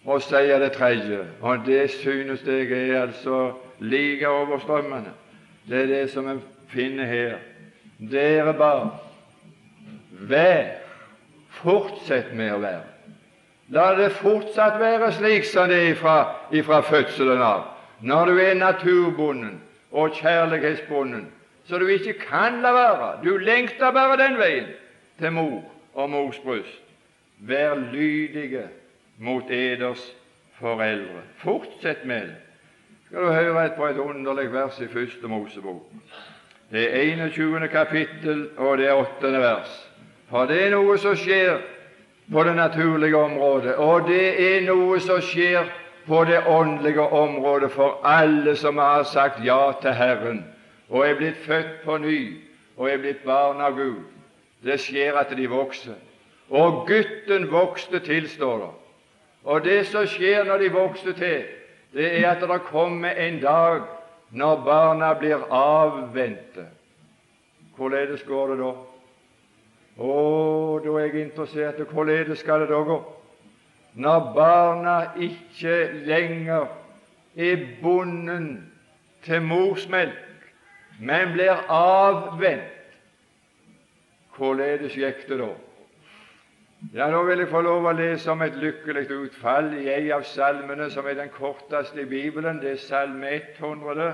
å 0.05 0.19
si 0.19 0.43
det 0.61 0.71
tredje, 0.75 1.23
og 1.41 1.65
det 1.65 1.89
synes 1.97 2.45
jeg 2.45 2.69
er 2.71 3.01
altså 3.01 3.39
like 3.79 4.27
overstrømmende. 4.27 5.11
Det 5.69 5.81
er 5.81 5.85
det 5.85 6.11
som 6.11 6.27
vi 6.29 6.39
finner 6.69 7.05
her. 7.05 7.37
Dere 7.99 8.53
barn, 8.53 8.89
vær, 10.11 10.79
fortsett 11.61 12.31
med 12.33 12.53
å 12.55 12.61
være. 12.63 12.85
La 13.69 13.91
det 13.97 14.11
fortsatt 14.17 14.79
være 14.81 15.11
slik 15.13 15.45
som 15.45 15.69
det 15.69 15.81
er 15.91 15.97
fra, 15.99 16.15
ifra 16.51 16.79
fødselen 16.81 17.41
av. 17.43 17.67
Når 18.01 18.31
du 18.31 18.39
er 18.41 18.55
naturbonden 18.57 19.59
og 19.91 20.15
kjærlighetsbonden, 20.17 21.27
så 21.67 21.77
du 21.77 21.85
ikke 21.91 22.15
kan 22.23 22.61
la 22.63 22.71
være. 22.73 23.09
Du 23.23 23.37
lengter 23.37 23.91
bare 23.91 24.17
den 24.17 24.39
veien 24.39 24.71
til 25.19 25.35
mor 25.35 25.61
og 25.93 26.09
mors 26.09 26.39
bryst. 26.41 26.81
Vær 27.39 27.75
lydige 27.91 28.65
mot 29.19 29.51
eders 29.51 30.01
foreldre. 30.59 31.21
Fortsett 31.37 32.05
med 32.05 32.31
det. 32.31 32.48
Skal 33.09 33.21
du 33.21 33.31
høre 33.31 33.65
et 33.65 33.73
på 33.73 33.87
et 33.87 33.97
underlig 33.97 34.51
vers 34.53 34.75
i 34.81 34.87
Første 34.87 35.27
Mosebok. 35.27 35.81
Det 36.71 36.83
er 36.95 37.25
21. 37.25 37.67
kapittel, 37.67 38.49
og 38.57 38.77
det 38.77 38.87
er 38.87 38.93
8. 38.93 39.31
vers. 39.41 39.89
For 40.29 40.45
det 40.45 40.59
er 40.65 40.69
noe 40.75 40.97
som 41.01 41.15
skjer 41.17 41.57
på 42.29 42.43
det 42.45 42.53
naturlige 42.55 43.17
området, 43.17 43.75
og 43.81 44.05
det 44.05 44.27
er 44.45 44.61
noe 44.67 44.99
som 45.01 45.25
skjer 45.25 45.65
på 46.05 46.21
det 46.29 46.43
åndelige 46.45 47.01
området 47.01 47.71
for 47.71 47.97
alle 48.05 48.55
som 48.55 48.77
har 48.77 49.03
sagt 49.03 49.41
ja 49.45 49.71
til 49.81 49.97
Herren 49.97 50.45
og 50.89 51.07
er 51.09 51.17
blitt 51.17 51.41
født 51.41 51.81
på 51.85 51.97
ny 51.97 52.37
og 52.77 52.91
er 52.91 53.01
blitt 53.01 53.25
barn 53.25 53.61
av 53.61 53.73
Gud. 53.73 54.05
Det 54.61 54.77
skjer 54.77 55.17
at 55.17 55.33
de 55.37 55.49
vokser. 55.49 55.97
Og 56.49 56.85
gutten 56.85 57.49
vokste 57.51 57.99
til, 57.99 58.29
står 58.29 58.57
det. 58.57 58.73
Og 59.43 59.63
det 59.65 59.87
som 59.87 60.05
skjer 60.05 60.43
når 60.45 60.57
de 60.57 60.71
vokser 60.77 61.17
til, 61.17 61.41
det 61.93 62.09
er 62.19 62.27
at 62.31 62.41
det 62.41 62.61
kommer 62.69 63.17
en 63.17 63.39
dag 63.41 63.81
når 64.31 64.61
barna 64.65 65.13
blir 65.17 65.45
avvente. 65.53 66.67
Hvorledes 67.75 68.23
går 68.27 68.53
det 68.53 68.57
da? 68.59 68.73
Å, 69.99 70.79
da 70.83 70.95
er 70.99 71.07
jeg 71.07 71.25
interessert 71.25 71.79
i 71.79 71.87
hvordan 71.89 72.35
skal 72.37 72.63
det 72.63 72.69
da 72.71 72.81
gå? 72.87 72.99
Når 73.99 74.33
barna 74.35 74.97
ikke 75.17 75.77
lenger 76.05 76.67
er 77.35 77.65
bonden 77.81 78.49
til 79.25 79.41
morsmelk, 79.41 80.45
men 80.99 81.33
blir 81.33 81.65
avvent. 81.73 82.75
Hvorledes 84.37 84.95
gikk 84.95 85.25
det 85.27 85.39
da? 85.41 85.49
Ja, 86.79 87.09
Nå 87.11 87.25
vil 87.27 87.41
jeg 87.43 87.49
få 87.51 87.59
lov 87.61 87.83
å 87.89 87.91
lese 87.91 88.31
om 88.31 88.39
et 88.41 88.55
lykkelig 88.55 89.09
utfall 89.11 89.73
i 89.81 89.89
en 89.91 90.05
av 90.15 90.21
salmene 90.23 90.85
som 90.93 91.07
er 91.11 91.17
den 91.17 91.31
korteste 91.33 92.05
i 92.05 92.07
Bibelen. 92.07 92.61
Det 92.63 92.71
er 92.71 92.79
salme 92.79 93.33
100 93.57 94.13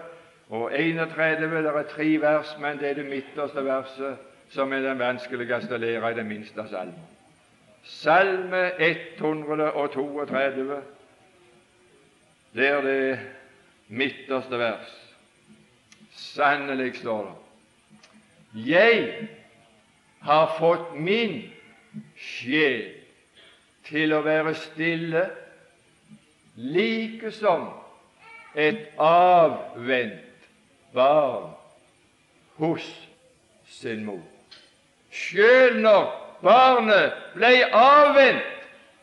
og 0.49 0.74
31. 0.74 1.61
Det 1.61 1.76
er 1.76 1.86
tre 1.91 2.09
vers, 2.24 2.55
men 2.59 2.82
det 2.82 2.89
er 2.89 2.97
det 2.97 3.05
midterste 3.11 3.61
verset 3.66 4.18
som 4.49 4.74
er 4.74 4.82
den 4.82 4.97
vanskeligste 4.97 5.78
å 5.78 5.82
lære 5.82 6.11
i 6.11 6.18
den 6.18 6.30
minste 6.30 6.66
salmen. 6.72 7.05
Salme 7.86 8.72
132, 8.82 10.82
det 12.57 12.70
er 12.74 12.82
det 12.82 13.20
midterste 13.93 14.57
vers. 14.57 14.89
Sannelig, 16.18 16.95
står 16.97 17.30
det. 17.30 17.36
Jeg 18.74 19.30
har 20.26 20.55
fått 20.57 20.97
min 20.97 21.43
sjel 22.17 22.91
til 23.85 24.13
å 24.13 24.21
være 24.25 24.55
stille, 24.57 25.25
like 26.55 27.31
som 27.35 27.67
et 28.55 28.87
avvent 29.01 30.47
barn 30.95 31.51
hos 32.57 32.85
sin 33.69 34.05
mor. 34.05 34.23
Sjøl 35.11 35.79
når 35.83 36.11
barnet 36.43 37.15
ble 37.35 37.53
avvent, 37.71 38.43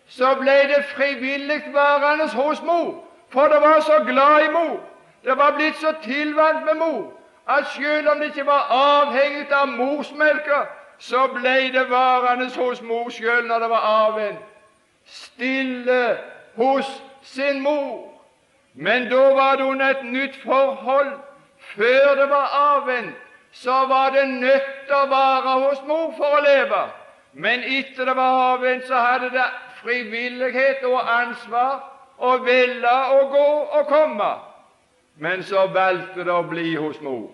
så 0.09 0.35
ble 0.41 0.55
det 0.69 0.85
frivillig 0.93 1.63
værende 1.73 2.29
hos 2.37 2.61
mor, 2.63 3.05
for 3.33 3.49
det 3.49 3.61
var 3.61 3.81
så 3.81 4.03
glad 4.05 4.45
i 4.45 4.53
mor. 4.53 4.81
Det 5.25 5.37
var 5.39 5.55
blitt 5.57 5.79
så 5.81 5.95
tilvant 6.03 6.65
med 6.65 6.75
mor 6.75 7.13
at 7.47 7.67
selv 7.75 8.09
om 8.09 8.21
det 8.21 8.27
ikke 8.31 8.47
var 8.47 8.71
avhengig 8.71 9.53
av 9.53 9.69
morsmelka, 9.69 10.61
så 11.03 11.27
ble 11.35 11.73
det 11.75 11.89
varende 11.91 12.47
hos 12.55 12.83
mor 12.83 13.09
sjøl 13.11 13.47
når 13.49 13.65
det 13.65 13.69
var 13.73 13.87
avvent. 13.91 14.45
Stille 15.05 16.19
hos 16.55 16.87
sin 17.27 17.59
mor. 17.63 18.13
Men 18.75 19.09
da 19.11 19.23
var 19.35 19.57
det 19.57 19.67
under 19.67 19.91
et 19.97 20.05
nytt 20.05 20.39
forhold. 20.45 21.11
Før 21.75 22.15
det 22.21 22.29
var 22.31 22.55
avvent, 22.59 23.19
så 23.53 23.87
var 23.91 24.15
det 24.15 24.29
nødt 24.29 24.71
til 24.87 24.95
å 24.95 25.11
være 25.11 25.59
hos 25.65 25.83
mor 25.91 26.15
for 26.17 26.39
å 26.39 26.45
leve. 26.47 26.85
Men 27.33 27.67
etter 27.67 28.07
det 28.07 28.17
var 28.17 28.55
avvent, 28.55 28.87
så 28.87 29.03
hadde 29.03 29.35
det 29.35 29.51
frivillighet 29.83 30.87
og 30.87 31.03
ansvar 31.03 31.83
å 32.19 32.37
velge 32.47 32.97
å 33.19 33.23
gå 33.35 33.53
og 33.81 33.87
komme. 33.91 34.33
Men 35.19 35.43
så 35.43 35.67
valgte 35.67 36.23
det 36.23 36.33
å 36.33 36.47
bli 36.47 36.77
hos 36.77 37.03
mor. 37.03 37.31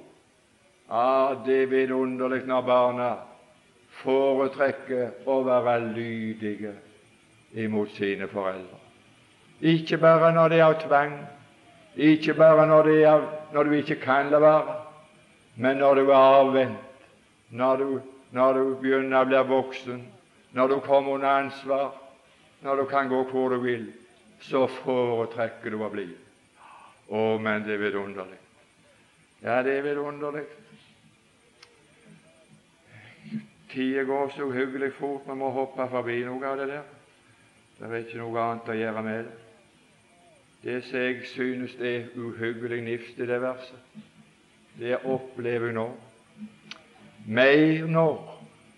Ja, 0.89 1.37
det 1.45 1.63
er 1.63 1.75
vidunderlig 1.77 2.47
når 2.49 2.63
barna 2.65 3.17
foretrekker 4.03 5.25
å 5.27 5.41
være 5.47 5.93
lydige 5.95 6.75
imot 7.59 7.95
sine 7.97 8.29
foreldre. 8.31 8.79
Ikke 9.61 9.99
bare 9.99 10.31
når 10.35 10.53
det 10.53 10.59
er 10.59 10.67
av 10.69 10.77
tvang, 10.83 11.17
ikke 11.99 12.35
bare 12.39 12.67
når, 12.67 12.91
er 12.95 13.25
når 13.53 13.65
du 13.65 13.73
ikke 13.81 13.99
kan 14.03 14.31
la 14.31 14.39
være, 14.39 14.77
men 15.57 15.81
når 15.83 15.95
du 15.95 16.03
er 16.07 16.15
avvent, 16.15 16.85
når 17.51 17.77
du, 17.77 17.89
når 18.31 18.53
du 18.55 18.75
begynner 18.83 19.25
å 19.25 19.27
bli 19.27 19.41
voksen, 19.49 20.05
når 20.55 20.69
du 20.69 20.77
kommer 20.85 21.17
under 21.17 21.41
ansvar, 21.43 21.91
når 22.63 22.77
du 22.77 22.85
kan 22.91 23.11
gå 23.11 23.23
hvor 23.33 23.51
du 23.51 23.59
vil, 23.65 23.89
så 24.47 24.67
foretrekker 24.71 25.75
du 25.75 25.83
å 25.83 25.91
bli. 25.91 26.07
Å, 27.09 27.39
men 27.43 27.65
det 27.67 27.75
er 27.75 27.83
vidunderlig. 27.83 28.39
Ja, 29.43 29.63
det 29.67 29.79
er 29.79 29.87
vidunderlig. 29.87 30.45
Tida 33.69 34.03
går 34.03 34.33
så 34.37 34.49
uhyggelig 34.49 34.93
fort. 34.97 35.27
Vi 35.29 35.35
må 35.37 35.51
hoppe 35.51 35.89
forbi 35.91 36.23
noe 36.25 36.47
av 36.47 36.59
det 36.59 36.69
der. 36.71 36.87
Det 37.79 37.91
er 37.91 38.01
ikke 38.03 38.23
noe 38.23 38.41
annet 38.43 38.71
å 38.73 38.79
gjøre 38.79 39.03
med 39.07 39.19
det. 39.27 39.37
Det 40.63 40.79
som 40.85 40.99
jeg 40.99 41.27
synes 41.31 41.77
er 41.79 42.09
uhyggelig 42.19 42.81
nifst 42.83 43.21
i 43.21 43.27
det 43.29 43.39
verset, 43.43 44.01
det 44.79 44.99
opplever 45.05 45.71
jeg 45.71 45.77
nå. 45.77 45.87
Mer 47.29 47.87
nå 47.87 48.09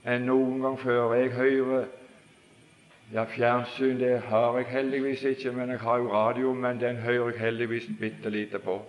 enn 0.04 0.26
noen 0.28 0.60
gang 0.60 0.76
før. 0.80 1.14
Jeg 1.16 1.32
hører 1.38 1.88
ja, 3.12 3.24
fjernsyn 3.24 3.98
det 3.98 4.20
har 4.28 4.58
jeg 4.58 4.68
heldigvis 4.70 5.24
ikke, 5.32 5.52
men 5.52 5.72
jeg 5.72 5.80
har 5.82 5.98
jo 5.98 6.12
radio, 6.12 6.52
men 6.54 6.80
den 6.80 7.00
hører 7.02 7.32
jeg 7.32 7.40
heldigvis 7.40 7.88
bitte 8.00 8.30
lite 8.30 8.58
på. 8.58 8.80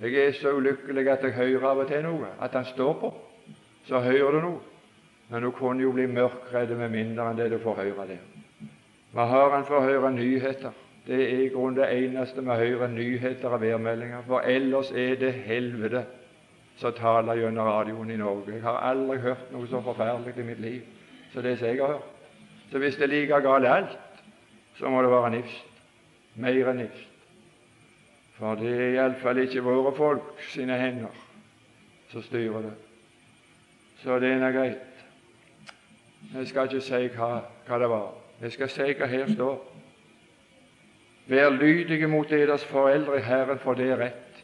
Jeg 0.00 0.16
er 0.16 0.32
så 0.32 0.56
ulykkelig 0.56 1.08
at 1.10 1.24
jeg 1.24 1.36
hører 1.36 1.68
av 1.68 1.84
og 1.84 1.88
til 1.88 2.02
noe, 2.02 2.32
at 2.40 2.56
han 2.56 2.64
står 2.64 2.92
på. 3.02 3.12
Så 3.86 4.00
hører 4.00 4.32
du 4.32 4.40
noe. 4.40 4.69
Men 5.30 5.42
du 5.42 5.50
kunne 5.54 5.82
jo 5.82 5.92
bli 5.94 6.08
mørkredd 6.10 6.72
med 6.78 6.90
mindre 6.90 7.30
enn 7.30 7.38
det 7.38 7.50
du 7.52 7.58
får 7.62 7.82
høre 7.84 8.06
der. 8.08 8.22
Hva 9.14 9.26
har 9.30 9.62
for 9.66 9.78
å 9.78 9.86
høre 9.86 10.10
nyheter? 10.14 10.74
Det 11.06 11.18
er 11.18 11.44
i 11.44 11.50
grunnen 11.50 11.78
det 11.78 11.88
eneste 11.90 12.42
vi 12.44 12.56
hører 12.60 12.90
nyheter 12.92 13.54
og 13.54 13.62
værmeldinger. 13.62 14.22
For 14.26 14.46
ellers 14.46 14.90
er 14.90 15.16
det 15.18 15.32
helvete 15.46 16.04
som 16.80 16.94
taler 16.96 17.38
gjennom 17.40 17.66
radioen 17.66 18.10
i 18.10 18.18
Norge. 18.20 18.54
Jeg 18.54 18.62
har 18.62 18.82
aldri 18.90 19.18
hørt 19.22 19.50
noe 19.52 19.68
så 19.70 19.80
forferdelig 19.84 20.36
i 20.38 20.46
mitt 20.46 20.60
liv 20.62 20.82
som 21.32 21.42
det 21.42 21.56
som 21.58 21.68
jeg 21.68 21.80
har 21.80 21.94
hørt. 21.94 22.10
Så 22.70 22.78
hvis 22.78 22.98
det 22.98 23.06
er 23.06 23.14
like 23.14 23.40
galt 23.42 23.66
alt, 23.66 23.96
så 24.78 24.90
må 24.90 25.02
det 25.02 25.10
være 25.10 25.30
nifst. 25.30 25.66
Mer 26.34 26.70
enn 26.70 26.82
nifst. 26.84 27.08
For 28.38 28.56
det 28.56 28.70
er 28.72 28.94
iallfall 28.94 29.42
ikke 29.42 29.64
våre 29.66 29.92
folk 29.96 30.38
sine 30.52 30.78
hender 30.80 31.16
som 32.12 32.22
styrer 32.22 32.70
det. 32.70 32.76
Så 34.02 34.16
det 34.18 34.30
er 34.32 34.40
nå 34.40 34.54
greit. 34.54 34.89
Jeg 36.34 36.46
skal 36.48 36.68
ikke 36.68 36.80
si 36.86 37.06
hva, 37.16 37.30
hva 37.66 37.78
det 37.82 37.88
var. 37.90 38.08
Jeg 38.40 38.52
skal 38.54 38.70
si 38.70 38.92
hva 38.98 39.06
her 39.10 39.32
står. 39.34 39.56
Vær 41.30 41.50
lydige 41.54 42.06
mot 42.10 42.30
deres 42.30 42.64
foreldre 42.64 43.18
i 43.18 43.24
Herren, 43.26 43.58
for 43.58 43.74
det 43.78 43.90
er 43.90 43.98
rett. 43.98 44.42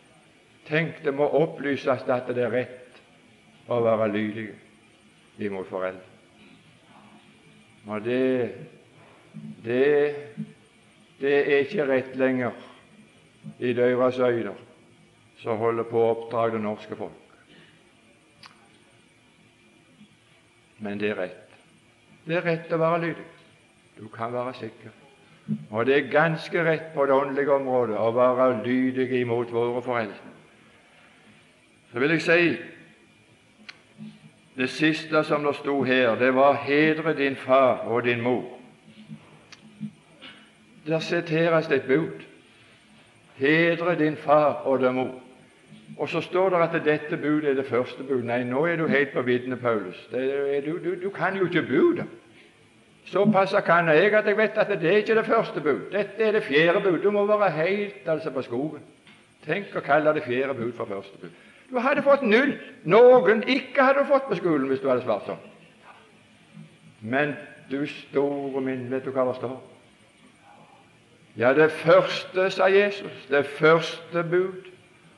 Tenk, 0.67 0.99
det 1.05 1.15
må 1.15 1.29
opplyses 1.39 2.05
at 2.11 2.29
det 2.35 2.43
er 2.43 2.53
rett 2.53 3.01
å 3.71 3.81
være 3.83 4.11
lydige 4.13 4.55
imot 5.47 5.69
foreldre. 5.71 6.03
Og 7.87 8.03
det, 8.03 8.51
det, 9.65 10.15
det 11.21 11.35
er 11.39 11.63
ikke 11.63 11.87
rett 11.87 12.17
lenger 12.19 12.55
i 13.63 13.73
deres 13.73 14.19
øyne 14.19 14.57
som 15.39 15.59
holder 15.63 15.87
på 15.87 16.03
å 16.03 16.13
oppdra 16.17 16.49
det 16.51 16.63
norske 16.65 16.99
folk. 16.99 17.23
Men 20.83 20.99
det 20.99 21.13
er 21.13 21.21
rett. 21.23 21.46
Det 22.27 22.37
er 22.37 22.47
rett 22.47 22.73
å 22.75 22.79
være 22.81 23.03
lydig. 23.05 23.27
Du 23.97 24.09
kan 24.13 24.33
være 24.35 24.55
sikker. 24.59 24.95
Og 25.71 25.87
det 25.87 25.95
er 25.97 26.09
ganske 26.11 26.65
rett 26.67 26.89
på 26.95 27.07
det 27.07 27.15
åndelige 27.15 27.55
området 27.55 27.99
å 28.03 28.11
være 28.15 28.65
lydig 28.65 29.13
imot 29.21 29.53
våre 29.55 29.83
foreldre. 29.83 30.33
Så 31.93 32.03
vil 32.03 32.17
jeg 32.17 32.25
si 32.27 32.57
det 34.57 34.71
siste 34.73 35.23
som 35.25 35.45
det 35.45 35.55
sto 35.59 35.83
her, 35.85 36.17
det 36.17 36.35
var 36.35 36.55
'hedre 36.55 37.15
din 37.15 37.37
far 37.37 37.87
og 37.87 38.05
din 38.05 38.21
mor'. 38.21 38.59
Der 40.87 40.99
siteres 40.99 41.71
et 41.71 41.87
bud. 41.87 42.23
Hedre 43.37 43.99
din 43.99 44.17
far 44.17 44.53
og 44.65 44.81
din 44.81 44.95
mor. 44.95 45.26
Og 45.99 46.09
så 46.09 46.21
står 46.21 46.49
det 46.49 46.57
at 46.57 46.85
dette 46.85 47.17
budet 47.17 47.51
er 47.51 47.55
det 47.55 47.67
første 47.67 48.03
bud. 48.03 48.23
Nei, 48.23 48.43
nå 48.45 48.67
er 48.67 48.77
du 48.77 48.87
helt 48.87 49.13
på 49.15 49.23
viddene, 49.23 49.57
Paulus. 49.57 50.09
Er, 50.13 50.61
du, 50.67 50.77
du, 50.85 50.95
du, 51.03 51.11
kan 51.11 51.37
jo 51.37 51.47
ikke 51.47 51.63
budet. 51.63 52.05
Såpass 53.07 53.55
kan 53.65 53.89
jeg 53.89 54.15
at 54.15 54.27
jeg 54.27 54.37
vet 54.37 54.59
at 54.59 54.69
det 54.81 54.93
er 54.93 54.97
ikke 54.97 55.15
det 55.15 55.27
første 55.27 55.61
bud. 55.61 55.81
Dette 55.93 56.23
er 56.23 56.33
det 56.33 56.43
fjerde 56.43 56.81
bud. 56.81 56.99
Du 57.03 57.11
må 57.11 57.27
være 57.27 57.51
helt 57.51 58.09
altså 58.09 58.31
på 58.31 58.43
skogen. 58.43 58.83
Tenk 59.47 59.77
å 59.77 59.81
kalle 59.81 60.13
det 60.13 60.27
fjerde 60.27 60.55
bud 60.59 60.73
for 60.77 60.91
første 60.91 61.19
bud. 61.23 61.31
Du 61.71 61.79
hadde 61.79 62.03
fått 62.03 62.23
null. 62.23 62.57
Noen 62.85 63.43
ikke 63.47 63.87
hadde 63.87 64.05
fått 64.11 64.29
på 64.29 64.39
skolen 64.43 64.69
hvis 64.69 64.83
du 64.83 64.91
hadde 64.91 65.07
svart 65.07 65.31
sånn. 65.31 65.43
Men 67.01 67.37
du 67.71 67.87
store 67.87 68.61
min, 68.61 68.89
vet 68.91 69.07
du 69.07 69.15
hva 69.15 69.25
det 69.31 69.39
står? 69.39 69.57
Ja, 71.37 71.53
det 71.55 71.71
første, 71.71 72.51
sa 72.51 72.69
Jesus, 72.73 73.27
det 73.31 73.45
første 73.59 74.23
bud 74.25 74.76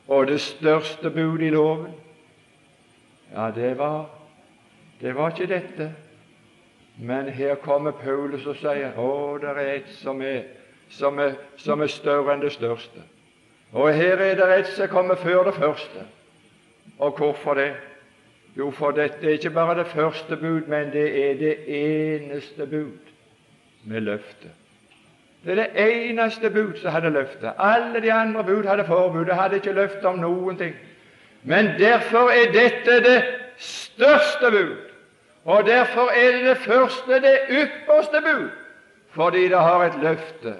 og 0.09 0.27
det 0.27 0.41
største 0.41 1.11
bud 1.11 1.43
i 1.45 1.51
loven, 1.51 1.93
ja, 3.35 3.51
det 3.55 3.75
var 3.79 4.07
det 5.01 5.15
var 5.15 5.31
ikke 5.31 5.55
dette. 5.55 5.95
Men 6.99 7.29
her 7.29 7.55
kommer 7.55 7.91
Paulus 7.91 8.47
og 8.47 8.57
sier 8.59 8.97
å, 8.99 9.39
det 9.39 9.53
er 9.53 9.61
et 9.77 9.91
som 10.01 10.23
er, 10.23 10.49
som 10.91 11.19
er, 11.23 11.37
som 11.57 11.83
er 11.83 11.93
større 11.93 12.35
enn 12.35 12.43
det 12.43 12.53
største. 12.57 13.05
Og 13.73 13.93
her 13.95 14.19
er 14.25 14.35
det 14.35 14.49
et 14.57 14.73
som 14.75 14.91
kommer 14.91 15.15
før 15.21 15.45
det 15.47 15.55
første. 15.55 16.07
Og 16.99 17.15
hvorfor 17.21 17.55
det? 17.55 17.71
Jo, 18.57 18.73
for 18.75 18.91
dette 18.91 19.23
er 19.23 19.37
ikke 19.39 19.55
bare 19.55 19.77
det 19.79 19.87
første 19.93 20.37
bud, 20.37 20.67
men 20.67 20.91
det 20.91 21.07
er 21.23 21.37
det 21.39 21.55
eneste 21.69 22.67
bud 22.67 23.13
med 23.85 24.01
løfte. 24.01 24.51
Det 25.45 25.59
er 25.59 25.63
det 25.63 26.09
eneste 26.09 26.51
bud 26.51 26.77
som 26.83 26.93
hadde 26.93 27.11
løftet. 27.11 27.53
Alle 27.59 28.03
de 28.03 28.13
andre 28.13 28.45
bud 28.45 28.65
hadde 28.65 28.85
forbud. 28.85 29.25
Det 29.25 29.35
hadde 29.35 29.55
ikke 29.55 29.73
løftet 29.73 30.05
om 30.05 30.19
noen 30.19 30.59
ting. 30.59 30.75
Men 31.43 31.67
derfor 31.79 32.31
er 32.31 32.53
dette 32.53 33.01
det 33.05 33.23
største 33.59 34.51
bud. 34.51 34.77
Og 35.45 35.67
derfor 35.67 36.11
er 36.11 36.33
det 36.33 36.45
det 36.45 36.57
første, 36.57 37.15
det 37.15 37.39
ypperste 37.51 38.21
bud, 38.21 38.49
fordi 39.11 39.49
det 39.49 39.59
har 39.59 39.85
et 39.85 40.03
løfte. 40.03 40.55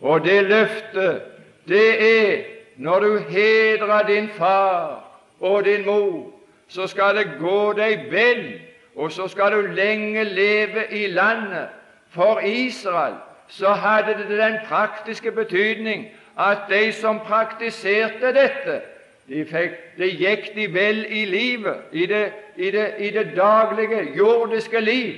Og 0.00 0.24
det 0.24 0.44
løftet, 0.44 1.22
det 1.68 1.88
er 2.02 2.42
når 2.76 2.98
du 3.00 3.18
hedrer 3.18 4.06
din 4.06 4.28
far 4.28 5.04
og 5.40 5.64
din 5.64 5.86
mor, 5.86 6.32
så 6.68 6.86
skal 6.86 7.16
det 7.16 7.30
gå 7.38 7.72
deg 7.72 8.06
vel, 8.10 8.60
og 8.96 9.12
så 9.12 9.28
skal 9.28 9.52
du 9.52 9.60
lenge 9.60 10.24
leve 10.24 10.84
i 10.90 11.06
landet. 11.06 11.68
For 12.10 12.40
Israel 12.40 13.14
så 13.48 13.72
hadde 13.72 14.16
det 14.18 14.38
den 14.38 14.58
praktiske 14.68 15.32
betydning 15.32 16.06
at 16.38 16.66
de 16.68 16.92
som 16.92 17.20
praktiserte 17.20 18.32
dette, 18.34 18.80
de 19.28 19.44
fikk, 19.44 19.78
det 19.98 20.10
gikk 20.20 20.50
de 20.54 20.66
vel 20.74 21.00
i 21.08 21.24
livet, 21.24 21.88
i 21.92 22.06
det, 22.06 22.32
i, 22.56 22.70
det, 22.70 22.94
i 22.98 23.10
det 23.10 23.32
daglige, 23.36 24.16
jordiske 24.16 24.80
liv, 24.80 25.14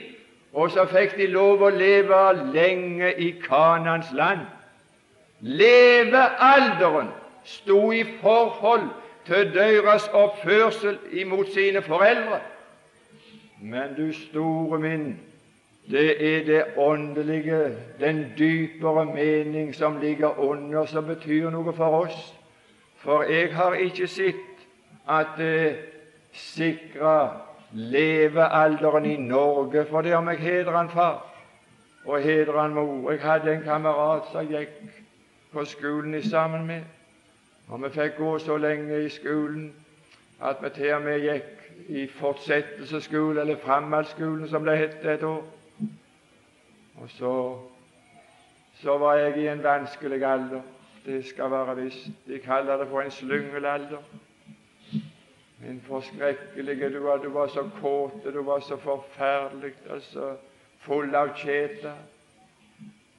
og 0.52 0.70
så 0.70 0.86
fikk 0.88 1.16
de 1.18 1.26
lov 1.26 1.62
å 1.62 1.72
leve 1.74 2.22
lenge 2.54 3.12
i 3.20 3.34
Kanans 3.42 4.08
land. 4.16 4.46
Levealderen 5.40 7.12
sto 7.44 7.90
i 7.92 8.04
forhold 8.22 8.88
til 9.28 9.52
deres 9.54 10.08
oppførsel 10.12 10.98
imot 11.12 11.52
sine 11.52 11.82
foreldre. 11.82 12.40
Men 13.60 13.94
du 13.96 14.12
store 14.12 14.78
min, 14.78 15.18
det 15.90 16.36
er 16.38 16.44
det 16.44 16.64
åndelige, 16.76 17.76
den 18.00 18.26
dypere 18.38 19.04
mening 19.04 19.74
som 19.74 20.00
ligger 20.00 20.38
under, 20.38 20.84
som 20.86 21.06
betyr 21.06 21.50
noe 21.50 21.72
for 21.72 22.02
oss. 22.04 22.34
For 22.96 23.22
jeg 23.22 23.54
har 23.56 23.72
ikke 23.72 24.06
sett 24.06 24.66
at 25.08 25.38
det 25.38 25.78
sikra 26.32 27.28
levealderen 27.72 29.04
i 29.04 29.16
Norge, 29.16 29.86
for 29.86 30.00
det 30.00 30.14
om 30.16 30.28
jeg 30.28 30.38
hedrer 30.38 30.76
han 30.76 30.90
far 30.90 31.24
og 32.04 32.22
hedrer 32.22 32.60
han 32.60 32.74
mor. 32.74 33.10
Jeg 33.10 33.20
hadde 33.20 33.52
en 33.52 33.62
kamerat 33.62 34.28
som 34.32 34.46
gikk 34.48 34.76
på 35.52 35.64
skolen 35.64 36.22
sammen 36.22 36.66
med. 36.66 36.82
Og 37.68 37.82
vi 37.82 37.90
fikk 37.92 38.16
gå 38.16 38.38
så 38.38 38.56
lenge 38.56 39.04
i 39.04 39.08
skolen 39.08 39.72
at 40.40 40.62
vi 40.62 40.70
til 40.74 40.94
og 40.94 41.02
med 41.02 41.20
gikk 41.20 41.54
i 41.88 42.06
fortsettelsesskolen, 42.06 43.38
eller 43.38 43.56
framhaldsskolen, 43.56 44.48
som 44.48 44.64
det 44.64 44.78
het 44.78 45.04
et 45.04 45.22
år. 45.22 45.44
Og 47.02 47.10
så, 47.10 47.58
så 48.82 48.98
var 48.98 49.14
jeg 49.14 49.36
i 49.38 49.48
en 49.48 49.62
vanskelig 49.62 50.24
alder. 50.24 50.62
Det 51.06 51.26
skal 51.26 51.50
være 51.50 51.76
visst. 51.76 52.10
De 52.26 52.38
kaller 52.38 52.76
det 52.76 52.88
for 52.88 53.00
en 53.00 53.10
slyngelalder. 53.10 54.02
Min 55.58 55.80
forskrekkelige 55.86 56.90
Du 56.94 56.98
var, 56.98 57.16
du 57.16 57.28
var 57.28 57.46
så 57.46 57.70
kåt, 57.80 58.32
du 58.34 58.42
var 58.42 58.60
så 58.60 58.76
forferdelig, 58.76 59.72
altså 59.90 60.36
full 60.78 61.14
av 61.14 61.34
kjeter. 61.36 61.94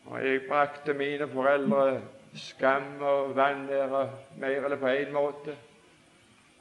Og 0.06 0.26
jeg 0.26 0.42
brakte 0.48 0.94
mine 0.94 1.28
foreldre 1.28 2.02
skam 2.36 3.02
og 3.02 3.36
vanære 3.36 4.10
mer 4.40 4.66
eller 4.66 4.78
på 4.78 4.88
en 4.88 5.14
måte. 5.14 5.56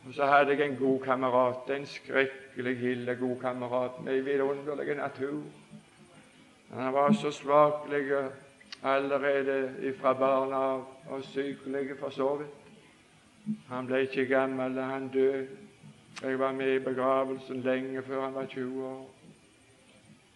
Og 0.07 0.15
så 0.15 0.27
hadde 0.27 0.51
jeg 0.51 0.71
en 0.71 0.77
god 0.77 1.01
kamerat, 1.01 1.71
en 1.71 1.87
skrekkelig 1.87 2.83
ille 2.91 3.17
god 3.17 3.37
kamerat 3.41 4.03
med 4.05 4.21
vidunderlig 4.23 4.97
natur. 4.97 5.43
Han 6.75 6.93
var 6.93 7.13
så 7.13 7.31
svakelig 7.31 8.13
allerede 8.83 9.95
fra 10.01 10.13
barna 10.13 10.57
av 10.57 10.87
og 11.11 11.25
sykelig 11.25 11.99
for 12.01 12.11
så 12.11 12.37
vidt. 12.37 12.55
Han 13.69 13.87
ble 13.87 14.03
ikke 14.05 14.27
gammel 14.29 14.77
da 14.77 14.83
han 14.83 15.09
døde. 15.09 15.47
Jeg 16.23 16.39
var 16.39 16.53
med 16.53 16.75
i 16.75 16.85
begravelsen 16.85 17.61
lenge 17.61 18.03
før 18.03 18.25
han 18.25 18.35
var 18.35 18.47
20 18.47 18.87
år. 18.87 19.07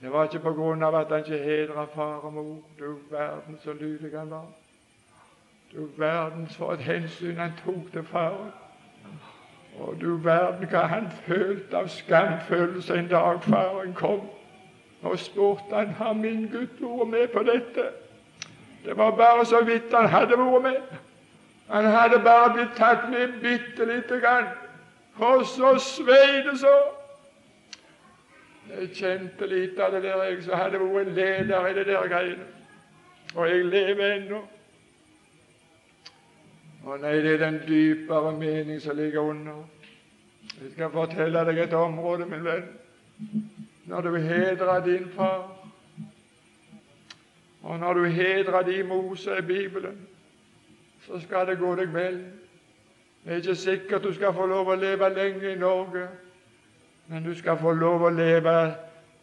Det 0.01 0.12
var 0.12 0.24
ikke 0.24 0.39
på 0.39 0.53
grunn 0.53 0.83
av 0.83 0.95
at 0.95 1.11
han 1.11 1.18
ikke 1.18 1.45
hedra 1.45 1.85
far 1.95 2.24
og 2.26 2.33
mor. 2.33 2.59
Du 2.78 2.99
verden 3.11 3.59
så 3.64 3.72
lydig 3.72 4.18
han 4.18 4.30
var. 4.30 4.47
Du 5.72 5.89
verden 5.97 6.47
for 6.47 6.72
et 6.72 6.80
hensyn 6.80 7.37
han 7.37 7.53
tok 7.64 7.93
til 7.93 8.05
faren. 8.05 8.53
Og 9.78 10.01
du 10.01 10.16
verden 10.16 10.68
hva 10.68 10.87
han 10.87 11.11
følte 11.26 11.76
av 11.76 11.89
skamfølelse 11.89 12.99
en 12.99 13.09
dag 13.09 13.43
faren 13.43 13.95
kom. 13.95 14.20
Og 15.03 15.19
spurte 15.19 15.75
han 15.75 15.95
har 15.99 16.13
min 16.15 16.47
gutt 16.53 16.81
vært 16.81 17.09
med 17.11 17.29
på 17.35 17.43
dette. 17.43 17.89
Det 18.85 18.97
var 18.97 19.17
bare 19.19 19.47
så 19.47 19.65
vidt 19.65 19.95
han 19.95 20.09
hadde 20.09 20.39
vært 20.39 20.63
med. 20.63 20.81
Han 21.73 21.85
hadde 21.85 22.19
bare 22.23 22.53
blitt 22.55 22.75
tatt 22.77 23.09
med 23.11 23.39
bitte 23.43 23.87
lite 23.89 24.21
grann. 24.21 24.51
Og 25.19 25.47
så 25.47 25.79
svei 25.79 26.43
det 26.47 26.59
så. 26.61 26.75
Jeg 28.73 28.89
kjente 28.95 29.47
litt 29.47 29.79
av 29.81 29.93
det 29.93 30.03
der, 30.05 30.23
jeg 30.25 30.43
som 30.47 30.59
hadde 30.59 30.81
vært 30.81 31.09
en 31.09 31.15
leder 31.15 31.69
i 31.69 31.75
det 31.77 31.87
der 31.87 32.09
greiene. 32.09 32.49
Og 33.35 33.49
jeg 33.49 33.65
lever 33.65 34.15
ennå. 34.17 34.43
Å 36.83 36.97
nei, 36.99 37.15
det 37.23 37.37
er 37.37 37.43
den 37.45 37.61
dypere 37.67 38.33
mening 38.37 38.81
som 38.83 38.97
ligger 38.99 39.31
under. 39.33 39.63
Jeg 40.61 40.73
skal 40.75 40.91
fortelle 40.95 41.45
deg 41.47 41.61
et 41.63 41.77
område, 41.79 42.27
min 42.27 42.43
venn. 42.45 42.67
Når 43.85 44.01
du 44.01 44.16
hedrer 44.16 44.85
din 44.85 45.09
far, 45.09 45.68
og 47.62 47.78
når 47.78 47.93
du 47.93 48.05
hedrer 48.05 48.62
din 48.62 48.87
Mose 48.87 49.30
er 49.30 49.43
Bibelen, 49.43 50.09
så 51.07 51.20
skal 51.20 51.47
det 51.47 51.59
gå 51.59 51.74
deg 51.74 51.95
vel. 51.95 52.18
Det 53.24 53.33
er 53.33 53.37
ikke 53.37 53.55
sikkert 53.55 54.03
du 54.03 54.12
skal 54.14 54.35
få 54.35 54.47
lov 54.47 54.70
å 54.70 54.78
leve 54.78 55.09
lenge 55.14 55.53
i 55.53 55.59
Norge, 55.59 56.09
men 57.07 57.24
du 57.24 57.35
skal 57.39 57.59
få 57.59 57.72
lov 57.72 58.07
å 58.07 58.11
leve 58.11 58.57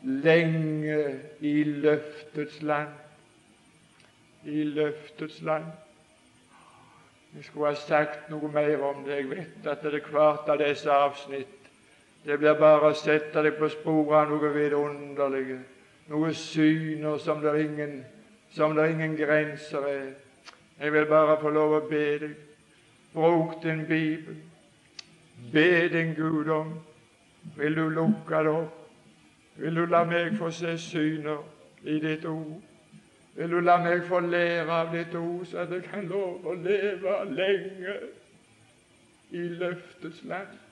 lenge 0.01 0.99
i 1.39 1.63
løftets 1.63 2.61
land. 2.61 2.95
I 4.45 4.63
løftets 4.63 5.41
land. 5.41 5.65
Jeg 7.35 7.43
skulle 7.43 7.67
ha 7.67 7.75
sagt 7.75 8.29
noe 8.31 8.51
mer 8.51 8.83
om 8.83 9.03
det. 9.05 9.15
Jeg 9.15 9.29
vet 9.29 9.67
at 9.67 9.83
det 9.83 9.93
er 9.99 10.11
hvert 10.11 10.47
av 10.49 10.59
disse 10.63 10.91
avsnitt 10.91 11.58
det 12.25 12.37
blir 12.39 12.57
bare 12.59 12.91
å 12.91 12.97
sette 12.97 13.43
deg 13.43 13.55
på 13.59 13.69
sporet 13.71 14.17
av 14.23 14.33
noe 14.33 14.51
vidunderlige, 14.53 15.59
noe 16.11 16.33
syner 16.35 17.17
som 17.23 17.41
det 17.41 17.55
ingen, 17.63 17.95
som 18.51 18.75
det 18.75 18.89
ingen 18.91 19.15
grenser 19.17 19.87
er. 19.87 20.11
Jeg 20.79 20.93
vil 20.93 21.07
bare 21.09 21.39
få 21.41 21.49
lov 21.49 21.77
å 21.77 21.81
be 21.89 22.05
deg. 22.19 22.35
Bruk 23.13 23.57
din 23.63 23.85
bibel. 23.87 24.35
Be 25.53 25.87
din 25.89 26.13
Gud 26.13 26.49
om. 26.53 26.75
Vil 27.57 27.75
du 27.75 27.89
lukke 27.89 28.43
det 28.43 28.51
opp? 28.53 28.75
Vil 29.59 29.75
du 29.75 29.85
la 29.85 30.03
meg 30.07 30.37
få 30.39 30.51
se 30.55 30.77
syner 30.77 31.41
i 31.83 31.97
ditt 31.99 32.25
ord? 32.25 32.61
Vil 33.35 33.51
du 33.51 33.59
la 33.59 33.77
meg 33.83 34.05
få 34.07 34.19
lære 34.19 34.71
av 34.71 34.93
ditt 34.95 35.15
ord, 35.15 35.45
så 35.45 35.63
at 35.63 35.71
jeg 35.71 35.83
kan 35.87 36.07
love 36.07 36.47
å 36.47 36.55
leve 36.59 37.17
lenge 37.31 37.95
i 39.31 39.43
løftets 39.59 40.23
land? 40.27 40.68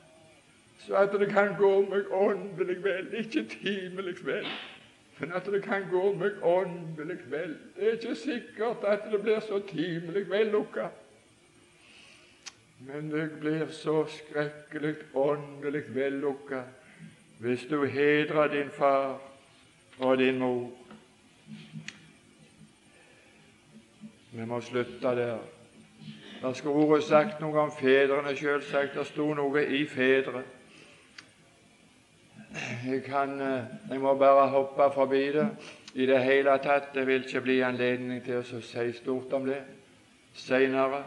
Så 0.79 0.95
at 0.95 1.11
det 1.19 1.29
kan 1.29 1.55
gå 1.57 1.81
meg 1.89 2.11
åndelig 2.11 2.83
vel, 2.83 3.07
ikke 3.13 3.43
timelig 3.49 4.15
vel, 4.25 4.45
men 5.19 5.33
at 5.33 5.45
det 5.45 5.63
kan 5.63 5.87
gå 5.91 6.13
meg 6.13 6.37
åndelig 6.45 7.17
vel. 7.31 7.57
Det 7.75 7.87
er 7.87 7.97
ikke 7.97 8.15
sikkert 8.15 8.85
at 8.87 9.09
det 9.11 9.21
blir 9.21 9.39
så 9.39 9.59
timelig 9.67 10.29
vellukka, 10.29 10.87
men 12.79 13.11
det 13.11 13.31
blir 13.39 13.65
så 13.71 14.05
skrekkelig 14.05 14.95
åndelig 15.13 15.83
vellukka 15.95 16.61
hvis 17.39 17.65
du 17.69 17.85
hedrer 17.85 18.47
din 18.47 18.69
far 18.69 19.19
og 19.99 20.17
din 20.17 20.39
mor. 20.39 20.71
Vi 24.31 24.45
må 24.45 24.61
slutte 24.61 25.01
der. 25.01 25.37
Der 26.41 26.53
skulle 26.53 26.75
ordet 26.75 27.03
sagt 27.03 27.41
noe 27.41 27.59
om 27.59 27.71
fedrene, 27.79 28.35
selvsagt. 28.37 28.93
Det 28.93 29.05
sto 29.09 29.31
noe 29.33 29.63
i 29.65 29.85
fedre. 29.89 30.43
Jeg, 32.87 33.03
kan, 33.03 33.41
eh, 33.41 33.63
jeg 33.89 33.99
må 33.99 34.13
bare 34.15 34.47
hoppe 34.49 34.87
forbi 34.93 35.25
det 35.35 35.47
i 35.93 36.05
det 36.05 36.21
hele 36.23 36.53
tatt. 36.63 36.93
Det 36.93 37.07
vil 37.07 37.25
ikke 37.25 37.41
bli 37.41 37.59
anledning 37.61 38.23
til 38.23 38.39
å 38.39 38.61
si 38.63 38.91
stort 38.95 39.33
om 39.35 39.45
det 39.45 39.59
seinere. 40.33 41.03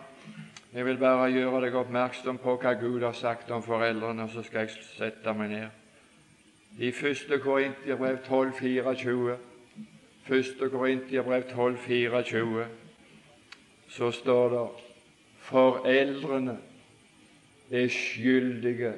Jeg 0.75 0.85
vil 0.85 0.99
bare 1.01 1.31
gjøre 1.33 1.65
deg 1.65 1.79
oppmerksom 1.81 2.39
på 2.39 2.59
hva 2.61 2.75
Gud 2.79 3.03
har 3.03 3.17
sagt 3.17 3.51
om 3.51 3.63
foreldrene, 3.63 4.29
og 4.29 4.35
så 4.35 4.45
skal 4.45 4.67
jeg 4.67 4.85
sette 4.99 5.33
meg 5.35 5.51
ned. 5.55 5.69
I 6.79 6.93
1. 6.93 7.41
Korintiabrev 7.43 8.21
12,24 8.29 9.39
1. 10.31 10.71
Korinterbrev 10.71 11.49
12,24 11.51 12.65
så 13.89 14.11
står 14.11 14.49
det 14.51 14.67
foreldrene 15.49 16.59
er 17.71 17.89
skyldige 17.91 18.93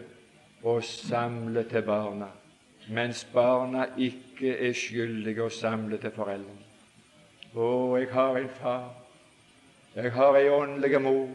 å 0.64 0.76
samle 0.84 1.64
til 1.70 1.84
barna, 1.86 2.28
mens 2.88 3.24
barna 3.24 3.86
ikke 3.98 4.56
er 4.56 4.72
skyldige 4.74 5.44
å 5.44 5.52
samle 5.52 5.98
til 6.02 6.12
foreldrene. 6.14 6.68
Å, 7.52 7.68
jeg 8.00 8.08
har 8.12 8.38
en 8.40 8.52
far, 8.60 8.86
jeg 9.94 10.12
har 10.12 10.38
ei 10.38 10.48
åndelig 10.48 11.00
mor 11.04 11.28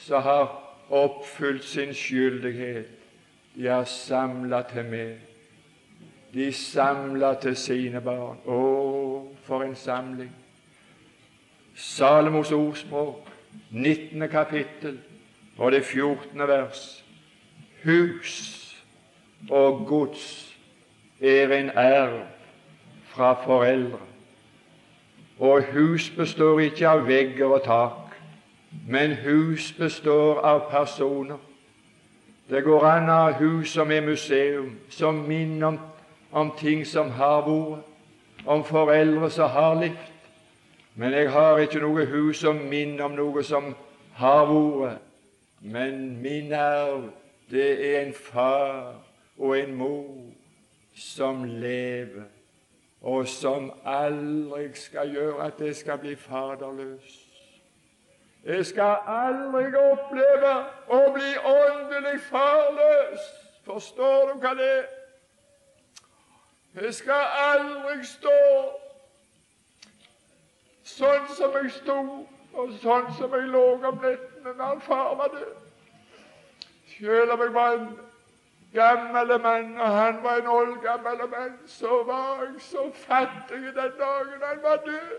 som 0.00 0.22
har 0.24 0.48
oppfylt 0.88 1.64
sin 1.64 1.92
skyldighet. 1.94 2.88
De 3.54 3.68
har 3.68 3.84
samla 3.84 4.62
til 4.70 4.88
meg. 4.88 5.18
De 6.32 6.48
samla 6.52 7.34
til 7.40 7.56
sine 7.56 8.00
barn. 8.00 8.40
Å, 8.48 8.62
for 9.44 9.66
en 9.66 9.76
samling! 9.76 10.32
Salomos 11.76 12.52
ordspråk, 12.52 13.28
19. 13.70 14.28
kapittel 14.28 14.98
og 15.56 15.72
det 15.72 15.84
14. 15.84 16.48
vers. 16.48 17.04
Hus 17.84 18.61
og 19.50 19.86
gods 19.86 20.56
er 21.20 21.52
en 21.52 21.70
erv 21.74 22.20
fra 23.04 23.44
foreldre. 23.44 23.98
Og 25.38 25.62
hus 25.62 26.10
består 26.16 26.60
ikke 26.60 26.88
av 26.88 27.06
vegger 27.06 27.46
og 27.46 27.64
tak, 27.64 28.14
men 28.88 29.16
hus 29.24 29.72
består 29.78 30.40
av 30.40 30.68
personer. 30.70 31.40
Det 32.50 32.64
går 32.64 32.86
an 32.86 33.10
å 33.10 33.18
ha 33.24 33.32
hus 33.38 33.72
som 33.74 33.90
er 33.90 34.04
museum, 34.06 34.74
som 34.90 35.22
minner 35.26 35.66
om, 35.66 35.78
om 36.32 36.52
ting 36.58 36.86
som 36.86 37.10
har 37.10 37.42
vært, 37.46 37.86
om 38.46 38.64
foreldre 38.64 39.30
som 39.30 39.50
har 39.50 39.78
levd. 39.80 40.08
Men 40.94 41.14
jeg 41.16 41.30
har 41.32 41.58
ikke 41.58 41.80
noe 41.80 42.04
hus 42.06 42.42
som 42.42 42.58
minner 42.68 43.06
om 43.06 43.14
noe 43.16 43.44
som 43.46 43.72
har 44.18 44.44
vært. 44.50 45.00
Men 45.62 46.20
min 46.22 46.52
arv, 46.52 47.08
det 47.50 47.70
er 47.86 48.00
en 48.02 48.14
far 48.14 48.98
og 49.38 49.58
en 49.58 49.74
mor 49.74 50.32
som 50.94 51.44
lever, 51.44 52.24
og 53.02 53.28
som 53.28 53.72
aldri 53.84 54.68
skal 54.74 55.10
gjøre 55.10 55.46
at 55.46 55.60
jeg 55.60 55.76
skal 55.76 55.98
bli 55.98 56.16
faderløs. 56.16 57.18
Jeg 58.44 58.66
skal 58.66 58.96
aldri 59.06 59.68
oppleve 59.78 60.54
å 60.90 61.00
bli 61.14 61.32
åndelig 61.46 62.20
farløs. 62.26 63.26
Forstår 63.64 64.32
du 64.32 64.38
hva 64.42 64.54
det 64.58 64.70
er? 64.78 64.86
Jeg 66.82 66.94
skal 66.94 67.36
aldri 67.38 68.00
stå 68.06 68.38
sånn 70.92 71.28
som 71.36 71.58
jeg 71.58 71.70
sto, 71.76 71.98
og 72.52 72.72
sånn 72.82 73.10
som 73.16 73.34
jeg 73.36 73.50
lå 73.52 73.64
om 73.74 74.00
nettene 74.02 74.54
når 74.58 74.80
far 74.86 75.14
var 75.20 75.30
død. 75.32 75.52
Selv 76.96 77.34
om 77.34 77.44
jeg 77.44 77.54
var 77.54 77.76
en 77.76 77.86
gammel 78.74 79.40
mann, 79.40 79.80
og 79.80 79.88
han 79.88 80.22
var 80.22 80.36
en 80.36 80.46
oldgammel 80.46 81.28
mann, 81.30 81.58
så 81.66 82.02
var 82.06 82.42
jeg 82.42 82.54
så 82.58 82.90
fattig 82.94 83.62
den 83.62 83.74
dagen 83.74 84.42
han 84.42 84.62
var 84.62 84.76
død. 84.76 85.18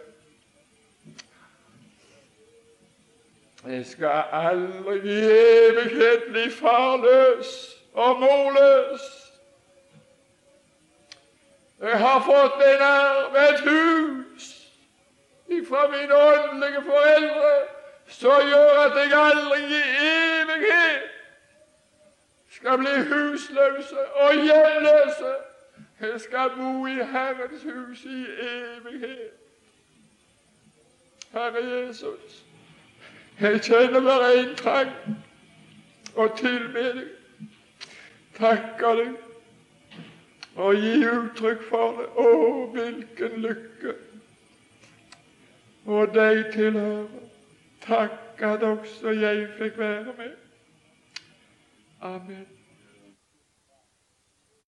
Jeg 3.67 3.85
skal 3.85 4.23
aldri 4.31 4.95
i 4.95 5.19
evighet 5.67 6.23
bli 6.29 6.49
farløs 6.51 7.79
og 7.93 8.19
morløs. 8.19 9.01
Jeg 11.81 11.99
har 11.99 12.19
fått 12.25 12.59
en 12.67 12.81
arv, 12.81 13.35
et 13.35 13.59
hus, 13.69 14.49
fra 15.69 15.87
mine 15.87 16.15
åndelige 16.15 16.81
foreldre 16.85 17.55
som 18.07 18.47
gjør 18.47 18.79
at 18.83 18.95
jeg 18.99 19.19
aldri 19.19 19.59
i 19.63 19.81
evighet 20.41 21.12
skal 22.63 22.77
bli 22.77 22.95
husløse 23.11 23.99
og 24.15 24.33
hjemløse. 24.33 25.33
Jeg 26.01 26.21
skal 26.21 26.49
bo 26.57 26.85
i 26.85 26.93
Herrens 26.93 27.63
hus 27.63 28.05
i 28.05 28.25
evighet. 28.41 29.31
Herre 31.31 31.65
Jesus, 31.65 32.43
jeg 33.41 33.61
kjenner 33.61 34.01
bare 34.01 34.29
én 34.37 34.55
trang 34.55 34.91
å 36.15 36.27
tilbe 36.37 36.83
deg, 36.93 37.07
takke 38.37 38.95
deg 38.99 39.13
og 40.55 40.75
gi 40.77 40.95
uttrykk 41.09 41.67
for 41.69 41.99
det. 41.99 42.07
Å, 42.15 42.27
hvilken 42.75 43.39
lykke! 43.47 43.97
og 45.85 46.13
deg 46.15 46.45
tilhører. 46.53 47.07
Takk 47.83 48.47
at 48.47 48.63
også 48.63 49.11
jeg 49.19 49.47
fikk 49.57 49.77
være 49.77 50.13
med. 50.17 50.35
Amen. 52.03 52.52